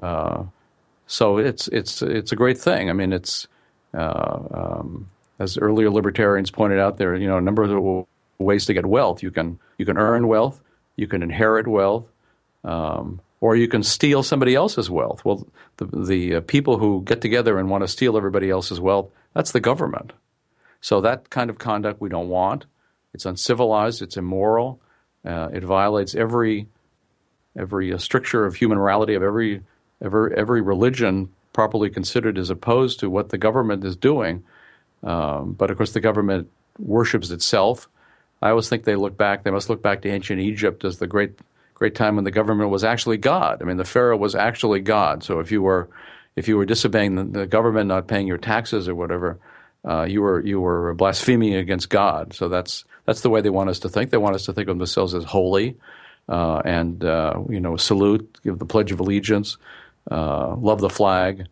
Uh, 0.00 0.44
so 1.08 1.38
it's 1.38 1.66
it's 1.68 2.02
it's 2.02 2.30
a 2.30 2.36
great 2.36 2.58
thing. 2.58 2.88
I 2.88 2.92
mean, 2.92 3.12
it's 3.12 3.48
uh, 3.94 4.38
um, 4.52 5.10
as 5.40 5.56
earlier 5.56 5.90
libertarians 5.90 6.50
pointed 6.50 6.78
out, 6.78 6.98
there 6.98 7.14
are 7.14 7.16
you 7.16 7.26
know 7.26 7.38
a 7.38 7.40
number 7.40 7.62
of 7.62 8.06
ways 8.38 8.66
to 8.66 8.74
get 8.74 8.86
wealth. 8.86 9.22
You 9.22 9.30
can 9.30 9.58
you 9.78 9.86
can 9.86 9.98
earn 9.98 10.28
wealth, 10.28 10.60
you 10.96 11.08
can 11.08 11.22
inherit 11.22 11.66
wealth, 11.66 12.04
um, 12.62 13.20
or 13.40 13.56
you 13.56 13.66
can 13.66 13.82
steal 13.82 14.22
somebody 14.22 14.54
else's 14.54 14.90
wealth. 14.90 15.24
Well, 15.24 15.48
the 15.78 15.86
the 15.86 16.34
uh, 16.36 16.40
people 16.42 16.78
who 16.78 17.02
get 17.02 17.22
together 17.22 17.58
and 17.58 17.70
want 17.70 17.82
to 17.82 17.88
steal 17.88 18.16
everybody 18.16 18.50
else's 18.50 18.78
wealth, 18.78 19.08
that's 19.34 19.52
the 19.52 19.60
government. 19.60 20.12
So 20.82 21.00
that 21.00 21.30
kind 21.30 21.50
of 21.50 21.58
conduct 21.58 22.00
we 22.00 22.10
don't 22.10 22.28
want. 22.28 22.66
It's 23.14 23.26
uncivilized. 23.26 24.02
It's 24.02 24.16
immoral. 24.16 24.80
Uh, 25.24 25.48
it 25.52 25.64
violates 25.64 26.14
every 26.14 26.68
every 27.58 27.92
uh, 27.92 27.98
stricture 27.98 28.44
of 28.44 28.56
human 28.56 28.78
morality 28.78 29.14
of 29.14 29.22
every 29.22 29.62
every 30.02 30.36
every 30.36 30.60
religion 30.60 31.30
properly 31.52 31.88
considered 31.90 32.36
is 32.36 32.50
opposed 32.50 33.00
to 33.00 33.08
what 33.08 33.30
the 33.30 33.38
government 33.38 33.84
is 33.84 33.96
doing. 33.96 34.44
Um, 35.02 35.52
but 35.52 35.70
of 35.70 35.76
course, 35.76 35.92
the 35.92 36.00
government 36.00 36.50
worships 36.78 37.30
itself. 37.30 37.88
I 38.42 38.50
always 38.50 38.68
think 38.68 38.84
they 38.84 38.96
look 38.96 39.16
back. 39.16 39.44
They 39.44 39.50
must 39.50 39.68
look 39.68 39.82
back 39.82 40.02
to 40.02 40.08
ancient 40.08 40.40
Egypt 40.40 40.84
as 40.84 40.98
the 40.98 41.06
great, 41.06 41.38
great 41.74 41.94
time 41.94 42.16
when 42.16 42.24
the 42.24 42.30
government 42.30 42.70
was 42.70 42.84
actually 42.84 43.18
God. 43.18 43.62
I 43.62 43.64
mean, 43.64 43.76
the 43.76 43.84
pharaoh 43.84 44.16
was 44.16 44.34
actually 44.34 44.80
God. 44.80 45.22
So 45.22 45.40
if 45.40 45.50
you 45.50 45.62
were, 45.62 45.88
if 46.36 46.48
you 46.48 46.56
were 46.56 46.64
disobeying 46.64 47.14
the, 47.16 47.24
the 47.24 47.46
government, 47.46 47.88
not 47.88 48.08
paying 48.08 48.26
your 48.26 48.38
taxes 48.38 48.88
or 48.88 48.94
whatever, 48.94 49.38
uh, 49.86 50.04
you 50.04 50.20
were 50.20 50.44
you 50.44 50.60
were 50.60 50.94
blaspheming 50.94 51.54
against 51.54 51.88
God. 51.88 52.34
So 52.34 52.48
that's 52.48 52.84
that's 53.06 53.22
the 53.22 53.30
way 53.30 53.40
they 53.40 53.50
want 53.50 53.70
us 53.70 53.80
to 53.80 53.88
think. 53.88 54.10
They 54.10 54.18
want 54.18 54.34
us 54.34 54.44
to 54.46 54.52
think 54.52 54.68
of 54.68 54.78
themselves 54.78 55.14
as 55.14 55.24
holy, 55.24 55.76
uh, 56.28 56.60
and 56.64 57.02
uh, 57.04 57.40
you 57.48 57.60
know, 57.60 57.76
salute, 57.76 58.38
give 58.44 58.58
the 58.58 58.66
pledge 58.66 58.92
of 58.92 59.00
allegiance, 59.00 59.56
uh, 60.10 60.54
love 60.56 60.80
the 60.80 60.90
flag, 60.90 61.46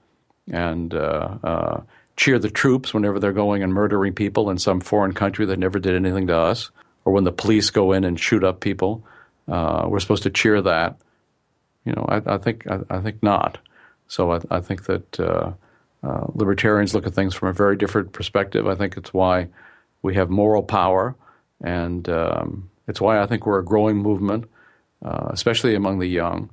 and 0.50 0.92
uh, 0.94 1.38
uh, 1.42 1.80
cheer 2.18 2.38
the 2.38 2.50
troops 2.50 2.92
whenever 2.92 3.20
they're 3.20 3.32
going 3.32 3.62
and 3.62 3.72
murdering 3.72 4.12
people 4.12 4.50
in 4.50 4.58
some 4.58 4.80
foreign 4.80 5.12
country 5.12 5.46
that 5.46 5.58
never 5.58 5.78
did 5.78 5.94
anything 5.94 6.26
to 6.26 6.36
us, 6.36 6.70
or 7.04 7.12
when 7.12 7.22
the 7.22 7.32
police 7.32 7.70
go 7.70 7.92
in 7.92 8.04
and 8.04 8.18
shoot 8.18 8.42
up 8.42 8.60
people. 8.60 9.04
Uh, 9.46 9.86
we're 9.88 10.00
supposed 10.00 10.24
to 10.24 10.30
cheer 10.30 10.60
that. 10.60 10.98
You 11.84 11.92
know, 11.92 12.04
I, 12.08 12.34
I 12.34 12.38
think 12.38 12.66
I, 12.66 12.80
I, 12.90 12.98
think 12.98 13.22
not. 13.22 13.58
So 14.08 14.32
I, 14.32 14.40
I 14.50 14.60
think 14.60 14.86
that 14.86 15.20
uh, 15.20 15.52
uh, 16.02 16.26
libertarians 16.34 16.92
look 16.92 17.06
at 17.06 17.14
things 17.14 17.34
from 17.34 17.48
a 17.48 17.52
very 17.52 17.76
different 17.76 18.12
perspective. 18.12 18.66
I 18.66 18.74
think 18.74 18.96
it's 18.96 19.14
why 19.14 19.48
we 20.02 20.16
have 20.16 20.28
moral 20.28 20.64
power, 20.64 21.14
and 21.62 22.06
um, 22.08 22.68
it's 22.88 23.00
why 23.00 23.22
I 23.22 23.26
think 23.26 23.46
we're 23.46 23.60
a 23.60 23.64
growing 23.64 23.96
movement, 23.96 24.50
uh, 25.04 25.28
especially 25.30 25.76
among 25.76 26.00
the 26.00 26.08
young, 26.08 26.50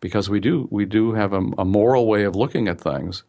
because 0.00 0.28
we 0.28 0.40
do 0.40 0.68
we 0.70 0.84
do 0.84 1.14
have 1.14 1.32
a, 1.32 1.42
a 1.56 1.64
moral 1.64 2.06
way 2.06 2.24
of 2.24 2.36
looking 2.36 2.68
at 2.68 2.80
things 2.80 3.24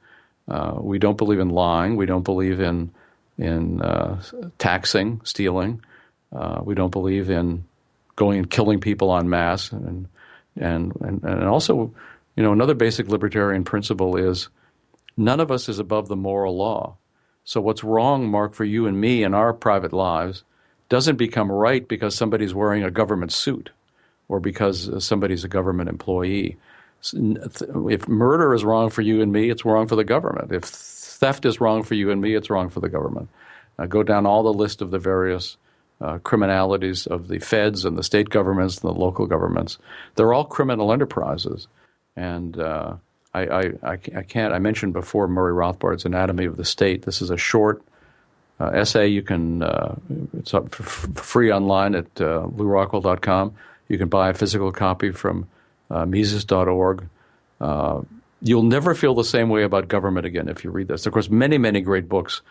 uh, 0.48 0.78
we 0.80 1.00
don't 1.00 1.18
believe 1.18 1.40
in 1.40 1.50
lying. 1.50 1.96
We 1.96 2.06
don't 2.06 2.24
believe 2.24 2.60
in 2.60 2.92
in 3.38 3.82
uh, 3.82 4.22
taxing, 4.58 5.22
stealing. 5.24 5.82
Uh, 6.36 6.62
we 6.64 6.76
don't 6.76 6.92
believe 6.92 7.30
in 7.30 7.66
going 8.16 8.40
and 8.40 8.50
killing 8.50 8.80
people 8.80 9.16
en 9.16 9.30
masse. 9.30 9.72
And, 9.72 10.08
and 10.56 10.94
and 11.02 11.24
and 11.24 11.44
also, 11.44 11.94
you 12.36 12.44
know, 12.44 12.54
another 12.54 12.74
basic 12.74 13.08
libertarian 13.08 13.64
principle 13.64 14.16
is 14.16 14.50
none 15.16 15.40
of 15.40 15.52
us 15.52 15.70
is 15.70 15.80
above 15.80 16.08
the 16.08 16.16
moral 16.16 16.58
law. 16.58 16.96
So 17.44 17.62
what's 17.62 17.84
wrong, 17.84 18.30
Marc, 18.30 18.56
for 18.56 18.66
you 18.66 18.88
and 18.88 19.00
me 19.00 19.24
in 19.24 19.34
our 19.34 19.54
private 19.54 19.94
lives 19.94 20.44
doesn't 20.90 21.18
become 21.18 21.52
right 21.52 21.88
because 21.88 22.16
somebody's 22.16 22.54
wearing 22.54 22.84
a 22.84 22.92
government 22.92 23.32
suit 23.32 23.70
or 24.28 24.40
because 24.40 25.04
somebody's 25.06 25.44
a 25.44 25.50
government 25.50 25.90
employee 25.90 26.58
if 27.14 28.08
murder 28.08 28.54
is 28.54 28.64
wrong 28.64 28.90
for 28.90 29.02
you 29.02 29.22
and 29.22 29.32
me, 29.32 29.50
it's 29.50 29.66
wrong 29.66 29.88
for 29.88 29.96
the 29.96 30.04
government. 30.04 30.52
If 30.52 30.64
theft 30.64 31.46
is 31.46 31.62
wrong 31.62 31.84
for 31.84 31.96
you 31.96 32.12
and 32.12 32.22
me, 32.22 32.36
it's 32.36 32.50
wrong 32.50 32.70
for 32.70 32.80
the 32.80 32.90
government. 32.90 33.30
Uh, 33.80 33.86
go 33.86 34.04
down 34.04 34.26
all 34.26 34.44
the 34.44 34.54
list 34.54 34.82
of 34.82 34.92
the 34.92 35.00
various 35.00 35.58
uh, 36.02 36.18
criminalities 36.20 37.08
of 37.08 37.28
the 37.28 37.40
feds 37.40 37.86
and 37.86 37.98
the 37.98 38.04
state 38.04 38.30
governments 38.30 38.80
and 38.80 38.90
the 38.90 39.00
local 39.00 39.26
governments. 39.26 39.78
They're 40.16 40.34
all 40.34 40.46
criminal 40.46 40.92
enterprises. 40.92 41.68
And 42.16 42.60
uh, 42.60 42.96
I, 43.34 43.42
I, 43.42 43.74
I, 43.84 44.24
can't, 44.24 44.54
I 44.54 44.60
mentioned 44.60 44.94
before 44.94 45.28
Murray 45.28 45.54
Rothbard's 45.54 46.06
Anatomy 46.06 46.46
of 46.46 46.58
the 46.58 46.66
State. 46.66 47.04
This 47.04 47.22
is 47.22 47.30
a 47.30 47.38
short 47.38 47.84
uh, 48.60 48.72
essay. 48.74 49.08
You 49.08 49.22
can, 49.22 49.62
uh, 49.62 49.96
it's 50.38 50.54
up 50.54 50.74
for 50.74 50.84
free 51.22 51.52
online 51.52 51.96
at 51.96 52.06
uh, 52.20 52.48
lewrockwell.com. 52.48 53.56
You 53.88 53.98
can 53.98 54.10
buy 54.10 54.30
a 54.30 54.34
physical 54.34 54.72
copy 54.72 55.12
from 55.12 55.48
uh, 55.90 56.06
Mises.org. 56.06 57.08
Uh, 57.60 58.02
you'll 58.42 58.64
never 58.64 58.94
feel 58.94 59.14
the 59.14 59.24
same 59.24 59.50
way 59.50 59.64
about 59.64 59.88
government 59.88 60.26
again 60.26 60.50
if 60.50 60.64
you 60.64 60.72
read 60.72 60.88
this. 60.88 61.06
Of 61.06 61.14
course, 61.14 61.30
many, 61.30 61.58
many 61.58 61.82
great 61.82 62.08
books 62.08 62.42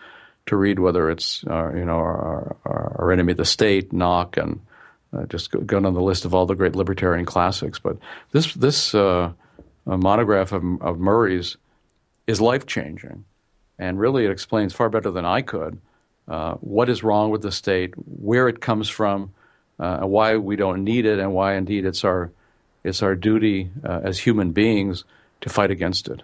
to 0.47 0.55
read, 0.55 0.79
whether 0.79 1.09
it's 1.09 1.43
uh, 1.47 1.73
you 1.73 1.85
know 1.85 1.95
our, 1.97 2.57
our, 2.65 2.95
our, 2.99 3.11
enemy, 3.11 3.33
the 3.33 3.45
state, 3.45 3.91
Nock, 3.91 4.37
and 4.37 4.61
uh, 5.13 5.25
just 5.25 5.51
go 5.51 5.79
down 5.79 5.93
the 5.93 6.01
list 6.01 6.25
of 6.25 6.33
all 6.33 6.45
the 6.45 6.55
great 6.55 6.75
libertarian 6.75 7.25
classics. 7.25 7.79
But 7.79 7.97
this 8.31 8.53
this 8.53 8.95
uh, 8.95 9.31
monograph 9.85 10.51
of, 10.51 10.63
of 10.81 10.99
Murray's 10.99 11.57
is 12.27 12.41
life 12.41 12.65
changing, 12.65 13.25
and 13.77 13.99
really 13.99 14.25
it 14.25 14.31
explains 14.31 14.73
far 14.73 14.89
better 14.89 15.11
than 15.11 15.25
I 15.25 15.41
could 15.41 15.79
uh, 16.27 16.55
what 16.55 16.89
is 16.89 17.03
wrong 17.03 17.31
with 17.31 17.41
the 17.41 17.51
state, 17.51 17.93
where 17.95 18.47
it 18.47 18.59
comes 18.59 18.89
from, 18.89 19.33
uh, 19.79 19.99
why 19.99 20.37
we 20.37 20.55
don't 20.55 20.83
need 20.83 21.05
it, 21.05 21.19
and 21.19 21.33
why 21.33 21.55
indeed 21.55 21.85
it's 21.85 22.03
our 22.03 22.31
it's 22.87 23.03
our 23.03 23.15
duty 23.15 23.69
uh, 23.83 24.01
as 24.03 24.19
human 24.19 24.51
beings 24.51 25.03
to 25.41 25.49
fight 25.49 25.71
against 25.71 26.07
it. 26.07 26.23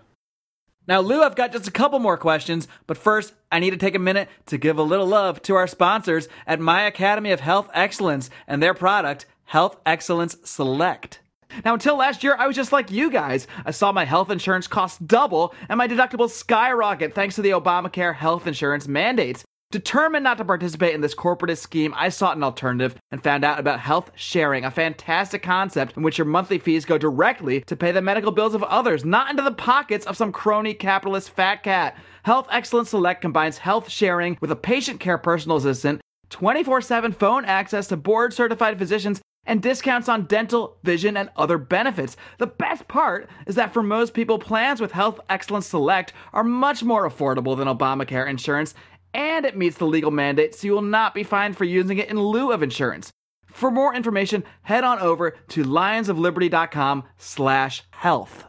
Now, 0.86 1.00
Lew, 1.00 1.24
I've 1.24 1.36
got 1.36 1.54
just 1.54 1.68
a 1.68 1.72
couple 1.72 2.00
more 2.00 2.18
questions, 2.18 2.68
but 2.88 2.98
first, 2.98 3.34
I 3.52 3.60
need 3.60 3.70
to 3.70 3.78
take 3.78 3.96
a 3.96 4.00
minute 4.00 4.28
to 4.48 4.58
give 4.58 4.78
a 4.78 4.84
little 4.84 5.08
love 5.08 5.42
to 5.44 5.56
our 5.56 5.68
sponsors 5.68 6.28
at 6.46 6.60
My 6.60 6.84
Academy 6.84 7.32
of 7.32 7.40
Health 7.40 7.70
Excellence 7.74 8.30
and 8.48 8.62
their 8.62 8.74
product, 8.74 9.26
Health 9.46 9.78
Excellence 9.86 10.36
Select. 10.44 11.20
Now, 11.64 11.74
until 11.74 11.96
last 11.96 12.24
year, 12.24 12.36
I 12.38 12.48
was 12.48 12.56
just 12.56 12.72
like 12.72 12.92
you 12.92 13.10
guys. 13.10 13.48
I 13.66 13.72
saw 13.72 13.92
my 13.92 14.06
health 14.06 14.30
insurance 14.30 14.68
cost 14.68 15.06
double 15.08 15.54
and 15.70 15.78
my 15.78 15.88
deductibles 15.88 16.32
skyrocket 16.32 17.14
thanks 17.14 17.36
to 17.36 17.42
the 17.42 17.52
Obamacare 17.52 18.16
health 18.16 18.48
insurance 18.48 18.88
mandates. 18.88 19.46
Determined 19.74 20.24
not 20.24 20.38
to 20.38 20.46
participate 20.46 20.94
in 20.94 21.02
this 21.02 21.16
corporatist 21.16 21.58
scheme, 21.58 21.96
I 21.98 22.10
sought 22.10 22.38
an 22.38 22.44
alternative 22.44 22.96
and 23.10 23.24
found 23.24 23.44
out 23.44 23.58
about 23.58 23.80
health 23.80 24.12
sharing, 24.14 24.66
a 24.66 24.70
fantastic 24.70 25.42
concept 25.42 25.98
in 25.98 26.04
which 26.04 26.20
your 26.20 26.26
monthly 26.26 26.60
fees 26.60 26.86
go 26.86 27.00
directly 27.00 27.62
to 27.62 27.76
pay 27.76 27.92
the 27.92 28.00
medical 28.00 28.32
bills 28.32 28.54
of 28.54 28.62
others, 28.62 29.04
not 29.04 29.32
into 29.32 29.42
the 29.42 29.52
pockets 29.52 30.06
of 30.06 30.16
some 30.16 30.32
crony 30.32 30.76
capitalist 30.76 31.32
fat 31.32 31.64
cat. 31.64 31.98
Health 32.22 32.48
Excellence 32.52 32.92
Select 32.92 33.22
combines 33.22 33.58
health 33.58 33.90
sharing 33.90 34.38
with 34.42 34.52
a 34.52 34.56
patient 34.56 35.00
care 35.00 35.18
personal 35.18 35.58
assistant, 35.58 36.02
24 36.30 36.82
7 36.82 37.12
phone 37.12 37.44
access 37.44 37.88
to 37.88 37.98
board 37.98 38.32
certified 38.32 38.78
physicians, 38.78 39.22
and 39.46 39.62
discounts 39.62 40.08
on 40.08 40.26
dental, 40.26 40.78
vision, 40.84 41.18
and 41.18 41.30
other 41.36 41.58
benefits. 41.58 42.16
The 42.38 42.48
best 42.48 42.88
part 42.88 43.30
is 43.46 43.56
that 43.56 43.74
for 43.74 43.84
most 43.84 44.14
people, 44.14 44.40
plans 44.40 44.80
with 44.80 44.92
Health 44.92 45.20
Excellence 45.30 45.68
Select 45.68 46.14
are 46.32 46.44
much 46.44 46.84
more 46.84 47.10
affordable 47.10 47.58
than 47.58 47.68
Obamacare 47.68 48.30
insurance 48.30 48.74
and 49.14 49.46
it 49.46 49.58
meets 49.58 49.78
the 49.78 49.86
legal 49.86 50.12
mandate, 50.12 50.56
so 50.56 50.68
you 50.68 50.74
will 50.74 50.82
not 50.82 51.14
be 51.14 51.24
fined 51.24 51.58
for 51.58 51.66
using 51.66 51.98
it 51.98 52.10
in 52.10 52.20
lieu 52.20 52.52
of 52.52 52.64
insurance. 52.64 53.12
For 53.48 53.70
more 53.70 53.94
information, 53.94 54.44
head 54.64 54.84
on 54.84 55.00
over 55.00 55.32
to 55.50 55.64
lionsofliberty.com 55.64 57.04
slash 57.18 57.84
health. 57.92 58.46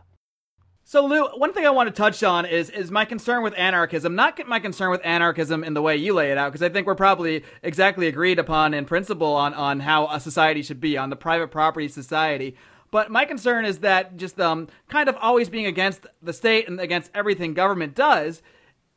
So, 0.87 1.07
Lew, 1.07 1.27
one 1.37 1.53
thing 1.53 1.67
I 1.67 1.71
want 1.71 1.89
to 1.89 1.95
touch 1.95 2.23
on 2.23 2.47
is 2.47 2.71
is 2.71 2.91
my 2.91 3.05
concern 3.05 3.43
with 3.43 3.55
anarchism. 3.57 4.15
Not 4.15 4.47
my 4.47 4.61
concern 4.61 4.91
with 4.91 5.01
anarchism 5.05 5.65
in 5.65 5.75
the 5.75 5.83
way 5.83 5.97
you 5.97 6.15
lay 6.15 6.31
it 6.31 6.39
out, 6.39 6.53
because 6.53 6.63
I 6.63 6.69
think 6.69 6.87
we're 6.87 6.95
probably 6.95 7.43
exactly 7.63 8.07
agreed 8.07 8.39
upon 8.39 8.75
in 8.75 8.85
principle 8.85 9.35
on, 9.35 9.55
on 9.55 9.81
how 9.81 10.07
a 10.09 10.21
society 10.21 10.63
should 10.63 10.81
be, 10.81 10.97
on 10.97 11.11
the 11.11 11.17
private 11.17 11.51
property 11.51 11.89
society. 11.89 12.57
But 12.91 13.11
my 13.11 13.25
concern 13.25 13.65
is 13.65 13.81
that 13.81 14.17
just 14.17 14.39
um, 14.41 14.69
kind 14.89 15.09
of 15.09 15.17
always 15.21 15.49
being 15.49 15.67
against 15.67 16.07
the 16.23 16.33
state 16.33 16.69
and 16.69 16.79
against 16.79 17.11
everything 17.13 17.55
government 17.55 17.95
does 17.95 18.41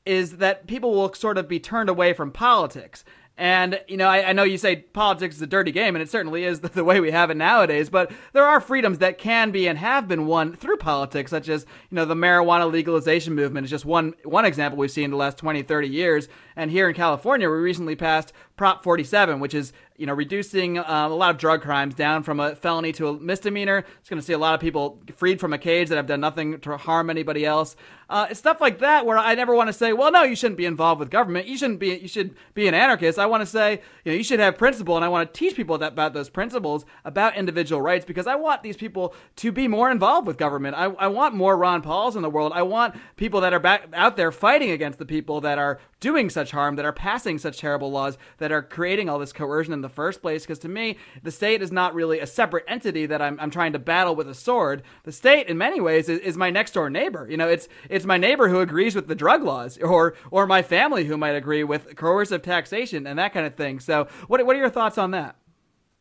is 0.07 0.37
that 0.37 0.67
people 0.67 0.93
will 0.93 1.13
sort 1.13 1.37
of 1.37 1.47
be 1.47 1.59
turned 1.59 1.89
away 1.89 2.13
from 2.13 2.31
politics. 2.31 3.03
And, 3.39 3.79
you 3.87 3.97
know, 3.97 4.07
I, 4.07 4.29
I, 4.29 4.33
know 4.33 4.41
you 4.41 4.57
say 4.57 4.77
politics 4.77 5.35
is 5.35 5.41
a 5.43 5.47
dirty 5.47 5.71
game, 5.71 5.95
and 5.95 6.01
it 6.01 6.09
certainly 6.09 6.43
is 6.43 6.59
the, 6.61 6.69
the, 6.69 6.83
way 6.83 6.99
we 6.99 7.11
have 7.11 7.29
it 7.29 7.37
nowadays, 7.37 7.87
but 7.87 8.11
there 8.33 8.43
are 8.43 8.59
freedoms 8.59 8.97
that 8.97 9.19
can 9.19 9.51
be 9.51 9.67
and 9.67 9.77
have 9.77 10.07
been 10.07 10.25
won 10.25 10.55
through 10.55 10.77
politics, 10.77 11.29
such 11.29 11.47
as, 11.47 11.67
you 11.91 11.95
know, 11.95 12.05
the 12.05 12.15
marijuana 12.15 12.71
legalization 12.71 13.35
movement 13.35 13.65
is 13.65 13.69
just 13.69 13.85
one, 13.85 14.15
one 14.23 14.45
example 14.45 14.79
we've 14.79 14.89
seen 14.89 15.05
in 15.05 15.11
the 15.11 15.17
last 15.17 15.37
20, 15.37 15.61
30 15.61 15.87
years. 15.87 16.27
And 16.55 16.71
here 16.71 16.89
in 16.89 16.95
California, 16.95 17.47
we 17.47 17.57
recently 17.57 17.95
passed 17.95 18.33
Prop 18.55 18.83
47, 18.83 19.39
which 19.39 19.53
is 19.53 19.71
you 19.97 20.05
know, 20.05 20.13
reducing 20.13 20.77
um, 20.77 21.11
a 21.11 21.15
lot 21.15 21.31
of 21.31 21.37
drug 21.37 21.61
crimes 21.61 21.95
down 21.95 22.21
from 22.21 22.39
a 22.39 22.55
felony 22.55 22.91
to 22.93 23.07
a 23.09 23.19
misdemeanor. 23.19 23.83
It's 23.99 24.09
going 24.09 24.19
to 24.19 24.25
see 24.25 24.33
a 24.33 24.37
lot 24.37 24.53
of 24.53 24.61
people 24.61 25.01
freed 25.15 25.39
from 25.39 25.53
a 25.53 25.57
cage 25.57 25.89
that 25.89 25.95
have 25.95 26.05
done 26.05 26.21
nothing 26.21 26.59
to 26.61 26.77
harm 26.77 27.09
anybody 27.09 27.45
else. 27.45 27.75
Uh, 28.09 28.27
it's 28.29 28.39
stuff 28.39 28.61
like 28.61 28.79
that 28.79 29.05
where 29.05 29.17
I 29.17 29.35
never 29.35 29.53
want 29.53 29.67
to 29.67 29.73
say, 29.73 29.91
well, 29.91 30.11
no, 30.11 30.23
you 30.23 30.35
shouldn't 30.35 30.57
be 30.57 30.65
involved 30.65 30.99
with 30.99 31.09
government. 31.09 31.47
You 31.47 31.57
shouldn't 31.57 31.79
be. 31.79 31.97
You 31.97 32.07
should 32.07 32.35
be 32.53 32.67
an 32.67 32.73
anarchist. 32.73 33.19
I 33.19 33.25
want 33.25 33.41
to 33.41 33.45
say, 33.45 33.81
you 34.05 34.11
know, 34.11 34.17
you 34.17 34.23
should 34.23 34.39
have 34.39 34.57
principle, 34.57 34.95
and 34.95 35.03
I 35.03 35.09
want 35.09 35.33
to 35.33 35.37
teach 35.37 35.55
people 35.55 35.77
that, 35.79 35.91
about 35.91 36.13
those 36.13 36.29
principles 36.29 36.85
about 37.03 37.35
individual 37.35 37.81
rights 37.81 38.05
because 38.05 38.25
I 38.25 38.35
want 38.35 38.63
these 38.63 38.77
people 38.77 39.13
to 39.37 39.51
be 39.51 39.67
more 39.67 39.91
involved 39.91 40.25
with 40.25 40.37
government. 40.37 40.75
I, 40.77 40.85
I 40.85 41.07
want 41.07 41.35
more 41.35 41.57
Ron 41.57 41.81
Pauls 41.81 42.15
in 42.15 42.21
the 42.21 42.29
world. 42.29 42.53
I 42.55 42.61
want 42.61 42.95
people 43.17 43.41
that 43.41 43.53
are 43.53 43.59
back 43.59 43.89
out 43.93 44.15
there 44.15 44.31
fighting 44.31 44.71
against 44.71 44.99
the 44.99 45.05
people 45.05 45.41
that 45.41 45.57
are 45.57 45.79
doing 45.99 46.29
such 46.29 46.51
harm, 46.51 46.75
that 46.77 46.85
are 46.85 46.93
passing 46.93 47.37
such 47.37 47.57
terrible 47.57 47.91
laws, 47.91 48.17
that 48.37 48.51
are 48.51 48.61
creating 48.61 49.09
all 49.09 49.19
this 49.19 49.33
coercion 49.33 49.73
in 49.73 49.81
the 49.81 49.86
first 49.89 50.21
place. 50.21 50.43
Because 50.43 50.59
to 50.59 50.69
me, 50.69 50.97
the 51.23 51.31
state 51.31 51.61
is 51.61 51.71
not 51.71 51.93
really 51.93 52.19
a 52.19 52.27
separate 52.27 52.65
entity 52.67 53.05
that 53.05 53.21
I'm, 53.21 53.39
I'm 53.39 53.51
trying 53.51 53.73
to 53.73 53.79
battle 53.79 54.15
with 54.15 54.27
a 54.29 54.33
sword. 54.33 54.83
The 55.03 55.11
state, 55.11 55.47
in 55.47 55.57
many 55.57 55.81
ways, 55.81 56.09
is, 56.09 56.19
is 56.19 56.37
my 56.37 56.49
next 56.49 56.73
door 56.73 56.89
neighbor. 56.89 57.27
You 57.29 57.37
know, 57.37 57.47
it's 57.47 57.67
it's 57.89 58.05
my 58.05 58.17
neighbor 58.17 58.49
who 58.49 58.59
agrees 58.59 58.95
with 58.95 59.07
the 59.07 59.15
drug 59.15 59.43
laws, 59.43 59.77
or 59.77 60.15
or 60.31 60.47
my 60.47 60.61
family 60.61 61.05
who 61.05 61.17
might 61.17 61.35
agree 61.35 61.63
with 61.63 61.95
coercive 61.95 62.41
taxation 62.41 63.07
and 63.07 63.19
that 63.19 63.33
kind 63.33 63.45
of 63.45 63.55
thing. 63.55 63.79
So, 63.79 64.07
what 64.27 64.45
what 64.45 64.55
are 64.55 64.59
your 64.59 64.69
thoughts 64.69 64.97
on 64.97 65.11
that? 65.11 65.35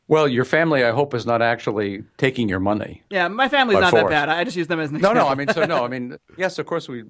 Well, 0.08 0.28
your 0.28 0.44
family, 0.44 0.84
I 0.84 0.92
hope, 0.92 1.14
is 1.14 1.26
not 1.26 1.42
actually 1.42 2.04
taking 2.16 2.48
your 2.48 2.60
money. 2.60 3.02
Yeah, 3.10 3.26
my 3.26 3.48
family's 3.48 3.80
not 3.80 3.90
force. 3.90 4.04
that 4.04 4.08
bad. 4.10 4.28
I 4.28 4.44
just 4.44 4.56
use 4.56 4.68
them 4.68 4.78
as 4.78 4.90
an 4.90 4.96
example. 4.96 5.16
No, 5.16 5.24
no. 5.24 5.28
I 5.28 5.34
mean, 5.34 5.48
so 5.48 5.64
no. 5.64 5.84
I 5.84 5.88
mean, 5.94 6.16
yes, 6.38 6.60
of 6.60 6.66
course, 6.66 6.88
we 6.88 7.02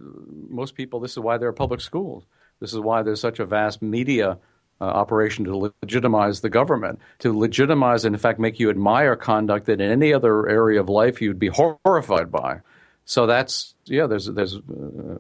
most 0.49 0.75
people. 0.75 1.01
This 1.01 1.13
is 1.13 1.19
why 1.19 1.37
there 1.37 1.49
are 1.49 1.53
public 1.53 1.81
schools. 1.81 2.25
This 2.61 2.73
is 2.73 2.81
why 2.81 3.03
there's 3.03 3.21
such 3.21 3.39
a 3.39 3.45
vast 3.45 3.83
media 3.83 4.39
uh, 4.81 4.85
operation 4.85 5.45
to 5.45 5.73
legitimize 5.83 6.41
the 6.41 6.51
government, 6.51 7.01
to 7.21 7.37
legitimize 7.37 8.05
and, 8.05 8.15
in 8.15 8.21
fact, 8.21 8.39
make 8.39 8.61
you 8.61 8.71
admire 8.71 9.17
conduct 9.17 9.67
that 9.67 9.81
in 9.81 9.91
any 9.91 10.13
other 10.13 10.49
area 10.49 10.81
of 10.81 10.89
life 10.89 11.21
you'd 11.23 11.39
be 11.39 11.49
horrified 11.49 12.31
by. 12.31 12.61
So 13.05 13.27
that's 13.27 13.75
yeah. 13.85 14.07
There's 14.07 14.27
there's. 14.27 14.57
Uh, 14.57 15.19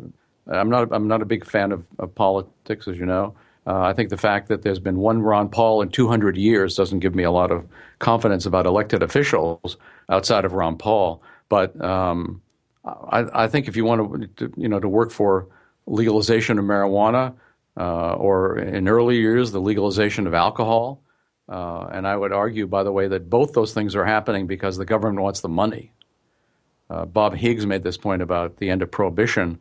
I'm 0.48 0.68
not 0.68 0.92
I'm 0.92 1.08
not 1.08 1.22
a 1.22 1.24
big 1.24 1.44
fan 1.44 1.72
of, 1.72 1.84
of 1.98 2.14
politics, 2.14 2.86
as 2.88 2.98
you 2.98 3.06
know. 3.06 3.34
Uh, 3.66 3.80
I 3.80 3.94
think 3.94 4.10
the 4.10 4.16
fact 4.16 4.48
that 4.48 4.62
there's 4.62 4.78
been 4.78 4.98
one 4.98 5.22
Ron 5.22 5.48
Paul 5.48 5.82
in 5.82 5.88
200 5.88 6.36
years 6.36 6.76
doesn't 6.76 7.00
give 7.00 7.16
me 7.16 7.24
a 7.24 7.32
lot 7.32 7.50
of 7.50 7.66
confidence 7.98 8.46
about 8.46 8.64
elected 8.64 9.02
officials 9.02 9.76
outside 10.08 10.44
of 10.44 10.52
Ron 10.52 10.78
Paul. 10.78 11.20
But 11.48 11.80
um, 11.84 12.42
I, 12.84 13.44
I, 13.44 13.48
think 13.48 13.66
if 13.66 13.76
you 13.76 13.84
want 13.84 14.36
to, 14.36 14.52
you 14.56 14.68
know, 14.68 14.78
to 14.78 14.88
work 14.88 15.10
for 15.10 15.48
legalization 15.86 16.60
of 16.60 16.64
marijuana, 16.64 17.34
or 17.82 18.58
in 18.58 18.88
early 18.88 19.16
years, 19.16 19.52
the 19.52 19.60
legalization 19.60 20.26
of 20.26 20.34
alcohol. 20.34 21.02
Uh, 21.48 21.88
and 21.92 22.06
I 22.06 22.16
would 22.16 22.32
argue, 22.32 22.66
by 22.66 22.82
the 22.82 22.92
way, 22.92 23.06
that 23.08 23.30
both 23.30 23.52
those 23.52 23.72
things 23.72 23.94
are 23.94 24.04
happening 24.04 24.46
because 24.46 24.76
the 24.76 24.84
government 24.84 25.22
wants 25.22 25.40
the 25.40 25.48
money. 25.48 25.92
Uh, 26.88 27.04
Bob 27.04 27.34
Higgs 27.34 27.66
made 27.66 27.82
this 27.82 27.96
point 27.96 28.22
about 28.22 28.56
the 28.56 28.70
end 28.70 28.82
of 28.82 28.90
prohibition. 28.90 29.58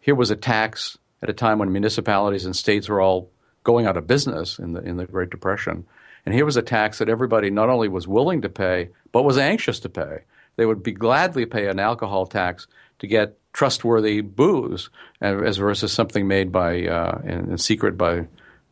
Here 0.00 0.14
was 0.14 0.30
a 0.30 0.36
tax 0.36 0.98
at 1.22 1.30
a 1.30 1.34
time 1.34 1.58
when 1.58 1.72
municipalities 1.72 2.44
and 2.44 2.54
states 2.54 2.88
were 2.88 3.00
all 3.00 3.30
going 3.64 3.86
out 3.86 3.96
of 3.96 4.06
business 4.06 4.58
in 4.58 4.72
the 4.72 4.80
in 4.80 4.96
the 4.96 5.06
Great 5.06 5.30
Depression, 5.30 5.86
and 6.24 6.34
here 6.34 6.44
was 6.44 6.56
a 6.56 6.62
tax 6.62 6.98
that 6.98 7.08
everybody 7.08 7.50
not 7.50 7.68
only 7.68 7.88
was 7.88 8.06
willing 8.06 8.42
to 8.42 8.48
pay 8.48 8.90
but 9.12 9.24
was 9.24 9.38
anxious 9.38 9.80
to 9.80 9.88
pay. 9.88 10.20
They 10.56 10.66
would 10.66 10.82
be 10.82 10.92
gladly 10.92 11.46
pay 11.46 11.68
an 11.68 11.78
alcohol 11.78 12.26
tax 12.26 12.66
to 13.00 13.06
get 13.06 13.37
trustworthy 13.52 14.20
booze, 14.20 14.90
as 15.20 15.56
versus 15.56 15.92
something 15.92 16.28
made 16.28 16.52
by 16.52 16.86
uh, 16.86 17.20
in, 17.24 17.50
in, 17.52 17.58
secret 17.58 17.96
by 17.96 18.26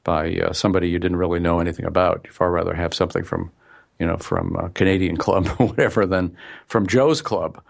by 0.04 0.34
uh, 0.34 0.52
somebody 0.52 0.88
you 0.88 0.98
didn't 0.98 1.16
really 1.16 1.40
know 1.40 1.60
anything 1.60 1.86
about. 1.86 2.22
You'd 2.24 2.34
far 2.34 2.50
rather 2.50 2.74
have 2.74 2.94
something 2.94 3.24
from 3.24 3.50
you 3.98 4.06
know 4.06 4.16
from 4.16 4.70
Canadian 4.74 5.16
club 5.24 5.48
or 5.58 5.68
whatever 5.68 6.06
than 6.06 6.36
from 6.66 6.86
Joe's 6.86 7.22
club. 7.22 7.62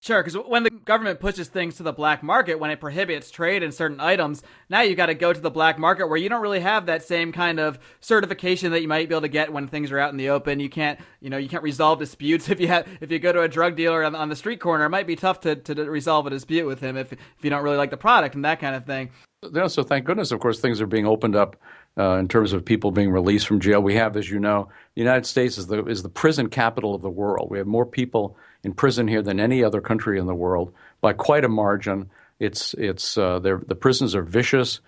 Sure, 0.00 0.22
because 0.22 0.38
when 0.46 0.62
the 0.62 0.70
government 0.70 1.18
pushes 1.18 1.48
things 1.48 1.76
to 1.76 1.82
the 1.82 1.92
black 1.92 2.22
market, 2.22 2.60
when 2.60 2.70
it 2.70 2.78
prohibits 2.78 3.32
trade 3.32 3.64
in 3.64 3.72
certain 3.72 3.98
items, 3.98 4.44
now 4.68 4.80
you've 4.80 4.96
got 4.96 5.06
to 5.06 5.14
go 5.14 5.32
to 5.32 5.40
the 5.40 5.50
black 5.50 5.76
market 5.76 6.06
where 6.06 6.16
you 6.16 6.28
don't 6.28 6.40
really 6.40 6.60
have 6.60 6.86
that 6.86 7.02
same 7.02 7.32
kind 7.32 7.58
of 7.58 7.80
certification 7.98 8.70
that 8.70 8.80
you 8.80 8.86
might 8.86 9.08
be 9.08 9.14
able 9.14 9.22
to 9.22 9.28
get 9.28 9.52
when 9.52 9.66
things 9.66 9.90
are 9.90 9.98
out 9.98 10.12
in 10.12 10.16
the 10.16 10.30
open. 10.30 10.60
You 10.60 10.70
can't, 10.70 11.00
you 11.20 11.30
know, 11.30 11.36
you 11.36 11.48
can't 11.48 11.64
resolve 11.64 11.98
disputes 11.98 12.48
if 12.50 12.60
you 12.60 12.68
have 12.68 12.86
if 13.00 13.10
you 13.10 13.18
go 13.18 13.32
to 13.32 13.42
a 13.42 13.48
drug 13.48 13.74
dealer 13.74 14.04
on, 14.04 14.14
on 14.14 14.28
the 14.28 14.36
street 14.36 14.60
corner. 14.60 14.84
It 14.84 14.90
might 14.90 15.08
be 15.08 15.16
tough 15.16 15.40
to, 15.40 15.56
to 15.56 15.74
resolve 15.90 16.28
a 16.28 16.30
dispute 16.30 16.66
with 16.66 16.78
him 16.80 16.96
if 16.96 17.12
if 17.12 17.18
you 17.42 17.50
don't 17.50 17.64
really 17.64 17.76
like 17.76 17.90
the 17.90 17.96
product 17.96 18.36
and 18.36 18.44
that 18.44 18.60
kind 18.60 18.76
of 18.76 18.86
thing. 18.86 19.10
Yeah, 19.52 19.66
so 19.66 19.82
thank 19.82 20.04
goodness, 20.04 20.32
of 20.32 20.40
course, 20.40 20.60
things 20.60 20.80
are 20.80 20.86
being 20.86 21.06
opened 21.06 21.36
up 21.36 21.56
uh, 21.96 22.16
in 22.16 22.28
terms 22.28 22.52
of 22.52 22.64
people 22.64 22.90
being 22.90 23.10
released 23.10 23.46
from 23.46 23.60
jail. 23.60 23.80
We 23.80 23.94
have, 23.94 24.16
as 24.16 24.30
you 24.30 24.38
know, 24.38 24.68
the 24.94 25.00
United 25.00 25.26
States 25.26 25.58
is 25.58 25.66
the 25.66 25.84
is 25.86 26.04
the 26.04 26.08
prison 26.08 26.48
capital 26.48 26.94
of 26.94 27.02
the 27.02 27.10
world. 27.10 27.50
We 27.50 27.58
have 27.58 27.66
more 27.66 27.86
people 27.86 28.36
in 28.68 28.74
prison 28.74 29.08
here 29.08 29.22
than 29.22 29.40
any 29.40 29.64
other 29.64 29.80
country 29.80 30.18
in 30.18 30.26
the 30.26 30.34
world 30.34 30.72
by 31.00 31.14
quite 31.14 31.44
a 31.44 31.48
margin. 31.48 32.10
It's 32.38 32.74
it's 32.74 33.16
uh, 33.16 33.38
the 33.38 33.74
prisons 33.74 34.14
are 34.14 34.22
vicious. 34.22 34.80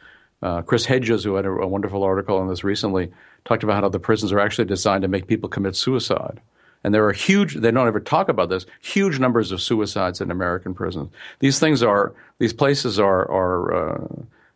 Uh, 0.43 0.63
Chris 0.63 0.87
Hedges, 0.87 1.25
who 1.25 1.35
had 1.35 1.45
a, 1.45 1.51
a, 1.51 1.67
wonderful 1.67 2.03
article 2.03 2.39
on 2.39 2.49
this 2.49 2.65
recently, 2.65 3.13
talked 3.45 3.63
about 3.63 3.83
how 3.83 3.91
the 3.91 3.99
prisons 3.99 4.33
are 4.33 4.41
actually 4.41 4.65
designed 4.65 5.03
to 5.03 5.09
make 5.09 5.27
people 5.27 5.51
commit 5.51 5.77
suicide. 5.77 6.41
And 6.83 6.95
there 6.95 7.07
are 7.07 7.13
huge, 7.13 7.57
they 7.57 7.71
don't 7.71 7.87
ever 7.87 8.01
talk 8.01 8.31
about 8.31 8.49
this, 8.49 8.65
huge 8.81 9.19
numbers 9.19 9.53
of 9.53 9.61
suicides 9.61 10.23
in 10.23 10.31
American 10.31 10.73
prisons. 10.73 11.11
These 11.41 11.59
things 11.59 11.83
are, 11.83 12.15
these 12.39 12.55
places 12.55 12.99
are, 12.99 13.31
are 13.31 13.75
uh, 13.75 14.07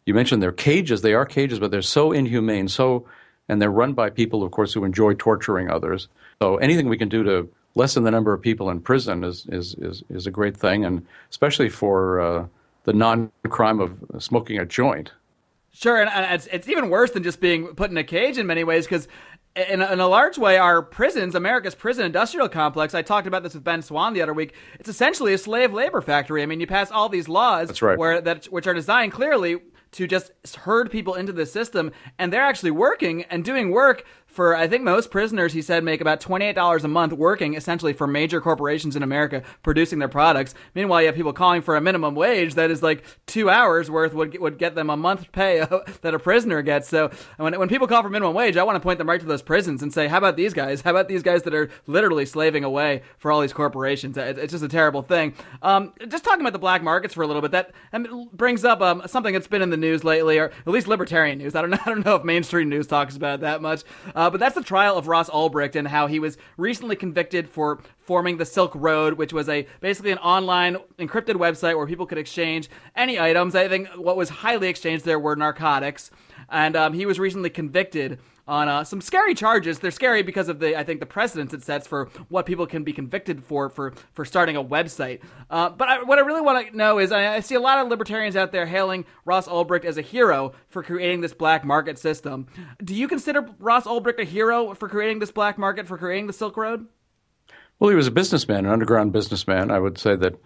you 0.07 0.15
mentioned 0.15 0.43
they're 0.43 0.53
cages. 0.53 1.03
They 1.03 1.13
are 1.13 1.27
cages, 1.27 1.59
but 1.59 1.71
they're 1.71 1.83
so 1.83 2.13
inhumane, 2.13 2.69
so 2.69 3.07
and 3.47 3.61
they're 3.61 3.71
run 3.71 3.93
by 3.93 4.09
people, 4.09 4.43
of 4.43 4.53
course, 4.53 4.73
who 4.73 4.85
enjoy 4.85 5.13
torturing 5.13 5.69
others. 5.69 6.09
So 6.41 6.57
anything 6.57 6.89
we 6.89 6.97
can 6.97 7.11
do 7.11 7.25
to 7.25 7.51
lessen 7.75 8.05
the 8.05 8.11
number 8.11 8.33
of 8.33 8.41
people 8.41 8.71
in 8.71 8.81
prison 8.81 9.25
is 9.25 9.47
is 9.49 9.75
is, 9.75 10.03
is 10.11 10.27
a 10.27 10.31
great 10.31 10.57
thing, 10.57 10.85
and 10.85 11.07
especially 11.31 11.69
for 11.69 12.21
uh, 12.21 12.47
the 12.85 12.93
non-crime 12.93 13.81
of 13.81 13.99
smoking 14.19 14.59
a 14.59 14.65
joint. 14.65 15.13
Sure, 15.73 16.01
and 16.01 16.33
it's, 16.33 16.47
it's 16.53 16.69
even 16.69 16.89
worse 16.89 17.11
than 17.11 17.25
just 17.25 17.41
being 17.41 17.67
put 17.75 17.91
in 17.91 17.97
a 17.97 18.05
cage 18.05 18.39
in 18.39 18.47
many 18.47 18.63
ways 18.63 18.87
because 18.87 19.09
in 19.57 19.83
a, 19.83 19.93
in 19.93 20.01
a, 20.01 20.07
large 20.07 20.39
way, 20.39 20.57
our 20.57 20.83
prisons, 20.83 21.35
America's 21.35 21.75
prison 21.75 22.07
industrial 22.07 22.49
complex, 22.49 22.95
I 22.95 23.03
talked 23.03 23.27
about 23.27 23.43
this 23.43 23.55
with 23.55 23.65
Ben 23.65 23.83
Swann 23.83 24.13
the 24.13 24.23
other 24.23 24.35
week. 24.35 24.55
It's 24.79 24.89
essentially 24.89 25.35
a 25.35 25.39
slave 25.39 25.73
labor 25.73 26.01
factory. 26.01 26.43
I 26.43 26.47
mean, 26.47 26.61
you 26.61 26.67
pass 26.67 26.91
all 26.91 27.09
these 27.09 27.29
laws 27.29 27.81
right. 27.83 27.99
where 27.99 28.21
that 28.21 28.47
which 28.47 28.67
are 28.67 28.75
designed 28.75 29.13
clearly 29.13 29.59
to 29.93 30.09
just 30.09 30.33
herd 30.57 30.91
people 30.91 31.15
into 31.15 31.33
the 31.33 31.47
system, 31.47 31.93
and 32.19 32.33
they're 32.33 32.43
actually 32.43 32.73
working 32.73 33.23
and 33.25 33.45
doing 33.45 33.71
work 33.71 34.05
for 34.35 34.57
I 34.57 34.67
think 34.67 34.83
most 34.83 35.13
prisoners 35.13 35.53
he 35.53 35.63
said 35.63 35.85
make 35.85 36.01
about 36.01 36.21
$28 36.21 36.83
a 36.83 36.89
month 36.89 37.13
working 37.13 37.55
essentially 37.55 37.93
for 37.93 38.09
major 38.09 38.41
corporations 38.41 38.97
in 38.97 39.03
America 39.05 39.45
producing 39.63 40.01
their 40.01 40.09
products. 40.09 40.55
Meanwhile, 40.75 41.03
you 41.03 41.07
have 41.07 41.15
people 41.15 41.33
calling 41.33 41.63
for 41.63 41.77
a 41.77 41.81
minimum 41.81 42.17
wage 42.17 42.55
that 42.55 42.69
is 42.69 42.83
like 42.83 43.05
2 43.27 43.49
hours 43.49 43.89
worth 43.89 44.13
would 44.13 44.37
would 44.41 44.59
get 44.59 44.75
them 44.75 44.91
a 44.91 44.97
month 44.97 45.31
pay 45.31 45.65
that 46.03 46.15
a 46.15 46.19
prisoner 46.19 46.63
gets. 46.63 46.89
So, 46.89 47.11
when 47.37 47.57
when 47.59 47.69
people 47.69 47.87
call 47.87 48.03
for 48.03 48.11
minimum 48.11 48.35
wage, 48.35 48.57
I 48.57 48.65
want 48.65 48.75
to 48.75 48.81
point 48.81 48.99
them 48.99 49.09
right 49.09 49.21
to 49.21 49.27
those 49.27 49.43
prisons 49.43 49.83
and 49.83 49.93
say, 49.93 50.09
"How 50.09 50.19
about 50.19 50.37
these 50.37 50.53
guys? 50.53 50.81
How 50.81 50.91
about 50.91 51.07
these 51.07 51.23
guys 51.23 51.45
that 51.45 51.55
are 51.55 51.71
literally 51.87 52.27
slaving 52.27 52.65
away 52.65 53.03
for 53.19 53.31
all 53.31 53.41
these 53.41 53.53
corporations?" 53.53 54.17
It's 54.19 54.53
just 54.53 54.65
a 54.65 54.69
terrible 54.69 55.03
thing. 55.03 55.35
Um, 55.63 55.93
just 56.09 56.25
talking 56.25 56.41
about 56.41 56.53
the 56.53 56.59
black 56.59 56.83
markets 56.83 57.15
for 57.15 57.23
a 57.23 57.27
little 57.29 57.43
bit, 57.43 57.53
that 57.53 57.73
brings 58.33 58.65
up 58.65 58.81
um, 58.81 59.03
something 59.07 59.33
that's 59.33 59.47
been 59.47 59.63
in 59.63 59.71
the 59.71 59.77
news 59.77 60.03
lately, 60.03 60.39
or 60.39 60.47
at 60.47 60.73
least 60.73 60.89
libertarian 60.89 61.39
news. 61.39 61.55
I 61.55 61.61
don't 61.61 61.71
know, 61.71 61.79
I 61.87 61.91
don't 61.91 62.05
know 62.05 62.17
if 62.17 62.25
mainstream 62.25 62.69
news 62.69 62.89
talks 62.89 63.17
about 63.17 63.37
it 63.37 63.41
that 63.43 63.63
much. 63.63 63.85
Uh, 64.25 64.31
but 64.31 64.41
that's 64.41 64.55
the 64.55 64.63
trial 64.63 64.97
of 64.97 65.07
Ross 65.07 65.29
Ulbricht 65.29 65.77
and 65.77 65.87
how 65.87 66.07
he 66.07 66.19
was 66.19 66.39
recently 66.57 66.97
convicted 66.97 67.47
for 67.47 67.83
forming 67.99 68.39
the 68.39 68.47
Silk 68.47 68.73
Road, 68.75 69.15
which 69.15 69.35
was 69.35 69.51
a 69.51 69.67
basically 69.81 70.13
an 70.13 70.19
online 70.19 70.79
encrypted 70.99 71.35
website 71.35 71.77
where 71.77 71.87
people 71.87 72.07
could 72.07 72.17
exchange 72.17 72.71
any 72.97 73.21
items. 73.21 73.55
I 73.55 73.69
think 73.69 73.89
what 73.91 74.17
was 74.17 74.31
highly 74.31 74.69
exchanged 74.69 75.05
there 75.05 75.19
were 75.19 75.37
narcotics, 75.37 76.11
and 76.49 76.75
um, 76.75 76.95
he 76.95 77.05
was 77.05 77.19
recently 77.19 77.51
convicted 77.51 78.19
on 78.47 78.69
uh, 78.69 78.85
some 78.85 79.01
scary 79.01 79.35
charges. 79.35 79.79
They're 79.79 79.91
scary 79.91 80.23
because 80.23 80.49
of 80.49 80.59
the 80.59 80.79
I 80.79 80.85
think 80.85 81.01
the 81.01 81.07
precedents 81.07 81.55
it 81.55 81.63
sets 81.63 81.87
for 81.87 82.09
what 82.29 82.47
people 82.47 82.67
can 82.67 82.85
be 82.85 82.93
convicted 82.93 83.45
for 83.45 83.69
for 83.69 83.95
for 84.13 84.25
starting 84.25 84.57
a 84.57 84.65
website. 84.65 85.21
Uh, 85.51 85.71
but 85.71 85.89
I, 85.89 86.03
what 86.03 86.19
I 86.19 86.23
really 86.23 86.41
want 86.41 86.69
to 86.69 86.77
know 86.77 86.99
is 86.99 87.13
I, 87.13 87.37
I, 87.37 87.41
see 87.41 87.55
a 87.55 87.61
lot 87.61 87.79
of 87.79 87.89
libertarians 87.89 88.37
out 88.37 88.53
there 88.53 88.67
hailing 88.67 89.05
Ross 89.25 89.49
Ulbricht 89.49 89.85
as 89.85 89.99
a 89.99 90.03
hero 90.03 90.53
for 90.69 90.83
creating 90.83 91.21
this 91.21 91.35
black 91.35 91.65
market 91.65 91.99
system. 91.99 92.47
Do 92.83 92.95
you 92.95 93.09
consider 93.09 93.49
Ross 93.59 93.85
Ulbricht 93.85 94.21
a 94.21 94.25
hero 94.25 94.75
for 94.75 94.89
creating 94.89 95.19
this 95.19 95.31
black 95.31 95.59
market 95.59 95.87
for 95.87 95.99
creating 95.99 96.27
the 96.27 96.33
Silk 96.33 96.57
Road? 96.57 96.87
Well, 97.79 97.91
he 97.91 97.97
was 97.97 98.07
a 98.07 98.13
businessman, 98.13 98.67
an 98.67 98.73
underground 98.73 99.13
businessman. 99.13 99.71
I 99.71 99.79
would 99.79 99.99
say 99.99 100.17
that 100.17 100.41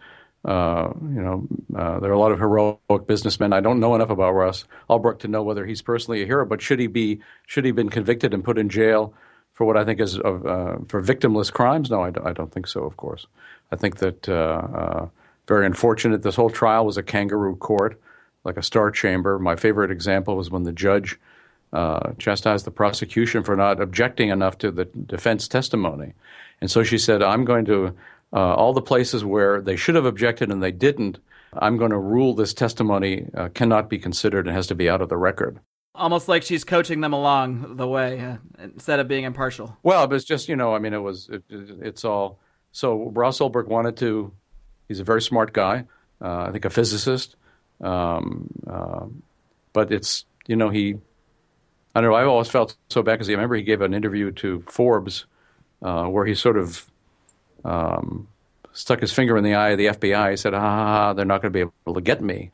uh, 0.49 0.95
you 1.03 1.21
know, 1.21 1.47
uh, 1.77 2.01
there 2.01 2.09
are 2.09 2.15
a 2.15 2.19
lot 2.19 2.33
of 2.33 2.39
heroic 2.39 3.07
businessmen. 3.07 3.53
I 3.53 3.61
don't 3.61 3.81
know 3.81 3.95
enough 3.95 4.09
about 4.09 4.33
Ross 4.33 4.65
Ulbricht 4.89 5.19
to 5.21 5.29
know 5.29 5.43
whether 5.43 5.67
he's 5.67 5.83
personally 5.83 6.23
a 6.23 6.27
hero, 6.27 6.47
but 6.47 6.63
should 6.63 6.81
he 6.81 6.87
be 6.87 7.21
should 7.47 7.67
he 7.67 7.71
been 7.71 7.91
convicted 7.91 8.33
and 8.33 8.43
put 8.43 8.57
in 8.57 8.71
jail 8.71 9.13
for 9.53 9.67
what 9.67 9.77
I 9.77 9.85
think 9.85 10.01
is 10.01 10.19
uh, 10.19 10.79
for 10.89 11.03
victimless 11.03 11.53
crimes? 11.53 11.91
No, 11.91 12.01
I 12.01 12.11
don't, 12.11 12.35
don't, 12.35 12.51
think 12.51 12.67
so. 12.67 12.85
Of 12.85 12.97
course, 12.97 13.27
I 13.71 13.77
think 13.77 13.99
that 13.99 14.27
uh, 14.27 14.33
uh, 14.33 15.09
very 15.47 15.67
unfortunate. 15.67 16.23
This 16.23 16.37
whole 16.37 16.49
trial 16.49 16.87
was 16.87 16.97
a 16.97 17.03
kangaroo 17.03 17.57
court, 17.57 18.01
like 18.43 18.57
a 18.57 18.63
star 18.63 18.91
chamber. 18.91 19.39
My 19.39 19.55
favorite 19.55 19.91
example 19.91 20.35
was 20.35 20.51
when 20.51 20.63
the 20.63 20.73
judge 20.73 21.21
chastised 22.19 22.65
the 22.65 22.71
prosecution 22.71 23.43
for 23.43 23.55
not 23.55 23.83
objecting 23.83 24.31
enough 24.31 24.57
to 24.59 24.71
the 24.71 24.87
defense 24.87 25.47
testimony, 25.47 26.15
and 26.63 26.71
so 26.71 26.83
she 26.83 26.97
said, 26.97 27.23
"I'm 27.23 27.45
going 27.45 27.67
to." 27.67 27.95
Uh, 28.33 28.55
all 28.55 28.73
the 28.73 28.83
places 28.83 29.25
where 29.25 29.61
they 29.61 29.77
should 29.77 29.95
have 29.95 30.05
objected 30.05 30.51
and 30.51 30.63
they 30.63 30.73
didn't, 30.73 31.19
I'm 31.53 31.77
going 31.79 31.91
to 31.91 31.99
rule 31.99 32.35
this 32.35 32.53
testimony 32.53 33.27
uh, 33.35 33.49
cannot 33.49 33.89
be 33.89 33.99
considered 33.99 34.47
and 34.47 34.55
has 34.55 34.67
to 34.69 34.75
be 34.75 34.89
out 34.89 35.01
of 35.01 35.09
the 35.09 35.17
record. 35.17 35.61
Almost 35.95 36.29
like 36.29 36.43
she's 36.43 36.63
coaching 36.63 37.01
them 37.01 37.13
along 37.13 37.77
the 37.77 37.89
way 37.89 38.21
uh, 38.21 38.37
instead 38.63 39.01
of 39.01 39.09
being 39.09 39.25
impartial. 39.25 39.77
Well, 39.83 40.07
but 40.07 40.17
it's 40.17 40.25
just, 40.25 40.49
you 40.49 40.57
know, 40.57 40.75
I 40.75 40.79
mean, 40.79 40.93
it 40.93 40.99
was, 40.99 41.29
it, 41.29 41.43
it, 41.49 41.79
it's 41.81 42.05
all. 42.05 42.39
So 42.71 43.11
Ross 43.15 43.39
Ulbricht 43.39 43.67
wanted 43.67 43.97
to, 43.97 44.33
he's 44.87 45.01
a 45.01 45.05
very 45.05 45.23
smart 45.23 45.53
guy, 45.53 45.87
uh, 46.21 46.43
I 46.43 46.53
think 46.53 46.65
a 46.65 46.71
physicist. 46.71 47.35
Um, 47.81 48.49
uh, 48.69 49.07
but 49.73 49.91
it's, 49.91 50.25
you 50.47 50.57
know, 50.57 50.69
he, 50.69 50.97
I 51.95 52.01
don't 52.01 52.11
know, 52.11 52.17
I 52.17 52.25
always 52.25 52.49
felt 52.49 52.77
so 52.91 53.03
bad 53.03 53.15
because 53.15 53.29
I 53.29 53.33
remember 53.33 53.57
he 53.57 53.63
gave 53.63 53.81
an 53.81 53.95
interview 53.95 54.31
to 54.33 54.63
Forbes 54.69 55.25
uh, 55.83 56.05
where 56.05 56.27
he 56.27 56.35
sort 56.35 56.59
of 56.59 56.91
um, 57.65 58.29
stuck 58.73 59.01
his 59.01 59.13
finger 59.13 59.37
in 59.37 59.45
the 59.45 59.55
eye 59.55 59.71
of 59.71 59.79
the 59.79 59.87
FBI. 59.87 60.31
He 60.31 60.37
said, 60.37 60.55
"Ha 60.55 60.61
ha 60.61 60.85
ha! 60.87 61.13
They're 61.13 61.25
not 61.25 61.43
going 61.43 61.53
to 61.53 61.57
be 61.57 61.71
able 61.85 61.95
to 61.95 62.01
get 62.01 62.23
me." 62.23 62.51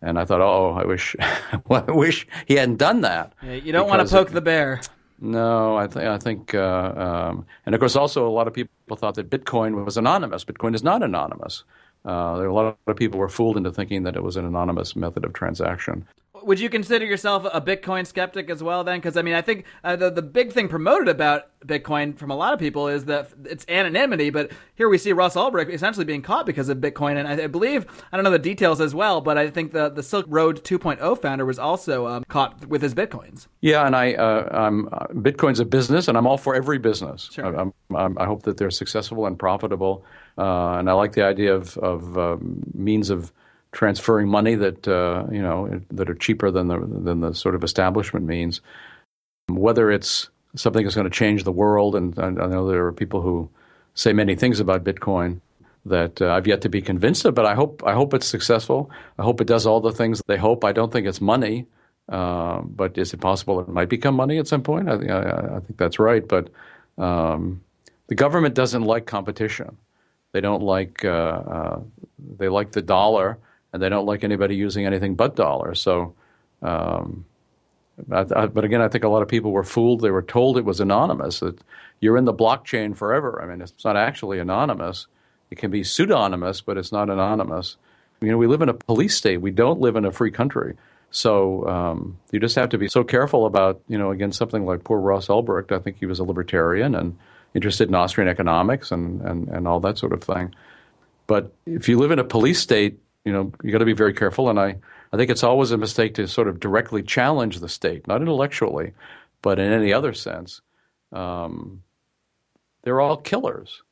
And 0.00 0.18
I 0.18 0.24
thought, 0.24 0.40
"Oh, 0.40 0.72
I 0.72 0.84
wish, 0.84 1.16
I 1.70 1.80
wish 1.88 2.26
he 2.46 2.54
hadn't 2.54 2.76
done 2.76 3.02
that." 3.02 3.32
Yeah, 3.42 3.54
you 3.54 3.72
don't 3.72 3.88
want 3.88 4.06
to 4.06 4.14
poke 4.14 4.30
it, 4.30 4.34
the 4.34 4.40
bear. 4.40 4.80
No, 5.20 5.76
I, 5.76 5.88
th- 5.88 6.06
I 6.06 6.18
think, 6.18 6.54
uh, 6.54 6.92
um, 7.30 7.46
and 7.66 7.74
of 7.74 7.80
course, 7.80 7.96
also 7.96 8.28
a 8.28 8.30
lot 8.30 8.46
of 8.46 8.54
people 8.54 8.96
thought 8.96 9.16
that 9.16 9.28
Bitcoin 9.28 9.84
was 9.84 9.96
anonymous. 9.96 10.44
Bitcoin 10.44 10.76
is 10.76 10.84
not 10.84 11.02
anonymous. 11.02 11.64
Uh, 12.04 12.36
there 12.36 12.46
are 12.46 12.50
a 12.50 12.54
lot 12.54 12.78
of 12.86 12.96
people 12.96 13.18
were 13.18 13.28
fooled 13.28 13.56
into 13.56 13.72
thinking 13.72 14.04
that 14.04 14.14
it 14.14 14.22
was 14.22 14.36
an 14.36 14.44
anonymous 14.44 14.94
method 14.94 15.24
of 15.24 15.32
transaction 15.32 16.06
would 16.44 16.60
you 16.60 16.68
consider 16.68 17.04
yourself 17.04 17.46
a 17.52 17.60
Bitcoin 17.60 18.06
skeptic 18.06 18.50
as 18.50 18.62
well? 18.62 18.84
Then, 18.84 18.98
because 18.98 19.16
I 19.16 19.22
mean, 19.22 19.34
I 19.34 19.42
think 19.42 19.64
uh, 19.84 19.96
the 19.96 20.10
the 20.10 20.22
big 20.22 20.52
thing 20.52 20.68
promoted 20.68 21.08
about 21.08 21.46
Bitcoin 21.66 22.16
from 22.16 22.30
a 22.30 22.36
lot 22.36 22.52
of 22.52 22.58
people 22.58 22.88
is 22.88 23.06
that 23.06 23.30
it's 23.44 23.64
anonymity. 23.68 24.30
But 24.30 24.52
here 24.74 24.88
we 24.88 24.98
see 24.98 25.12
Ross 25.12 25.34
Ulbricht 25.34 25.70
essentially 25.70 26.04
being 26.04 26.22
caught 26.22 26.46
because 26.46 26.68
of 26.68 26.78
Bitcoin, 26.78 27.16
and 27.16 27.26
I, 27.26 27.44
I 27.44 27.46
believe 27.46 27.86
I 28.12 28.16
don't 28.16 28.24
know 28.24 28.30
the 28.30 28.38
details 28.38 28.80
as 28.80 28.94
well, 28.94 29.20
but 29.20 29.38
I 29.38 29.50
think 29.50 29.72
the 29.72 29.88
the 29.88 30.02
Silk 30.02 30.26
Road 30.28 30.64
2.0 30.64 31.20
founder 31.20 31.44
was 31.44 31.58
also 31.58 32.06
um, 32.06 32.24
caught 32.24 32.66
with 32.66 32.82
his 32.82 32.94
bitcoins. 32.94 33.46
Yeah, 33.60 33.86
and 33.86 33.96
I 33.96 34.14
uh, 34.14 34.48
I'm 34.50 34.88
uh, 34.88 35.06
Bitcoin's 35.12 35.60
a 35.60 35.64
business, 35.64 36.08
and 36.08 36.16
I'm 36.16 36.26
all 36.26 36.38
for 36.38 36.54
every 36.54 36.78
business. 36.78 37.28
Sure. 37.32 37.44
I, 37.44 37.60
I'm, 37.60 37.74
I'm, 37.94 38.18
i 38.18 38.26
hope 38.26 38.42
that 38.42 38.56
they're 38.56 38.70
successful 38.70 39.26
and 39.26 39.38
profitable, 39.38 40.04
uh, 40.36 40.78
and 40.78 40.88
I 40.88 40.92
like 40.92 41.12
the 41.12 41.24
idea 41.24 41.54
of 41.54 41.76
of 41.78 42.18
um, 42.18 42.62
means 42.74 43.10
of 43.10 43.32
transferring 43.72 44.28
money 44.28 44.54
that 44.54 44.88
uh, 44.88 45.24
you 45.30 45.42
know 45.42 45.80
that 45.90 46.08
are 46.08 46.14
cheaper 46.14 46.50
than 46.50 46.68
the 46.68 46.78
than 46.78 47.20
the 47.20 47.34
sort 47.34 47.54
of 47.54 47.64
establishment 47.64 48.26
means. 48.26 48.60
Whether 49.48 49.90
it's 49.90 50.28
something 50.56 50.84
that's 50.84 50.94
going 50.94 51.10
to 51.10 51.10
change 51.10 51.44
the 51.44 51.52
world, 51.52 51.94
and, 51.94 52.18
I 52.18 52.30
know 52.30 52.68
there 52.68 52.86
are 52.86 52.92
people 52.92 53.20
who 53.20 53.48
say 53.94 54.12
many 54.12 54.34
things 54.34 54.60
about 54.60 54.84
Bitcoin 54.84 55.40
that 55.86 56.20
uh, 56.20 56.32
I've 56.32 56.46
yet 56.46 56.60
to 56.62 56.68
be 56.68 56.82
convinced 56.82 57.24
of, 57.24 57.34
but 57.34 57.46
I 57.46 57.54
hope 57.54 57.82
I 57.84 57.94
hope 57.94 58.14
it's 58.14 58.26
successful. 58.26 58.90
I 59.18 59.22
hope 59.22 59.40
it 59.40 59.46
does 59.46 59.66
all 59.66 59.80
the 59.80 59.92
things 59.92 60.22
they 60.26 60.36
hope. 60.36 60.64
I 60.64 60.72
don't 60.72 60.92
think 60.92 61.06
it's 61.06 61.20
money, 61.20 61.66
uh, 62.08 62.60
but 62.60 62.98
is 62.98 63.14
it 63.14 63.20
possible 63.20 63.60
it 63.60 63.68
might 63.68 63.88
become 63.88 64.14
money 64.14 64.38
at 64.38 64.48
some 64.48 64.62
point? 64.62 64.88
I, 64.88 64.94
I, 64.94 65.56
I 65.56 65.60
think 65.60 65.76
that's 65.76 65.98
right, 65.98 66.26
but 66.26 66.50
um, 66.98 67.62
the 68.08 68.14
government 68.14 68.54
doesn't 68.54 68.82
like 68.82 69.06
competition. 69.06 69.76
They 70.32 70.40
don't 70.40 70.62
like 70.62 71.04
uh, 71.04 71.08
uh 71.08 71.80
they 72.38 72.48
like 72.48 72.72
the 72.72 72.82
dollar 72.82 73.38
and 73.72 73.82
they 73.82 73.88
don't 73.88 74.06
like 74.06 74.24
anybody 74.24 74.56
using 74.56 74.86
anything 74.86 75.14
but 75.14 75.36
dollars. 75.36 75.80
So, 75.80 76.14
um, 76.62 77.24
but 78.06 78.64
again, 78.64 78.80
I 78.80 78.88
think 78.88 79.04
a 79.04 79.08
lot 79.08 79.22
of 79.22 79.28
people 79.28 79.50
were 79.50 79.64
fooled. 79.64 80.00
They 80.00 80.10
were 80.10 80.22
told 80.22 80.56
it 80.56 80.64
was 80.64 80.80
anonymous. 80.80 81.40
That 81.40 81.58
you're 82.00 82.16
in 82.16 82.24
the 82.24 82.34
blockchain 82.34 82.96
forever. 82.96 83.42
I 83.42 83.46
mean, 83.46 83.60
it's 83.60 83.84
not 83.84 83.96
actually 83.96 84.38
anonymous. 84.38 85.06
It 85.50 85.58
can 85.58 85.70
be 85.70 85.82
pseudonymous, 85.82 86.60
but 86.60 86.78
it's 86.78 86.92
not 86.92 87.10
anonymous. 87.10 87.76
You 88.20 88.30
know, 88.30 88.38
we 88.38 88.46
live 88.46 88.62
in 88.62 88.68
a 88.68 88.74
police 88.74 89.16
state. 89.16 89.38
We 89.38 89.50
don't 89.50 89.80
live 89.80 89.96
in 89.96 90.04
a 90.04 90.12
free 90.12 90.30
country. 90.30 90.74
So 91.10 91.66
um, 91.66 92.18
you 92.30 92.38
just 92.38 92.56
have 92.56 92.68
to 92.70 92.78
be 92.78 92.88
so 92.88 93.02
careful 93.02 93.46
about, 93.46 93.80
you 93.88 93.96
know, 93.96 94.10
again, 94.10 94.32
something 94.32 94.66
like 94.66 94.84
poor 94.84 95.00
Ross 95.00 95.28
Ulbricht. 95.28 95.72
I 95.72 95.78
think 95.78 95.98
he 95.98 96.06
was 96.06 96.18
a 96.18 96.24
libertarian 96.24 96.94
and 96.94 97.16
interested 97.54 97.88
in 97.88 97.94
Austrian 97.94 98.28
economics 98.28 98.92
and, 98.92 99.22
and, 99.22 99.48
and 99.48 99.66
all 99.66 99.80
that 99.80 99.98
sort 99.98 100.12
of 100.12 100.22
thing. 100.22 100.54
But 101.26 101.52
if 101.64 101.88
you 101.88 101.98
live 101.98 102.10
in 102.10 102.18
a 102.18 102.24
police 102.24 102.60
state, 102.60 102.98
you 103.24 103.32
know, 103.32 103.52
you 103.62 103.72
got 103.72 103.78
to 103.78 103.84
be 103.84 103.92
very 103.92 104.14
careful. 104.14 104.48
And 104.48 104.58
I, 104.58 104.76
I 105.12 105.16
think 105.16 105.30
it's 105.30 105.44
always 105.44 105.70
a 105.70 105.76
mistake 105.78 106.14
to 106.14 106.26
sort 106.28 106.48
of 106.48 106.60
directly 106.60 107.02
challenge 107.02 107.60
the 107.60 107.68
state, 107.68 108.06
not 108.06 108.22
intellectually, 108.22 108.92
but 109.42 109.58
in 109.58 109.72
any 109.72 109.92
other 109.92 110.12
sense. 110.12 110.60
Um, 111.12 111.82
they're 112.82 113.00
all 113.00 113.16
killers. 113.16 113.82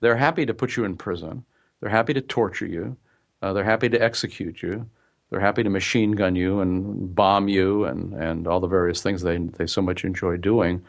They're 0.00 0.16
happy 0.16 0.46
to 0.46 0.54
put 0.54 0.76
you 0.76 0.84
in 0.84 0.96
prison. 0.96 1.44
They're 1.80 1.90
happy 1.90 2.14
to 2.14 2.20
torture 2.20 2.66
you. 2.66 2.96
Uh, 3.42 3.52
they're 3.52 3.64
happy 3.64 3.88
to 3.88 4.02
execute 4.02 4.62
you. 4.62 4.88
They're 5.30 5.40
happy 5.40 5.62
to 5.62 5.70
machine 5.70 6.12
gun 6.12 6.36
you 6.36 6.60
and 6.60 7.14
bomb 7.14 7.48
you 7.48 7.84
and, 7.84 8.14
and 8.14 8.46
all 8.46 8.60
the 8.60 8.66
various 8.66 9.02
things 9.02 9.22
they, 9.22 9.36
they 9.36 9.66
so 9.66 9.82
much 9.82 10.04
enjoy 10.04 10.38
doing. 10.38 10.82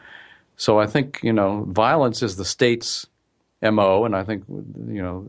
So 0.56 0.78
I 0.78 0.86
think, 0.86 1.20
you 1.22 1.32
know, 1.32 1.66
violence 1.68 2.22
is 2.22 2.36
the 2.36 2.44
state's 2.44 3.06
mo, 3.62 4.04
and 4.06 4.16
I 4.16 4.24
think 4.24 4.44
you 4.48 5.02
know, 5.02 5.26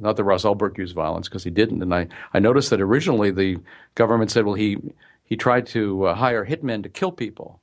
not 0.00 0.16
that 0.16 0.24
Ross 0.24 0.44
Ulbricht 0.44 0.78
used 0.78 0.94
violence 0.94 1.28
because 1.28 1.42
he 1.42 1.50
didn't. 1.50 1.82
And 1.82 1.92
I, 1.92 2.06
I 2.32 2.38
noticed 2.38 2.70
that 2.70 2.80
originally 2.80 3.32
the 3.32 3.58
government 3.96 4.30
said, 4.30 4.44
well, 4.44 4.54
he 4.54 4.78
he 5.24 5.36
tried 5.36 5.66
to 5.68 6.04
uh, 6.04 6.14
hire 6.14 6.44
hitmen 6.46 6.82
to 6.82 6.88
kill 6.88 7.10
people, 7.10 7.60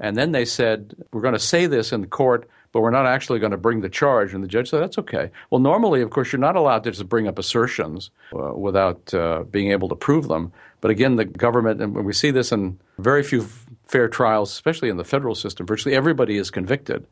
And 0.00 0.16
then 0.16 0.32
they 0.32 0.46
said, 0.46 0.94
we're 1.12 1.20
going 1.20 1.34
to 1.34 1.38
say 1.38 1.66
this 1.66 1.92
in 1.92 2.00
the 2.00 2.06
court, 2.06 2.48
but 2.72 2.80
we're 2.80 2.90
not 2.90 3.04
actually 3.04 3.38
going 3.38 3.50
to 3.52 3.58
bring 3.58 3.82
the 3.82 3.90
charge. 3.90 4.32
And 4.32 4.42
the 4.42 4.48
judge 4.48 4.70
said, 4.70 4.80
that's 4.80 4.96
okay. 4.98 5.30
Well, 5.50 5.60
normally, 5.60 6.00
of 6.00 6.08
course, 6.08 6.32
you're 6.32 6.40
not 6.40 6.56
allowed 6.56 6.84
to 6.84 6.90
just 6.90 7.08
bring 7.08 7.28
up 7.28 7.38
assertions 7.38 8.10
uh, 8.34 8.54
without 8.54 9.12
uh, 9.12 9.44
being 9.50 9.70
able 9.72 9.90
to 9.90 9.94
prove 9.94 10.28
them. 10.28 10.52
But 10.80 10.90
again, 10.90 11.16
the 11.16 11.26
government, 11.26 11.82
and 11.82 11.94
we 11.94 12.14
see 12.14 12.30
this 12.30 12.50
in 12.50 12.80
very 12.98 13.22
few 13.22 13.46
fair 13.84 14.08
trials, 14.08 14.50
especially 14.50 14.88
in 14.88 14.96
the 14.96 15.04
federal 15.04 15.34
system, 15.34 15.66
virtually 15.66 15.94
everybody 15.94 16.38
is 16.38 16.50
convicted. 16.50 17.06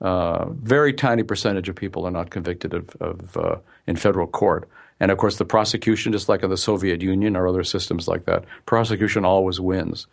Uh, 0.00 0.50
very 0.50 0.92
tiny 0.92 1.22
percentage 1.22 1.68
of 1.68 1.76
people 1.76 2.06
are 2.06 2.10
not 2.10 2.30
convicted 2.30 2.74
of, 2.74 2.96
of 3.00 3.36
uh, 3.36 3.56
in 3.86 3.96
federal 3.96 4.26
court. 4.26 4.68
And 5.00 5.10
of 5.10 5.18
course, 5.18 5.36
the 5.36 5.44
prosecution, 5.44 6.12
just 6.12 6.28
like 6.28 6.42
in 6.42 6.50
the 6.50 6.56
Soviet 6.56 7.02
Union 7.02 7.36
or 7.36 7.48
other 7.48 7.64
systems 7.64 8.06
like 8.06 8.26
that, 8.26 8.44
prosecution 8.66 9.24
always 9.24 9.60
wins. 9.60 10.06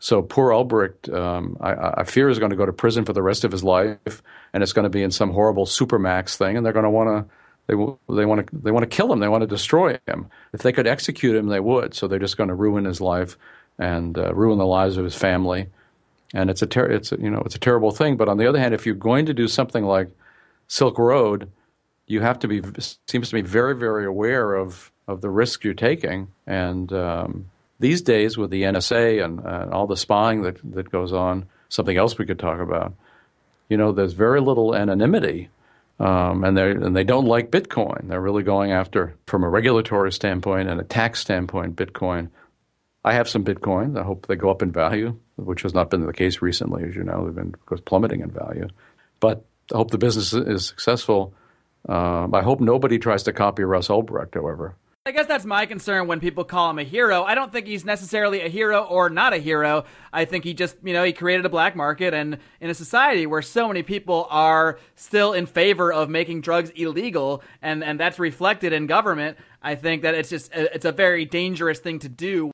So 0.00 0.22
poor 0.22 0.50
Ulbricht, 0.50 1.12
um, 1.12 1.56
I, 1.60 2.00
I, 2.00 2.04
fear, 2.04 2.28
is 2.28 2.38
going 2.38 2.50
to 2.50 2.56
go 2.56 2.66
to 2.66 2.72
prison 2.72 3.04
for 3.04 3.12
the 3.12 3.22
rest 3.22 3.42
of 3.44 3.50
his 3.50 3.64
life, 3.64 4.22
and 4.52 4.62
it's 4.62 4.72
going 4.72 4.84
to 4.84 4.90
be 4.90 5.02
in 5.02 5.10
some 5.10 5.32
horrible 5.32 5.66
supermax 5.66 6.36
thing, 6.36 6.56
and 6.56 6.64
they're 6.64 6.72
going 6.72 6.84
to 6.84 6.90
want 6.90 7.28
to. 7.28 7.34
They, 7.66 7.74
they 8.14 8.24
want 8.24 8.46
to 8.46 8.56
they 8.56 8.70
want 8.70 8.84
to 8.84 8.96
kill 8.96 9.12
him. 9.12 9.18
They 9.18 9.28
want 9.28 9.42
to 9.42 9.46
destroy 9.46 9.98
him. 10.06 10.28
If 10.54 10.62
they 10.62 10.72
could 10.72 10.86
execute 10.86 11.36
him, 11.36 11.48
they 11.48 11.60
would. 11.60 11.94
So 11.94 12.06
they're 12.06 12.18
just 12.18 12.38
going 12.38 12.48
to 12.48 12.54
ruin 12.54 12.84
his 12.86 13.00
life 13.00 13.36
and 13.78 14.16
uh, 14.16 14.32
ruin 14.34 14.58
the 14.58 14.66
lives 14.66 14.96
of 14.96 15.04
his 15.04 15.14
family. 15.14 15.66
And 16.34 16.50
it's 16.50 16.62
a 16.62 16.66
ter- 16.66 16.90
it's 16.90 17.12
a, 17.12 17.20
you 17.20 17.30
know 17.30 17.42
it's 17.44 17.54
a 17.54 17.60
terrible 17.60 17.90
thing. 17.90 18.16
But 18.16 18.28
on 18.28 18.36
the 18.36 18.46
other 18.46 18.58
hand, 18.58 18.74
if 18.74 18.84
you're 18.84 18.94
going 18.94 19.26
to 19.26 19.34
do 19.34 19.48
something 19.48 19.84
like 19.84 20.10
Silk 20.66 20.98
Road, 20.98 21.50
you 22.06 22.20
have 22.20 22.38
to 22.40 22.48
be 22.48 22.62
seems 23.06 23.30
to 23.30 23.34
be 23.34 23.42
very 23.42 23.74
very 23.74 24.04
aware 24.04 24.54
of 24.54 24.92
of 25.06 25.20
the 25.22 25.30
risk 25.30 25.64
you're 25.64 25.74
taking. 25.74 26.28
And 26.46 26.92
um, 26.92 27.50
these 27.80 28.02
days, 28.02 28.36
with 28.36 28.50
the 28.50 28.62
NSA 28.62 29.24
and 29.24 29.40
all 29.72 29.86
the 29.86 29.96
spying 29.96 30.42
that 30.42 30.58
that 30.74 30.90
goes 30.90 31.12
on, 31.12 31.46
something 31.68 31.96
else 31.96 32.18
we 32.18 32.26
could 32.26 32.38
talk 32.38 32.60
about. 32.60 32.94
You 33.68 33.76
know, 33.76 33.92
there's 33.92 34.14
very 34.14 34.40
little 34.40 34.74
anonymity, 34.74 35.50
um, 36.00 36.44
and 36.44 36.56
they 36.56 36.70
and 36.70 36.96
they 36.96 37.04
don't 37.04 37.26
like 37.26 37.50
Bitcoin. 37.50 38.08
They're 38.08 38.20
really 38.20 38.42
going 38.42 38.72
after, 38.72 39.14
from 39.26 39.44
a 39.44 39.48
regulatory 39.48 40.12
standpoint 40.12 40.68
and 40.68 40.80
a 40.80 40.84
tax 40.84 41.20
standpoint, 41.20 41.76
Bitcoin. 41.76 42.30
I 43.04 43.14
have 43.14 43.28
some 43.28 43.44
Bitcoin. 43.44 43.98
I 43.98 44.02
hope 44.02 44.26
they 44.26 44.36
go 44.36 44.50
up 44.50 44.62
in 44.62 44.72
value, 44.72 45.18
which 45.36 45.62
has 45.62 45.74
not 45.74 45.90
been 45.90 46.04
the 46.04 46.12
case 46.12 46.42
recently, 46.42 46.84
as 46.84 46.94
you 46.94 47.04
know. 47.04 47.24
They've 47.24 47.34
been 47.34 47.54
plummeting 47.84 48.20
in 48.20 48.30
value. 48.30 48.68
But 49.20 49.44
I 49.72 49.76
hope 49.76 49.90
the 49.90 49.98
business 49.98 50.32
is 50.32 50.66
successful. 50.66 51.34
Um, 51.88 52.34
I 52.34 52.42
hope 52.42 52.60
nobody 52.60 52.98
tries 52.98 53.22
to 53.24 53.32
copy 53.32 53.62
Russ 53.62 53.88
Ulbricht, 53.88 54.34
however. 54.34 54.74
I 55.06 55.10
guess 55.10 55.26
that's 55.26 55.46
my 55.46 55.64
concern 55.64 56.06
when 56.06 56.20
people 56.20 56.44
call 56.44 56.68
him 56.68 56.78
a 56.78 56.84
hero. 56.84 57.22
I 57.22 57.34
don't 57.34 57.50
think 57.50 57.66
he's 57.66 57.82
necessarily 57.82 58.42
a 58.42 58.48
hero 58.48 58.82
or 58.82 59.08
not 59.08 59.32
a 59.32 59.38
hero. 59.38 59.84
I 60.12 60.26
think 60.26 60.44
he 60.44 60.52
just, 60.52 60.76
you 60.82 60.92
know, 60.92 61.02
he 61.02 61.14
created 61.14 61.46
a 61.46 61.48
black 61.48 61.74
market 61.74 62.12
and 62.12 62.36
in 62.60 62.68
a 62.68 62.74
society 62.74 63.24
where 63.24 63.40
so 63.40 63.68
many 63.68 63.82
people 63.82 64.26
are 64.28 64.78
still 64.96 65.32
in 65.32 65.46
favor 65.46 65.90
of 65.90 66.10
making 66.10 66.42
drugs 66.42 66.68
illegal 66.76 67.42
and 67.62 67.82
and 67.82 67.98
that's 67.98 68.18
reflected 68.18 68.74
in 68.74 68.86
government, 68.86 69.38
I 69.62 69.76
think 69.76 70.02
that 70.02 70.14
it's 70.14 70.28
just 70.28 70.50
it's 70.52 70.84
a 70.84 70.92
very 70.92 71.24
dangerous 71.24 71.78
thing 71.78 72.00
to 72.00 72.10
do. 72.10 72.50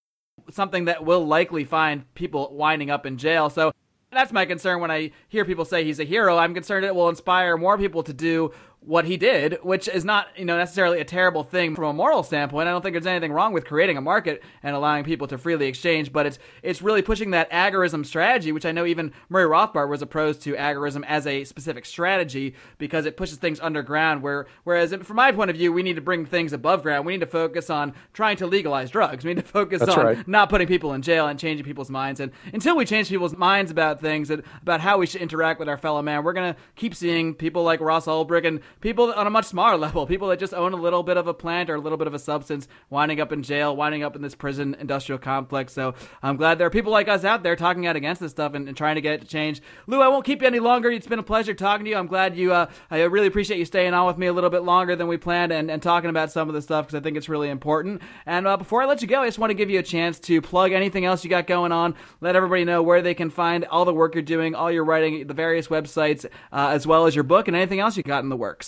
Something 0.51 0.87
that 0.87 1.05
will 1.05 1.27
likely 1.27 1.65
find 1.65 2.13
people 2.15 2.55
winding 2.55 2.91
up 2.91 3.07
in 3.07 3.17
jail. 3.19 3.51
So 3.51 3.73
that's 4.13 4.33
my 4.33 4.45
concern 4.47 4.81
when 4.81 4.91
I 4.91 5.11
hear 5.29 5.45
people 5.45 5.65
say 5.65 5.85
he's 5.85 6.01
a 6.01 6.05
hero. 6.05 6.39
I'm 6.39 6.55
concerned 6.55 6.85
it 6.85 6.95
will 6.95 7.09
inspire 7.09 7.57
more 7.57 7.77
people 7.77 8.03
to 8.05 8.13
do 8.13 8.53
what 8.87 9.07
he 9.07 9.17
did, 9.17 9.59
which 9.63 9.89
is 9.89 10.05
not, 10.05 10.29
you 10.37 10.45
know, 10.45 10.59
necessarily 10.59 11.01
a 11.01 11.05
terrible 11.05 11.43
thing 11.43 11.75
from 11.75 11.85
a 11.85 11.93
moral 11.93 12.23
standpoint. 12.23 12.69
I 12.69 12.71
don't 12.71 12.83
think 12.83 12.93
there's 12.93 13.07
anything 13.07 13.33
wrong 13.33 13.53
with 13.55 13.65
creating 13.65 13.97
a 13.97 14.01
market 14.03 14.43
and 14.63 14.77
allowing 14.77 15.05
people 15.05 15.27
to 15.29 15.39
freely 15.39 15.67
exchange, 15.67 16.13
but 16.13 16.27
it's 16.27 16.39
it's 16.63 16.83
really 16.83 17.01
pushing 17.01 17.31
that 17.31 17.51
agorism 17.51 18.05
strategy, 18.05 18.53
which 18.53 18.67
I 18.67 18.73
know 18.73 18.85
even 18.85 19.13
Murray 19.31 19.49
Rothbard 19.49 19.89
was 19.89 20.03
opposed 20.03 20.43
to 20.43 20.55
agorism 20.55 21.03
as 21.07 21.27
a 21.27 21.45
specific 21.45 21.87
strategy 21.87 22.55
because 22.77 23.07
it 23.07 23.17
pushes 23.17 23.39
things 23.39 23.59
underground. 23.61 24.23
Where 24.23 24.47
whereas 24.65 24.95
from 24.95 25.17
my 25.17 25.33
point 25.33 25.51
of 25.51 25.57
view, 25.57 25.73
we 25.73 25.83
need 25.83 25.97
to 25.97 26.03
bring 26.03 26.27
things 26.27 26.53
above 26.53 26.83
ground. 26.83 27.07
We 27.07 27.15
need 27.15 27.21
to 27.21 27.27
focus 27.27 27.71
on 27.71 27.95
trying 28.13 28.37
to 28.39 28.47
legalize 28.47 28.91
drugs. 28.91 29.25
We 29.25 29.33
need 29.33 29.43
to 29.43 29.49
focus 29.49 29.81
That's 29.81 29.97
on 29.97 30.05
right. 30.05 30.29
not 30.29 30.51
putting 30.51 30.67
people 30.67 30.93
in 30.93 31.01
jail 31.01 31.27
and 31.27 31.39
changing 31.39 31.65
people's 31.65 31.91
minds. 31.91 32.21
And 32.21 32.33
until 32.53 32.77
we 32.77 32.85
change 32.85 33.09
people's 33.09 33.37
minds 33.37 33.71
about 33.71 34.03
things 34.03 34.31
and 34.31 34.43
about 34.61 34.81
how 34.81 34.99
we 34.99 35.07
should 35.07 35.23
interact 35.23 35.59
with 35.59 35.71
our 35.71 35.79
fellow 35.79 36.03
man, 36.03 36.23
we're 36.23 36.35
gonna 36.35 36.57
keep 36.77 36.95
seeing 36.95 37.35
people 37.35 37.63
like 37.63 37.81
Ross 37.81 38.05
Ulbricht 38.05 38.47
and 38.47 38.61
people 38.81 39.13
on 39.13 39.27
a 39.27 39.31
much 39.31 39.47
smaller 39.47 39.77
level, 39.85 40.07
people 40.07 40.29
that 40.29 40.39
just 40.39 40.55
own 40.55 40.73
a 40.73 40.77
little 40.77 41.03
bit 41.03 41.17
of 41.17 41.27
a 41.27 41.35
plant 41.35 41.71
or 41.71 41.77
a 41.77 41.81
little 41.81 41.99
bit 41.99 42.07
of 42.07 42.15
a 42.15 42.19
substance, 42.19 42.69
winding 42.91 43.21
up 43.21 43.33
in 43.33 43.43
jail, 43.43 43.75
winding 43.75 44.03
up 44.03 44.17
in 44.17 44.23
this 44.23 44.35
prison 44.35 44.77
industrial 44.79 45.19
complex. 45.19 45.73
So 45.73 45.95
I'm 46.23 46.37
glad 46.37 46.59
there 46.59 46.67
are 46.67 46.71
people 46.71 46.93
like 46.93 47.09
us 47.09 47.25
out 47.25 47.43
there 47.43 47.57
talking 47.57 47.87
out 47.87 47.97
against 47.97 48.21
this 48.21 48.31
stuff 48.31 48.55
and, 48.55 48.69
and 48.69 48.77
trying 48.77 48.97
to 48.97 49.01
get 49.01 49.15
it 49.15 49.21
to 49.23 49.27
change. 49.27 49.63
Lew, 49.87 50.01
I 50.01 50.09
won't 50.09 50.25
keep 50.25 50.43
you 50.43 50.47
any 50.47 50.61
longer. 50.61 50.91
It's 50.91 51.07
been 51.07 51.19
a 51.19 51.23
pleasure 51.23 51.55
talking 51.55 51.85
to 51.85 51.91
you. 51.91 51.97
I'm 51.97 52.07
glad 52.07 52.37
you. 52.37 52.53
Uh, 52.53 52.67
I 52.91 53.03
really 53.03 53.27
appreciate 53.27 53.59
you 53.59 53.65
staying 53.65 53.95
on 53.95 54.07
with 54.07 54.19
me 54.19 54.27
a 54.27 54.33
little 54.33 54.51
bit 54.51 54.63
longer 54.63 54.97
than 54.97 55.09
we 55.09 55.17
planned 55.17 55.53
and, 55.53 55.71
and 55.71 55.83
talking 55.83 56.11
about 56.11 56.31
some 56.33 56.49
of 56.49 56.55
the 56.55 56.63
stuff 56.63 56.87
because 56.87 56.99
I 56.99 57.03
think 57.03 57.17
it's 57.17 57.29
really 57.29 57.51
important. 57.51 58.03
And 58.27 58.47
uh, 58.47 58.57
before 58.57 58.83
I 58.83 58.87
let 58.87 59.03
you 59.03 59.09
go, 59.09 59.23
I 59.23 59.27
just 59.27 59.39
want 59.39 59.51
to 59.51 59.55
give 59.55 59.71
you 59.71 59.79
a 59.79 59.83
chance 59.83 60.19
to 60.21 60.41
plug 60.41 60.73
anything 60.73 61.05
else 61.05 61.25
you 61.25 61.31
got 61.31 61.47
going 61.47 61.73
on. 61.73 61.95
Let 62.21 62.37
everybody 62.37 62.65
know 62.65 62.83
where 62.83 63.03
they 63.03 63.15
can 63.15 63.31
find 63.31 63.65
all 63.67 63.85
the 63.85 63.95
work 63.95 64.15
you're 64.15 64.23
doing, 64.23 64.55
all 64.55 64.71
your 64.71 64.85
writing, 64.85 65.27
the 65.27 65.35
various 65.35 65.69
websites, 65.69 66.25
uh, 66.53 66.69
as 66.73 66.87
well 66.87 67.07
as 67.07 67.15
your 67.15 67.25
book 67.25 67.49
and 67.49 67.57
anything 67.57 67.81
else 67.81 67.97
you 67.97 68.03
got 68.03 68.23
in 68.23 68.29
the 68.29 68.37
works. 68.37 68.64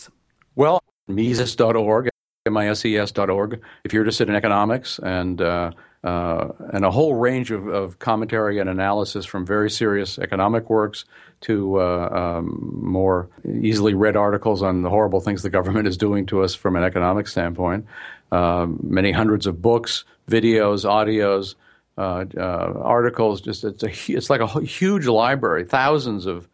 Well, 0.56 0.82
Mises.org, 1.06 2.08
M-I-S-E-S.org, 2.46 3.60
if 3.84 3.92
you're 3.92 4.02
interested 4.02 4.30
in 4.30 4.34
economics 4.34 4.98
and 4.98 5.40
uh, 5.40 5.72
uh, 6.02 6.52
and 6.72 6.84
a 6.84 6.90
whole 6.90 7.14
range 7.14 7.50
of, 7.50 7.66
of, 7.66 7.98
commentary 7.98 8.58
and 8.60 8.70
analysis 8.70 9.26
from 9.26 9.44
very 9.44 9.68
serious 9.68 10.18
economic 10.18 10.70
works 10.70 11.04
to 11.40 11.80
uh, 11.80 12.38
um, 12.38 12.78
more 12.80 13.28
easily 13.60 13.92
read 13.92 14.16
articles 14.16 14.62
on 14.62 14.82
the 14.82 14.88
horrible 14.88 15.20
things 15.20 15.42
the 15.42 15.50
government 15.50 15.88
is 15.88 15.96
doing 15.96 16.24
to 16.24 16.42
us 16.42 16.54
from 16.54 16.76
an 16.76 16.84
economic 16.84 17.26
standpoint. 17.26 17.86
Um, 18.30 18.78
many 18.82 19.10
hundreds 19.10 19.46
of 19.46 19.60
books, 19.60 20.04
videos, 20.30 20.84
audios, 20.84 21.56
uh, 21.98 22.24
uh, 22.36 22.80
articles. 22.80 23.40
Just 23.40 23.64
it's 23.64 23.82
a 23.82 24.12
it's 24.12 24.30
like 24.30 24.40
a 24.40 24.60
huge 24.60 25.06
library, 25.06 25.64
thousands 25.64 26.24
of 26.26 26.48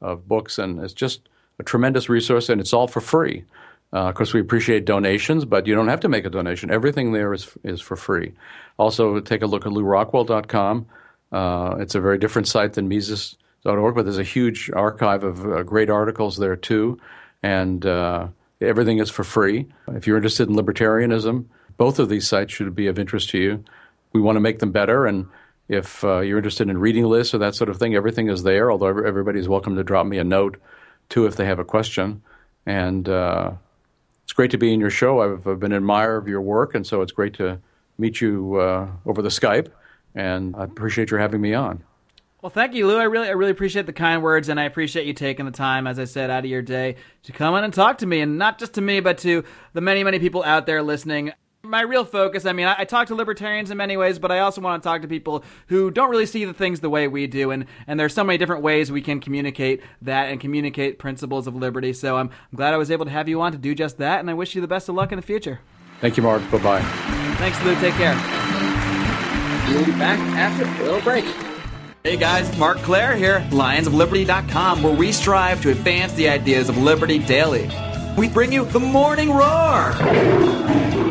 of 0.00 0.26
books, 0.26 0.58
and 0.58 0.80
it's 0.80 0.94
just 0.94 1.28
a 1.58 1.62
tremendous 1.62 2.08
resource, 2.08 2.48
and 2.48 2.60
it's 2.60 2.72
all 2.72 2.86
for 2.86 3.00
free. 3.00 3.44
Uh, 3.92 4.08
of 4.08 4.14
course, 4.14 4.34
we 4.34 4.40
appreciate 4.40 4.84
donations, 4.84 5.44
but 5.44 5.66
you 5.66 5.74
don't 5.74 5.88
have 5.88 6.00
to 6.00 6.08
make 6.08 6.24
a 6.24 6.30
donation. 6.30 6.70
Everything 6.70 7.12
there 7.12 7.32
is 7.32 7.48
is 7.62 7.80
for 7.80 7.96
free. 7.96 8.32
Also, 8.78 9.20
take 9.20 9.42
a 9.42 9.46
look 9.46 9.64
at 9.64 9.72
lewrockwell.com. 9.72 10.86
Uh, 11.32 11.76
it's 11.78 11.94
a 11.94 12.00
very 12.00 12.18
different 12.18 12.48
site 12.48 12.74
than 12.74 12.88
Mises.org, 12.88 13.94
but 13.94 14.04
there's 14.04 14.18
a 14.18 14.24
huge 14.24 14.70
archive 14.74 15.24
of 15.24 15.44
uh, 15.44 15.62
great 15.62 15.88
articles 15.88 16.36
there 16.36 16.56
too, 16.56 16.98
and 17.42 17.86
uh, 17.86 18.28
everything 18.60 18.98
is 18.98 19.10
for 19.10 19.24
free. 19.24 19.66
If 19.88 20.06
you're 20.06 20.16
interested 20.16 20.48
in 20.48 20.56
libertarianism, 20.56 21.46
both 21.76 21.98
of 21.98 22.08
these 22.08 22.26
sites 22.26 22.52
should 22.52 22.74
be 22.74 22.88
of 22.88 22.98
interest 22.98 23.30
to 23.30 23.38
you. 23.38 23.64
We 24.12 24.20
want 24.20 24.36
to 24.36 24.40
make 24.40 24.58
them 24.58 24.72
better, 24.72 25.06
and 25.06 25.26
if 25.68 26.04
uh, 26.04 26.20
you're 26.20 26.38
interested 26.38 26.68
in 26.68 26.78
reading 26.78 27.04
lists 27.04 27.34
or 27.34 27.38
that 27.38 27.54
sort 27.54 27.70
of 27.70 27.78
thing, 27.78 27.94
everything 27.94 28.28
is 28.28 28.42
there. 28.42 28.70
Although 28.70 28.88
everybody's 28.88 29.48
welcome 29.48 29.76
to 29.76 29.84
drop 29.84 30.06
me 30.06 30.18
a 30.18 30.24
note 30.24 30.58
too 31.08 31.26
if 31.26 31.36
they 31.36 31.44
have 31.46 31.58
a 31.58 31.64
question. 31.64 32.22
And 32.64 33.08
uh, 33.08 33.52
it's 34.24 34.32
great 34.32 34.50
to 34.50 34.58
be 34.58 34.72
in 34.72 34.80
your 34.80 34.90
show. 34.90 35.20
I've, 35.20 35.46
I've, 35.46 35.60
been 35.60 35.72
an 35.72 35.76
admirer 35.76 36.16
of 36.16 36.26
your 36.26 36.40
work, 36.40 36.74
and 36.74 36.86
so 36.86 37.00
it's 37.02 37.12
great 37.12 37.34
to 37.34 37.60
meet 37.98 38.20
you 38.20 38.56
uh, 38.56 38.88
over 39.04 39.22
the 39.22 39.28
Skype. 39.28 39.68
And 40.14 40.56
I 40.56 40.64
appreciate 40.64 41.10
your 41.10 41.20
having 41.20 41.40
me 41.40 41.54
on. 41.54 41.82
Well, 42.42 42.50
thank 42.50 42.74
you, 42.74 42.86
Lew. 42.86 42.96
I 42.96 43.04
really, 43.04 43.28
I 43.28 43.32
really 43.32 43.50
appreciate 43.50 43.86
the 43.86 43.92
kind 43.92 44.22
words, 44.22 44.48
and 44.48 44.60
I 44.60 44.64
appreciate 44.64 45.06
you 45.06 45.12
taking 45.12 45.46
the 45.46 45.52
time, 45.52 45.86
as 45.86 45.98
I 45.98 46.04
said, 46.04 46.30
out 46.30 46.44
of 46.44 46.50
your 46.50 46.62
day 46.62 46.96
to 47.24 47.32
come 47.32 47.54
in 47.56 47.64
and 47.64 47.72
talk 47.72 47.98
to 47.98 48.06
me, 48.06 48.20
and 48.20 48.38
not 48.38 48.58
just 48.58 48.74
to 48.74 48.80
me, 48.80 49.00
but 49.00 49.18
to 49.18 49.44
the 49.72 49.80
many, 49.80 50.04
many 50.04 50.18
people 50.18 50.44
out 50.44 50.66
there 50.66 50.82
listening 50.82 51.32
my 51.68 51.82
real 51.82 52.04
focus, 52.04 52.46
I 52.46 52.52
mean, 52.52 52.66
I, 52.66 52.76
I, 52.78 52.84
talk 52.84 53.08
to 53.08 53.14
libertarians 53.14 53.70
in 53.70 53.76
many 53.76 53.96
ways, 53.96 54.18
but 54.18 54.30
I 54.32 54.40
also 54.40 54.60
want 54.60 54.82
to 54.82 54.86
talk 54.86 55.02
to 55.02 55.08
people 55.08 55.44
who 55.66 55.90
don't 55.90 56.10
really 56.10 56.26
see 56.26 56.44
the 56.44 56.54
things 56.54 56.80
the 56.80 56.90
way 56.90 57.08
we 57.08 57.26
do. 57.26 57.50
And, 57.50 57.66
and 57.86 57.98
there's 57.98 58.14
so 58.14 58.24
many 58.24 58.38
different 58.38 58.62
ways 58.62 58.90
we 58.90 59.02
can 59.02 59.20
communicate 59.20 59.82
that 60.02 60.30
and 60.30 60.40
communicate 60.40 60.98
principles 60.98 61.46
of 61.46 61.54
liberty. 61.54 61.92
So 61.92 62.16
I'm, 62.16 62.28
I'm 62.28 62.56
glad 62.56 62.74
I 62.74 62.76
was 62.76 62.90
able 62.90 63.04
to 63.04 63.10
have 63.10 63.28
you 63.28 63.40
on 63.40 63.52
to 63.52 63.58
do 63.58 63.74
just 63.74 63.98
that. 63.98 64.20
And 64.20 64.30
I 64.30 64.34
wish 64.34 64.54
you 64.54 64.60
the 64.60 64.68
best 64.68 64.88
of 64.88 64.94
luck 64.94 65.12
in 65.12 65.16
the 65.16 65.22
future. 65.22 65.60
Thank 66.00 66.16
you, 66.16 66.22
Marc. 66.22 66.42
Bye 66.50 66.58
bye. 66.58 66.82
Thanks, 67.38 67.62
Lew. 67.64 67.74
Take 67.76 67.94
care. 67.94 68.14
We'll 69.68 69.84
be 69.84 69.92
back 69.92 70.18
after 70.36 70.64
a 70.64 70.84
little 70.84 71.00
break. 71.00 71.24
Hey 72.04 72.16
guys, 72.16 72.56
Marc 72.56 72.78
Clair 72.78 73.16
here, 73.16 73.40
lionsofliberty.com, 73.50 74.80
where 74.80 74.94
we 74.94 75.10
strive 75.10 75.60
to 75.62 75.70
advance 75.70 76.12
the 76.12 76.28
ideas 76.28 76.68
of 76.68 76.78
liberty 76.78 77.18
daily. 77.18 77.68
We 78.16 78.28
bring 78.28 78.52
you 78.52 78.64
the 78.64 78.78
Morning 78.78 79.32
Roar! 79.32 79.92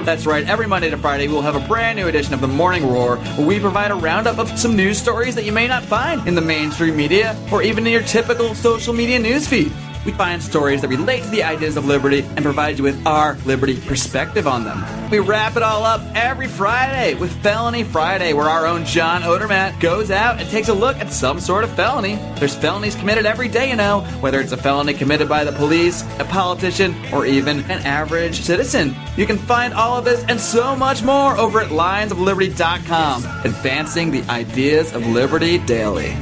That's 0.05 0.27
right, 0.27 0.47
every 0.47 0.67
Monday 0.67 0.91
to 0.91 0.97
Friday 0.97 1.27
we'll 1.27 1.41
have 1.41 1.55
a 1.55 1.67
brand 1.67 1.97
new 1.97 2.07
edition 2.07 2.35
of 2.35 2.39
the 2.39 2.47
Morning 2.47 2.87
Roar 2.87 3.17
where 3.17 3.47
we 3.47 3.59
provide 3.59 3.89
a 3.89 3.95
roundup 3.95 4.37
of 4.37 4.47
some 4.51 4.75
news 4.75 4.99
stories 4.99 5.33
that 5.33 5.45
you 5.45 5.51
may 5.51 5.67
not 5.67 5.81
find 5.81 6.27
in 6.27 6.35
the 6.35 6.41
mainstream 6.41 6.95
media 6.95 7.35
or 7.51 7.63
even 7.63 7.87
in 7.87 7.91
your 7.91 8.03
typical 8.03 8.53
social 8.53 8.93
media 8.93 9.19
newsfeed. 9.19 9.71
We 10.05 10.11
find 10.11 10.41
stories 10.41 10.81
that 10.81 10.87
relate 10.89 11.23
to 11.23 11.29
the 11.29 11.43
ideas 11.43 11.77
of 11.77 11.85
liberty 11.85 12.19
and 12.21 12.43
provide 12.43 12.77
you 12.77 12.83
with 12.83 13.05
our 13.07 13.35
liberty 13.45 13.79
perspective 13.81 14.47
on 14.47 14.63
them. 14.63 14.83
We 15.09 15.19
wrap 15.19 15.55
it 15.55 15.63
all 15.63 15.83
up 15.83 16.01
every 16.15 16.47
Friday 16.47 17.15
with 17.15 17.31
Felony 17.41 17.83
Friday, 17.83 18.33
where 18.33 18.49
our 18.49 18.65
own 18.65 18.85
John 18.85 19.21
Odermatt 19.21 19.79
goes 19.79 20.11
out 20.11 20.39
and 20.39 20.49
takes 20.49 20.69
a 20.69 20.73
look 20.73 20.97
at 20.97 21.11
some 21.11 21.39
sort 21.39 21.63
of 21.63 21.71
felony. 21.75 22.15
There's 22.39 22.55
felonies 22.55 22.95
committed 22.95 23.25
every 23.25 23.47
day, 23.47 23.69
you 23.69 23.75
know, 23.75 24.01
whether 24.21 24.39
it's 24.39 24.51
a 24.51 24.57
felony 24.57 24.93
committed 24.93 25.27
by 25.27 25.43
the 25.43 25.51
police, 25.51 26.03
a 26.19 26.25
politician, 26.25 26.95
or 27.13 27.25
even 27.25 27.59
an 27.71 27.85
average 27.85 28.41
citizen. 28.41 28.95
You 29.17 29.25
can 29.25 29.37
find 29.37 29.73
all 29.73 29.97
of 29.97 30.05
this 30.05 30.23
and 30.27 30.39
so 30.39 30.75
much 30.75 31.03
more 31.03 31.37
over 31.37 31.61
at 31.61 31.69
lionsofliberty.com, 31.69 33.25
advancing 33.43 34.11
the 34.11 34.23
ideas 34.23 34.93
of 34.93 35.05
liberty 35.07 35.57
daily. 35.59 36.15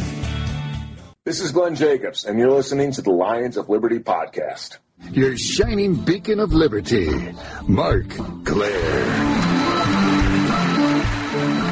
This 1.26 1.40
is 1.40 1.54
Glenn 1.54 1.74
Jacobs, 1.74 2.26
and 2.26 2.38
you're 2.38 2.52
listening 2.52 2.92
to 2.92 3.02
the 3.02 3.12
Lions 3.12 3.56
of 3.56 3.70
Liberty 3.70 4.00
podcast. 4.00 4.80
Your 5.12 5.38
shining 5.38 5.96
beacon 5.96 6.42
of 6.42 6.52
liberty, 6.52 7.10
Marc 7.66 8.10
Clair. 8.44 9.06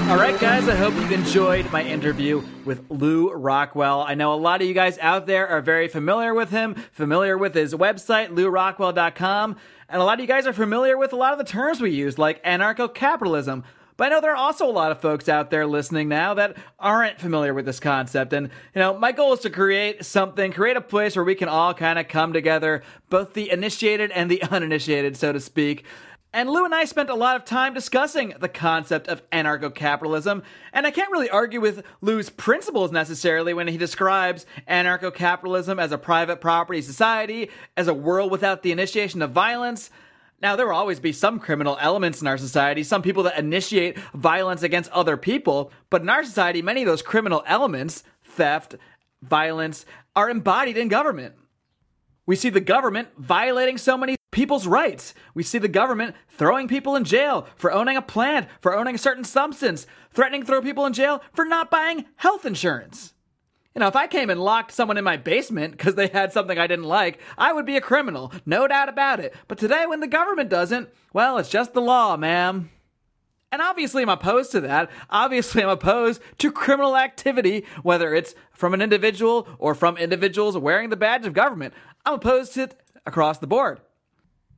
All 0.10 0.16
right, 0.16 0.40
guys, 0.40 0.70
I 0.70 0.76
hope 0.76 0.94
you've 0.94 1.12
enjoyed 1.12 1.70
my 1.70 1.84
interview 1.84 2.42
with 2.64 2.90
Lew 2.90 3.34
Rockwell. 3.34 4.00
I 4.08 4.14
know 4.14 4.34
a 4.34 4.36
lot 4.36 4.62
of 4.62 4.70
you 4.70 4.74
guys 4.74 4.98
out 5.00 5.28
there 5.28 5.50
are 5.50 5.60
very 5.60 5.90
familiar 5.90 6.34
with 6.34 6.50
him, 6.50 6.76
familiar 6.94 7.38
with 7.38 7.54
his 7.54 7.74
website, 7.74 8.30
lewrockwell.com, 8.30 9.58
and 9.90 10.02
a 10.02 10.06
lot 10.06 10.14
of 10.14 10.22
you 10.22 10.28
guys 10.28 10.48
are 10.48 10.54
familiar 10.54 10.98
with 10.98 11.12
a 11.12 11.18
lot 11.18 11.34
of 11.34 11.40
the 11.40 11.44
terms 11.44 11.82
we 11.82 11.92
use, 11.92 12.18
like 12.18 12.42
anarcho 12.46 12.94
capitalism. 12.94 13.66
But 14.02 14.12
I 14.12 14.16
know 14.16 14.22
there 14.22 14.32
are 14.32 14.36
also 14.36 14.68
a 14.68 14.72
lot 14.72 14.92
of 14.92 15.00
folks 15.00 15.30
out 15.30 15.52
there 15.52 15.68
listening 15.68 16.10
now 16.10 16.34
that 16.34 16.58
aren't 16.80 17.22
familiar 17.22 17.54
with 17.54 17.68
this 17.68 17.80
concept. 17.80 18.34
And, 18.34 18.48
you 18.74 18.80
know, 18.80 18.98
my 18.98 19.12
goal 19.12 19.34
is 19.34 19.42
to 19.42 19.52
create 19.52 20.04
something, 20.04 20.52
create 20.52 20.76
a 20.76 20.82
place 20.82 21.16
where 21.16 21.24
we 21.24 21.36
can 21.36 21.48
all 21.48 21.76
kind 21.76 22.00
of 22.00 22.08
come 22.08 22.34
together, 22.34 22.82
both 23.12 23.34
the 23.34 23.52
initiated 23.52 24.10
and 24.10 24.32
the 24.32 24.42
uninitiated, 24.50 25.18
so 25.18 25.32
to 25.32 25.40
speak. 25.40 25.86
And 26.34 26.50
Lew 26.50 26.66
and 26.66 26.74
I 26.74 26.86
spent 26.86 27.12
a 27.12 27.14
lot 27.14 27.36
of 27.36 27.46
time 27.46 27.76
discussing 27.76 28.34
the 28.40 28.50
concept 28.50 29.08
of 29.08 29.22
anarcho 29.30 29.76
capitalism, 29.76 30.42
and 30.74 30.88
I 30.88 30.90
can't 30.90 31.12
really 31.12 31.30
argue 31.30 31.62
with 31.62 31.84
Lew's 32.02 32.32
principles 32.32 32.92
necessarily 32.92 33.54
when 33.54 33.68
he 33.68 33.78
describes 33.78 34.48
anarcho 34.68 35.14
capitalism 35.14 35.78
as 35.78 35.92
a 35.92 36.00
private 36.00 36.42
property 36.42 36.82
society, 36.82 37.52
as 37.78 37.88
a 37.88 37.94
world 37.94 38.32
without 38.32 38.64
the 38.64 38.72
initiation 38.72 39.22
of 39.22 39.30
violence. 39.30 39.92
Now, 40.42 40.56
there 40.56 40.68
will 40.68 40.76
always 40.76 41.00
be 41.00 41.14
some 41.14 41.40
criminal 41.40 41.78
elements 41.80 42.22
in 42.22 42.28
our 42.28 42.38
society, 42.38 42.84
some 42.84 43.04
people 43.04 43.24
that 43.24 43.38
initiate 43.38 44.00
violence 44.14 44.64
against 44.64 44.90
other 44.92 45.16
people, 45.16 45.72
but 45.92 46.02
in 46.02 46.10
our 46.10 46.24
society, 46.24 46.62
many 46.62 46.82
of 46.82 46.88
those 46.88 47.04
criminal 47.04 47.44
elements, 47.46 48.04
theft, 48.24 48.76
violence, 49.22 49.86
are 50.16 50.30
embodied 50.30 50.78
in 50.78 50.88
government. 50.88 51.36
We 52.26 52.36
see 52.36 52.50
the 52.50 52.60
government 52.60 53.10
violating 53.18 53.78
so 53.78 53.98
many 53.98 54.16
people's 54.32 54.66
rights. 54.66 55.14
We 55.36 55.44
see 55.44 55.60
the 55.60 55.68
government 55.68 56.16
throwing 56.30 56.68
people 56.68 56.96
in 56.96 57.04
jail 57.04 57.48
for 57.56 57.72
owning 57.72 57.98
a 57.98 58.02
plant, 58.02 58.48
for 58.62 58.76
owning 58.76 58.96
a 58.96 59.00
certain 59.00 59.24
substance, 59.24 59.86
threatening 60.12 60.42
to 60.42 60.48
throw 60.48 60.62
people 60.62 60.86
in 60.86 60.94
jail 60.94 61.22
for 61.34 61.46
not 61.46 61.70
buying 61.70 62.06
health 62.16 62.46
insurance. 62.46 63.14
You 63.74 63.80
know, 63.80 63.88
if 63.88 63.96
I 63.96 64.08
came 64.08 64.30
and 64.30 64.42
locked 64.42 64.74
someone 64.74 64.98
in 64.98 65.04
my 65.06 65.16
basement 65.16 65.72
because 65.72 65.96
they 65.96 66.08
had 66.08 66.34
something 66.34 66.58
I 66.58 66.68
didn't 66.68 66.86
like, 66.86 67.20
I 67.38 67.54
would 67.54 67.66
be 67.66 67.78
a 67.78 67.82
criminal, 67.82 68.34
no 68.46 68.68
doubt 68.68 68.90
about 68.90 69.22
it. 69.22 69.34
But 69.48 69.58
today, 69.58 69.86
when 69.88 70.02
the 70.02 70.08
government 70.08 70.50
doesn't, 70.50 70.90
well, 71.14 71.38
it's 71.38 71.50
just 71.50 71.74
the 71.74 71.82
law, 71.82 72.18
ma'am. 72.18 72.70
And 73.50 73.62
obviously, 73.62 74.04
I'm 74.04 74.10
opposed 74.10 74.52
to 74.52 74.62
that. 74.62 74.90
Obviously, 75.10 75.64
I'm 75.64 75.70
opposed 75.70 76.22
to 76.40 76.52
criminal 76.52 76.98
activity, 76.98 77.66
whether 77.82 78.14
it's 78.14 78.36
from 78.52 78.74
an 78.74 78.82
individual 78.82 79.48
or 79.58 79.74
from 79.74 79.98
individuals 79.98 80.58
wearing 80.58 80.90
the 80.90 80.98
badge 80.98 81.26
of 81.26 81.34
government. 81.34 81.74
I'm 82.06 82.16
opposed 82.16 82.54
to 82.54 82.64
it 82.64 82.82
across 83.06 83.38
the 83.38 83.48
board. 83.48 83.80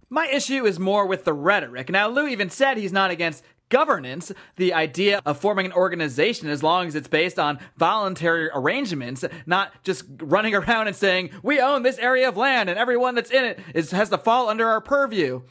My 0.09 0.27
issue 0.27 0.65
is 0.65 0.79
more 0.79 1.07
with 1.07 1.23
the 1.23 1.33
rhetoric. 1.33 1.89
Now, 1.89 2.07
Lew 2.07 2.27
even 2.27 2.51
said 2.51 2.77
he's 2.77 2.93
not 2.93 3.09
against 3.09 3.43
governance, 3.73 4.31
the 4.57 4.71
idea 4.71 5.19
of 5.25 5.39
forming 5.39 5.65
an 5.65 5.73
organization 5.73 6.47
as 6.47 6.61
long 6.61 6.85
as 6.87 6.93
it's 6.93 7.07
based 7.07 7.39
on 7.39 7.57
voluntary 7.75 8.47
arrangements, 8.53 9.25
not 9.47 9.73
just 9.83 10.05
running 10.19 10.53
around 10.61 10.85
and 10.85 10.95
saying, 10.95 11.31
we 11.41 11.59
own 11.59 11.81
this 11.81 11.97
area 11.97 12.29
of 12.29 12.37
land 12.37 12.69
and 12.69 12.77
everyone 12.77 13.15
that's 13.15 13.31
in 13.31 13.43
it 13.43 13.59
is, 13.73 13.89
has 13.89 14.09
to 14.09 14.17
fall 14.19 14.47
under 14.47 14.69
our 14.69 14.79
purview. 14.79 15.41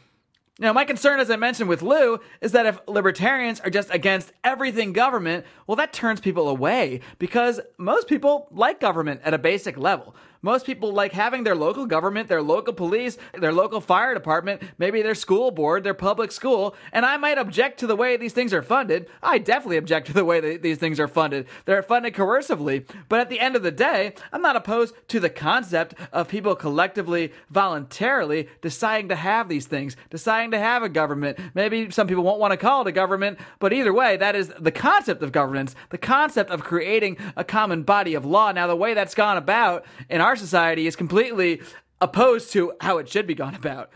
Now, 0.61 0.73
my 0.73 0.85
concern, 0.85 1.19
as 1.19 1.31
I 1.31 1.37
mentioned 1.37 1.69
with 1.69 1.83
Lew, 1.83 2.21
is 2.41 2.53
that 2.53 2.67
if 2.67 2.79
libertarians 2.87 3.59
are 3.59 3.71
just 3.71 3.93
against 3.93 4.33
everything 4.45 4.93
government, 4.93 5.45
well, 5.67 5.75
that 5.77 5.93
turns 5.93 6.21
people 6.21 6.49
away 6.49 7.01
because 7.19 7.61
most 7.77 8.07
people 8.07 8.47
like 8.53 8.79
government 8.79 9.23
at 9.25 9.35
a 9.35 9.39
basic 9.39 9.77
level. 9.77 10.15
Most 10.45 10.67
people 10.67 10.93
like 10.93 11.13
having 11.13 11.45
their 11.45 11.55
local 11.55 11.87
government, 11.87 12.29
their 12.29 12.43
local 12.43 12.75
police, 12.75 13.17
their 13.33 13.53
local 13.53 13.81
fire 13.81 14.13
department, 14.13 14.61
maybe 14.77 15.01
their 15.01 15.15
school 15.15 15.53
board, 15.53 15.85
their 15.85 15.95
public 15.95 16.33
school. 16.33 16.75
And 16.93 17.07
I 17.07 17.17
might 17.17 17.39
object 17.39 17.79
to 17.81 17.87
the 17.87 17.95
way 17.95 18.17
these 18.17 18.33
things 18.33 18.53
are 18.53 18.63
funded. 18.63 19.09
I 19.23 19.39
definitely 19.39 19.77
object 19.77 20.09
to 20.09 20.13
the 20.13 20.25
way 20.25 20.41
that 20.41 20.63
these 20.63 20.79
things 20.79 20.99
are 20.99 21.07
funded. 21.07 21.47
They're 21.65 21.83
funded 21.83 22.15
coercively. 22.15 22.85
But 23.09 23.21
at 23.21 23.29
the 23.29 23.39
end 23.39 23.55
of 23.55 23.63
the 23.63 23.71
day, 23.71 24.15
I'm 24.33 24.43
not 24.43 24.57
opposed 24.57 24.97
to 25.09 25.21
the 25.21 25.31
concept 25.31 25.95
of 26.13 26.27
people 26.27 26.57
collectively, 26.57 27.33
voluntarily 27.49 28.49
deciding 28.61 29.11
to 29.11 29.17
have 29.17 29.49
these 29.49 29.67
things, 29.67 29.97
deciding 30.11 30.51
to 30.51 30.59
have 30.59 30.83
a 30.83 30.89
government. 30.89 31.39
Maybe 31.55 31.89
some 31.93 32.09
people 32.09 32.25
won't 32.25 32.41
want 32.41 32.51
to 32.51 32.57
call 32.57 32.83
it 32.83 32.89
a 32.89 32.93
government, 32.93 33.39
but 33.61 33.73
either 33.73 33.93
way, 33.93 34.17
that 34.17 34.35
is 34.35 34.53
the 34.59 34.73
concept 34.73 35.23
of 35.23 35.31
governance, 35.31 35.77
the 35.91 35.99
concept 35.99 36.51
of 36.51 36.65
creating 36.65 37.17
a 37.37 37.45
common 37.45 37.85
body 37.85 38.15
of 38.15 38.25
law. 38.25 38.51
Now, 38.51 38.67
the 38.67 38.75
way 38.75 38.93
that's 38.93 39.15
gone 39.15 39.37
about 39.37 39.85
in 40.11 40.21
our 40.21 40.32
society 40.37 40.87
is 40.87 40.97
completely 40.97 41.61
opposed 42.01 42.53
to 42.53 42.73
how 42.81 42.99
it 42.99 43.09
should 43.09 43.27
be 43.27 43.35
gone 43.35 43.55
about. 43.55 43.91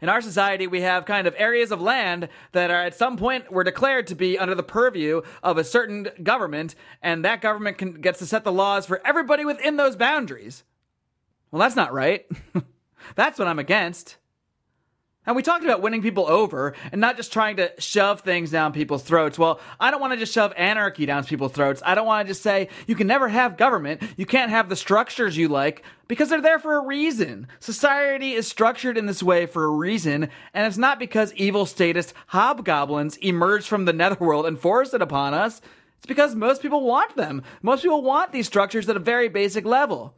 In 0.00 0.08
our 0.08 0.20
society, 0.20 0.68
we 0.68 0.82
have 0.82 1.06
kind 1.06 1.26
of 1.26 1.34
areas 1.36 1.72
of 1.72 1.80
land 1.80 2.28
that 2.52 2.70
are 2.70 2.82
at 2.82 2.94
some 2.94 3.16
point 3.16 3.50
were 3.50 3.64
declared 3.64 4.06
to 4.08 4.14
be 4.14 4.38
under 4.38 4.54
the 4.54 4.62
purview 4.62 5.22
of 5.42 5.58
a 5.58 5.64
certain 5.64 6.06
government, 6.22 6.76
and 7.02 7.24
that 7.24 7.40
government 7.40 7.78
can, 7.78 8.00
gets 8.00 8.20
to 8.20 8.26
set 8.26 8.44
the 8.44 8.52
laws 8.52 8.86
for 8.86 9.04
everybody 9.04 9.44
within 9.44 9.76
those 9.76 9.96
boundaries. 9.96 10.62
Well, 11.50 11.60
that's 11.60 11.74
not 11.74 11.92
right. 11.92 12.26
that's 13.16 13.40
what 13.40 13.48
I'm 13.48 13.58
against. 13.58 14.18
And 15.26 15.36
we 15.36 15.42
talked 15.42 15.62
about 15.62 15.82
winning 15.82 16.00
people 16.00 16.26
over 16.26 16.74
and 16.90 17.02
not 17.02 17.18
just 17.18 17.32
trying 17.32 17.56
to 17.56 17.70
shove 17.78 18.22
things 18.22 18.50
down 18.50 18.72
people's 18.72 19.02
throats. 19.02 19.38
Well, 19.38 19.60
I 19.78 19.90
don't 19.90 20.00
want 20.00 20.14
to 20.14 20.18
just 20.18 20.32
shove 20.32 20.54
anarchy 20.56 21.04
down 21.04 21.22
people's 21.24 21.52
throats. 21.52 21.82
I 21.84 21.94
don't 21.94 22.06
want 22.06 22.26
to 22.26 22.30
just 22.30 22.42
say 22.42 22.70
you 22.86 22.94
can 22.94 23.06
never 23.06 23.28
have 23.28 23.58
government. 23.58 24.02
You 24.16 24.24
can't 24.24 24.50
have 24.50 24.70
the 24.70 24.76
structures 24.76 25.36
you 25.36 25.48
like 25.48 25.82
because 26.06 26.30
they're 26.30 26.40
there 26.40 26.58
for 26.58 26.76
a 26.76 26.86
reason. 26.86 27.46
Society 27.60 28.32
is 28.32 28.48
structured 28.48 28.96
in 28.96 29.04
this 29.04 29.22
way 29.22 29.44
for 29.44 29.64
a 29.64 29.70
reason, 29.70 30.30
and 30.54 30.66
it's 30.66 30.78
not 30.78 30.98
because 30.98 31.34
evil 31.34 31.66
statist 31.66 32.14
hobgoblins 32.28 33.18
emerged 33.18 33.68
from 33.68 33.84
the 33.84 33.92
netherworld 33.94 34.46
and 34.46 34.58
forced 34.58 34.94
it 34.94 35.02
upon 35.02 35.34
us. 35.34 35.60
It's 35.98 36.06
because 36.06 36.34
most 36.34 36.62
people 36.62 36.84
want 36.84 37.16
them. 37.16 37.42
Most 37.60 37.82
people 37.82 38.02
want 38.02 38.32
these 38.32 38.46
structures 38.46 38.88
at 38.88 38.96
a 38.96 39.00
very 39.00 39.28
basic 39.28 39.66
level. 39.66 40.14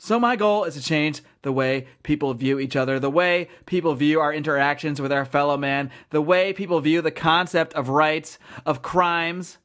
So, 0.00 0.20
my 0.20 0.36
goal 0.36 0.62
is 0.62 0.74
to 0.74 0.80
change 0.80 1.22
the 1.42 1.50
way 1.50 1.88
people 2.04 2.32
view 2.32 2.60
each 2.60 2.76
other, 2.76 3.00
the 3.00 3.10
way 3.10 3.48
people 3.66 3.94
view 3.94 4.20
our 4.20 4.32
interactions 4.32 5.00
with 5.00 5.10
our 5.10 5.24
fellow 5.24 5.56
man, 5.56 5.90
the 6.10 6.22
way 6.22 6.52
people 6.52 6.80
view 6.80 7.02
the 7.02 7.10
concept 7.10 7.74
of 7.74 7.88
rights, 7.88 8.38
of 8.64 8.80
crimes. 8.80 9.58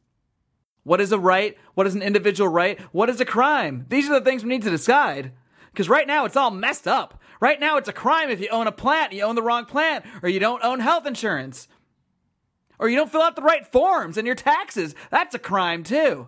What 0.84 1.00
is 1.00 1.12
a 1.12 1.20
right? 1.20 1.56
What 1.76 1.86
is 1.86 1.94
an 1.94 2.02
individual 2.02 2.50
right? 2.50 2.80
What 2.92 3.10
is 3.10 3.22
a 3.22 3.26
crime? 3.26 3.86
These 3.90 4.10
are 4.10 4.20
the 4.20 4.26
things 4.26 4.44
we 4.44 4.50
need 4.50 4.64
to 4.64 4.72
decide. 4.72 5.32
Because 5.72 5.88
right 5.88 6.08
now 6.08 6.26
it's 6.26 6.36
all 6.36 6.52
messed 6.52 6.88
up. 6.88 7.22
Right 7.40 7.60
now 7.60 7.78
it's 7.78 7.90
a 7.90 7.94
crime 7.94 8.32
if 8.32 8.40
you 8.40 8.50
own 8.50 8.68
a 8.68 8.72
plant, 8.72 9.14
you 9.14 9.22
own 9.22 9.36
the 9.36 9.42
wrong 9.44 9.66
plant, 9.66 10.04
or 10.24 10.30
you 10.30 10.40
don't 10.40 10.64
own 10.64 10.80
health 10.80 11.06
insurance, 11.06 11.68
or 12.80 12.90
you 12.90 12.96
don't 12.96 13.12
fill 13.12 13.22
out 13.22 13.36
the 13.36 13.42
right 13.42 13.68
forms 13.68 14.18
and 14.18 14.26
your 14.26 14.36
taxes. 14.36 14.96
That's 15.12 15.36
a 15.36 15.40
crime 15.40 15.84
too. 15.84 16.28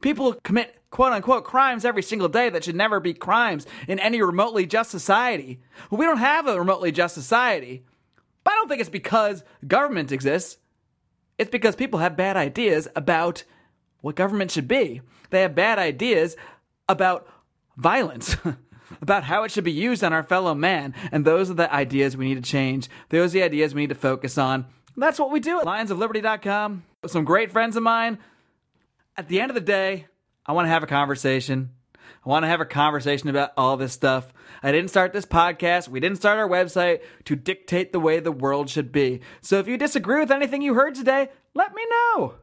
People 0.00 0.34
commit 0.34 0.77
quote 0.90 1.12
unquote 1.12 1.44
crimes 1.44 1.84
every 1.84 2.02
single 2.02 2.28
day 2.28 2.50
that 2.50 2.64
should 2.64 2.76
never 2.76 3.00
be 3.00 3.14
crimes 3.14 3.66
in 3.86 3.98
any 3.98 4.22
remotely 4.22 4.66
just 4.66 4.90
society. 4.90 5.60
we 5.90 6.04
don't 6.04 6.18
have 6.18 6.46
a 6.46 6.58
remotely 6.58 6.92
just 6.92 7.14
society. 7.14 7.84
But 8.44 8.52
I 8.52 8.56
don't 8.56 8.68
think 8.68 8.80
it's 8.80 8.90
because 8.90 9.44
government 9.66 10.12
exists. 10.12 10.58
It's 11.36 11.50
because 11.50 11.76
people 11.76 12.00
have 12.00 12.16
bad 12.16 12.36
ideas 12.36 12.88
about 12.96 13.44
what 14.00 14.16
government 14.16 14.50
should 14.50 14.68
be. 14.68 15.02
They 15.30 15.42
have 15.42 15.54
bad 15.54 15.78
ideas 15.78 16.36
about 16.88 17.28
violence, 17.76 18.36
about 19.02 19.24
how 19.24 19.44
it 19.44 19.50
should 19.50 19.64
be 19.64 19.72
used 19.72 20.02
on 20.02 20.12
our 20.12 20.22
fellow 20.22 20.54
man. 20.54 20.94
And 21.12 21.24
those 21.24 21.50
are 21.50 21.54
the 21.54 21.72
ideas 21.72 22.16
we 22.16 22.26
need 22.26 22.42
to 22.42 22.50
change. 22.50 22.88
Those 23.10 23.30
are 23.30 23.38
the 23.38 23.42
ideas 23.44 23.74
we 23.74 23.82
need 23.82 23.90
to 23.90 23.94
focus 23.94 24.38
on. 24.38 24.66
That's 24.96 25.18
what 25.18 25.30
we 25.30 25.40
do 25.40 25.60
at 25.60 25.66
lionsofliberty.com. 25.66 26.82
Some 27.06 27.24
great 27.24 27.52
friends 27.52 27.76
of 27.76 27.82
mine. 27.82 28.18
At 29.16 29.28
the 29.28 29.40
end 29.40 29.50
of 29.50 29.54
the 29.54 29.60
day, 29.60 30.06
I 30.48 30.52
want 30.52 30.64
to 30.64 30.70
have 30.70 30.82
a 30.82 30.86
conversation. 30.86 31.70
I 31.94 32.28
want 32.28 32.42
to 32.42 32.48
have 32.48 32.62
a 32.62 32.64
conversation 32.64 33.28
about 33.28 33.52
all 33.56 33.76
this 33.76 33.92
stuff. 33.92 34.32
I 34.62 34.72
didn't 34.72 34.88
start 34.90 35.12
this 35.12 35.26
podcast. 35.26 35.88
We 35.88 36.00
didn't 36.00 36.16
start 36.16 36.38
our 36.38 36.48
website 36.48 37.02
to 37.26 37.36
dictate 37.36 37.92
the 37.92 38.00
way 38.00 38.18
the 38.18 38.32
world 38.32 38.70
should 38.70 38.90
be. 38.90 39.20
So 39.42 39.58
if 39.58 39.68
you 39.68 39.76
disagree 39.76 40.18
with 40.18 40.30
anything 40.30 40.62
you 40.62 40.72
heard 40.72 40.94
today, 40.94 41.28
let 41.54 41.74
me 41.74 41.82
know. 41.90 42.34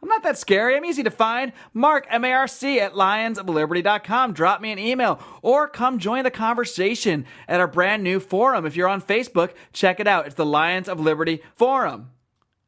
I'm 0.00 0.08
not 0.08 0.22
that 0.22 0.38
scary. 0.38 0.76
I'm 0.76 0.84
easy 0.84 1.02
to 1.02 1.10
find. 1.10 1.52
Marc, 1.72 2.06
M 2.08 2.24
A 2.24 2.32
R 2.32 2.46
C, 2.46 2.78
at 2.78 2.92
lionsofliberty.com. 2.92 4.32
Drop 4.32 4.60
me 4.60 4.70
an 4.70 4.78
email 4.78 5.18
or 5.42 5.66
come 5.66 5.98
join 5.98 6.24
the 6.24 6.30
conversation 6.30 7.24
at 7.48 7.58
our 7.58 7.66
brand 7.66 8.04
new 8.04 8.20
forum. 8.20 8.64
If 8.66 8.76
you're 8.76 8.88
on 8.88 9.00
Facebook, 9.02 9.54
check 9.72 10.00
it 10.00 10.06
out. 10.06 10.26
It's 10.26 10.34
the 10.34 10.46
Lions 10.46 10.88
of 10.88 11.00
Liberty 11.00 11.42
Forum. 11.56 12.10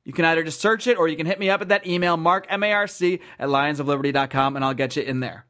You 0.06 0.12
can 0.12 0.24
either 0.24 0.44
just 0.44 0.60
search 0.60 0.86
it 0.86 0.96
or 0.96 1.08
you 1.08 1.16
can 1.16 1.26
hit 1.26 1.40
me 1.40 1.50
up 1.50 1.60
at 1.60 1.68
that 1.68 1.84
email, 1.84 2.16
marc, 2.16 2.46
M-A-R-C, 2.48 3.18
at 3.40 3.48
lionsofliberty.com, 3.48 4.54
and 4.54 4.64
I'll 4.64 4.72
get 4.72 4.94
you 4.94 5.02
in 5.02 5.18
there. 5.18 5.46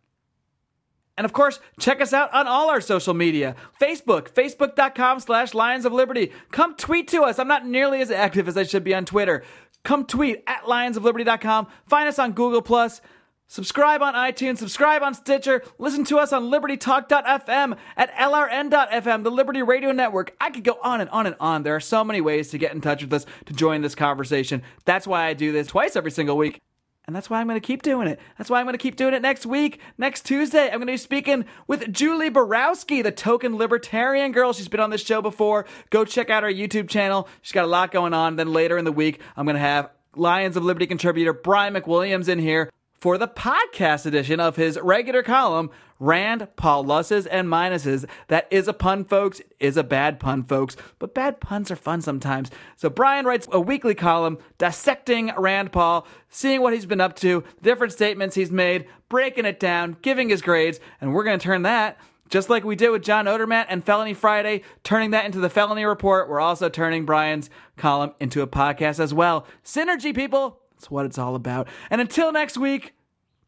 And 1.18 1.26
of 1.26 1.34
course, 1.34 1.60
check 1.78 2.00
us 2.00 2.14
out 2.14 2.32
on 2.32 2.46
all 2.46 2.70
our 2.70 2.80
social 2.80 3.12
media. 3.12 3.54
Facebook, 3.78 4.30
facebook.com 4.30 5.20
slash 5.20 5.52
Lions 5.52 5.84
of 5.84 5.92
Liberty. 5.92 6.32
Come 6.52 6.74
tweet 6.74 7.06
to 7.08 7.22
us. 7.22 7.38
I'm 7.38 7.48
not 7.48 7.66
nearly 7.66 8.00
as 8.00 8.10
active 8.10 8.48
as 8.48 8.56
I 8.56 8.62
should 8.62 8.82
be 8.82 8.94
on 8.94 9.04
Twitter. 9.04 9.44
Come 9.84 10.06
tweet 10.06 10.42
at 10.46 10.62
lionsofliberty.com. 10.62 11.66
Find 11.86 12.08
us 12.08 12.18
on 12.18 12.32
Google 12.32 12.62
Plus. 12.62 13.02
Subscribe 13.48 14.02
on 14.02 14.14
iTunes, 14.14 14.58
subscribe 14.58 15.02
on 15.02 15.14
Stitcher, 15.14 15.62
listen 15.78 16.02
to 16.06 16.18
us 16.18 16.32
on 16.32 16.50
libertytalk.fm, 16.50 17.76
at 17.96 18.12
lrn.fm, 18.14 19.22
the 19.22 19.30
Liberty 19.30 19.62
Radio 19.62 19.92
Network. 19.92 20.34
I 20.40 20.50
could 20.50 20.64
go 20.64 20.78
on 20.82 21.00
and 21.00 21.08
on 21.10 21.26
and 21.26 21.36
on. 21.38 21.62
There 21.62 21.76
are 21.76 21.80
so 21.80 22.02
many 22.02 22.20
ways 22.20 22.50
to 22.50 22.58
get 22.58 22.72
in 22.72 22.80
touch 22.80 23.02
with 23.02 23.12
us, 23.12 23.24
to 23.44 23.52
join 23.52 23.82
this 23.82 23.94
conversation. 23.94 24.62
That's 24.84 25.06
why 25.06 25.26
I 25.26 25.34
do 25.34 25.52
this 25.52 25.68
twice 25.68 25.94
every 25.94 26.10
single 26.10 26.36
week. 26.36 26.60
And 27.06 27.14
that's 27.14 27.30
why 27.30 27.40
I'm 27.40 27.46
going 27.46 27.60
to 27.60 27.64
keep 27.64 27.82
doing 27.82 28.08
it. 28.08 28.18
That's 28.36 28.50
why 28.50 28.58
I'm 28.58 28.66
going 28.66 28.74
to 28.74 28.78
keep 28.78 28.96
doing 28.96 29.14
it 29.14 29.22
next 29.22 29.46
week. 29.46 29.80
Next 29.96 30.26
Tuesday, 30.26 30.64
I'm 30.64 30.78
going 30.78 30.88
to 30.88 30.94
be 30.94 30.96
speaking 30.96 31.44
with 31.68 31.92
Julie 31.92 32.30
Borowski, 32.30 33.00
the 33.00 33.12
token 33.12 33.56
libertarian 33.56 34.32
girl. 34.32 34.52
She's 34.54 34.66
been 34.66 34.80
on 34.80 34.90
this 34.90 35.04
show 35.04 35.22
before. 35.22 35.66
Go 35.90 36.04
check 36.04 36.30
out 36.30 36.42
our 36.42 36.50
YouTube 36.50 36.88
channel. 36.88 37.28
She's 37.42 37.52
got 37.52 37.64
a 37.64 37.68
lot 37.68 37.92
going 37.92 38.12
on. 38.12 38.34
Then 38.34 38.52
later 38.52 38.76
in 38.76 38.84
the 38.84 38.90
week, 38.90 39.20
I'm 39.36 39.46
going 39.46 39.54
to 39.54 39.60
have 39.60 39.90
Lions 40.16 40.56
of 40.56 40.64
Liberty 40.64 40.88
contributor 40.88 41.32
Brian 41.32 41.74
McWilliams 41.74 42.28
in 42.28 42.40
here 42.40 42.72
for 43.06 43.18
the 43.18 43.28
podcast 43.28 44.04
edition 44.04 44.40
of 44.40 44.56
his 44.56 44.76
regular 44.82 45.22
column, 45.22 45.70
Rand, 46.00 46.48
Paul 46.56 46.84
Pluses 46.84 47.24
and 47.30 47.46
Minuses. 47.46 48.04
That 48.26 48.48
is 48.50 48.66
a 48.66 48.72
pun, 48.72 49.04
folks. 49.04 49.40
Is 49.60 49.76
a 49.76 49.84
bad 49.84 50.18
pun, 50.18 50.42
folks. 50.42 50.76
But 50.98 51.14
bad 51.14 51.38
puns 51.40 51.70
are 51.70 51.76
fun 51.76 52.02
sometimes. 52.02 52.50
So 52.74 52.90
Brian 52.90 53.24
writes 53.24 53.46
a 53.52 53.60
weekly 53.60 53.94
column 53.94 54.38
dissecting 54.58 55.30
Rand 55.38 55.70
Paul, 55.70 56.04
seeing 56.30 56.62
what 56.62 56.72
he's 56.72 56.84
been 56.84 57.00
up 57.00 57.14
to, 57.18 57.44
different 57.62 57.92
statements 57.92 58.34
he's 58.34 58.50
made, 58.50 58.88
breaking 59.08 59.44
it 59.44 59.60
down, 59.60 59.98
giving 60.02 60.28
his 60.28 60.42
grades, 60.42 60.80
and 61.00 61.14
we're 61.14 61.22
going 61.22 61.38
to 61.38 61.44
turn 61.44 61.62
that 61.62 62.00
just 62.28 62.50
like 62.50 62.64
we 62.64 62.74
did 62.74 62.90
with 62.90 63.04
John 63.04 63.26
Odermatt 63.26 63.66
and 63.68 63.84
Felony 63.84 64.14
Friday, 64.14 64.62
turning 64.82 65.12
that 65.12 65.26
into 65.26 65.38
the 65.38 65.48
Felony 65.48 65.84
Report, 65.84 66.28
we're 66.28 66.40
also 66.40 66.68
turning 66.68 67.04
Brian's 67.04 67.50
column 67.76 68.14
into 68.18 68.42
a 68.42 68.48
podcast 68.48 68.98
as 68.98 69.14
well. 69.14 69.46
Synergy, 69.64 70.12
people! 70.12 70.58
That's 70.76 70.90
what 70.90 71.06
it's 71.06 71.18
all 71.18 71.36
about. 71.36 71.68
And 71.88 72.00
until 72.00 72.32
next 72.32 72.58
week, 72.58 72.95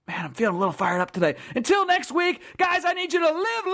Man, 0.09 0.24
I'm 0.24 0.32
feeling 0.32 0.56
a 0.56 0.59
little 0.59 0.72
fired 0.72 1.02
up 1.02 1.11
today. 1.11 1.36
Until 1.54 1.84
next 1.84 2.11
week, 2.12 2.40
guys, 2.56 2.86
I 2.86 2.94
need 2.94 3.12
you 3.12 3.20
to 3.20 3.26
live 3.26 3.66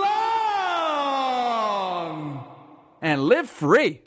long 2.03 2.45
and 3.01 3.23
live 3.23 3.49
free. 3.49 4.01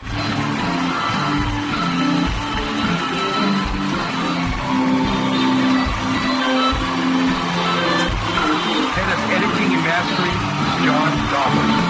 Head 8.92 9.08
of 9.14 9.20
editing 9.30 9.72
and 9.74 9.82
mastering, 9.82 10.38
John 10.84 11.10
Dobbins. 11.32 11.87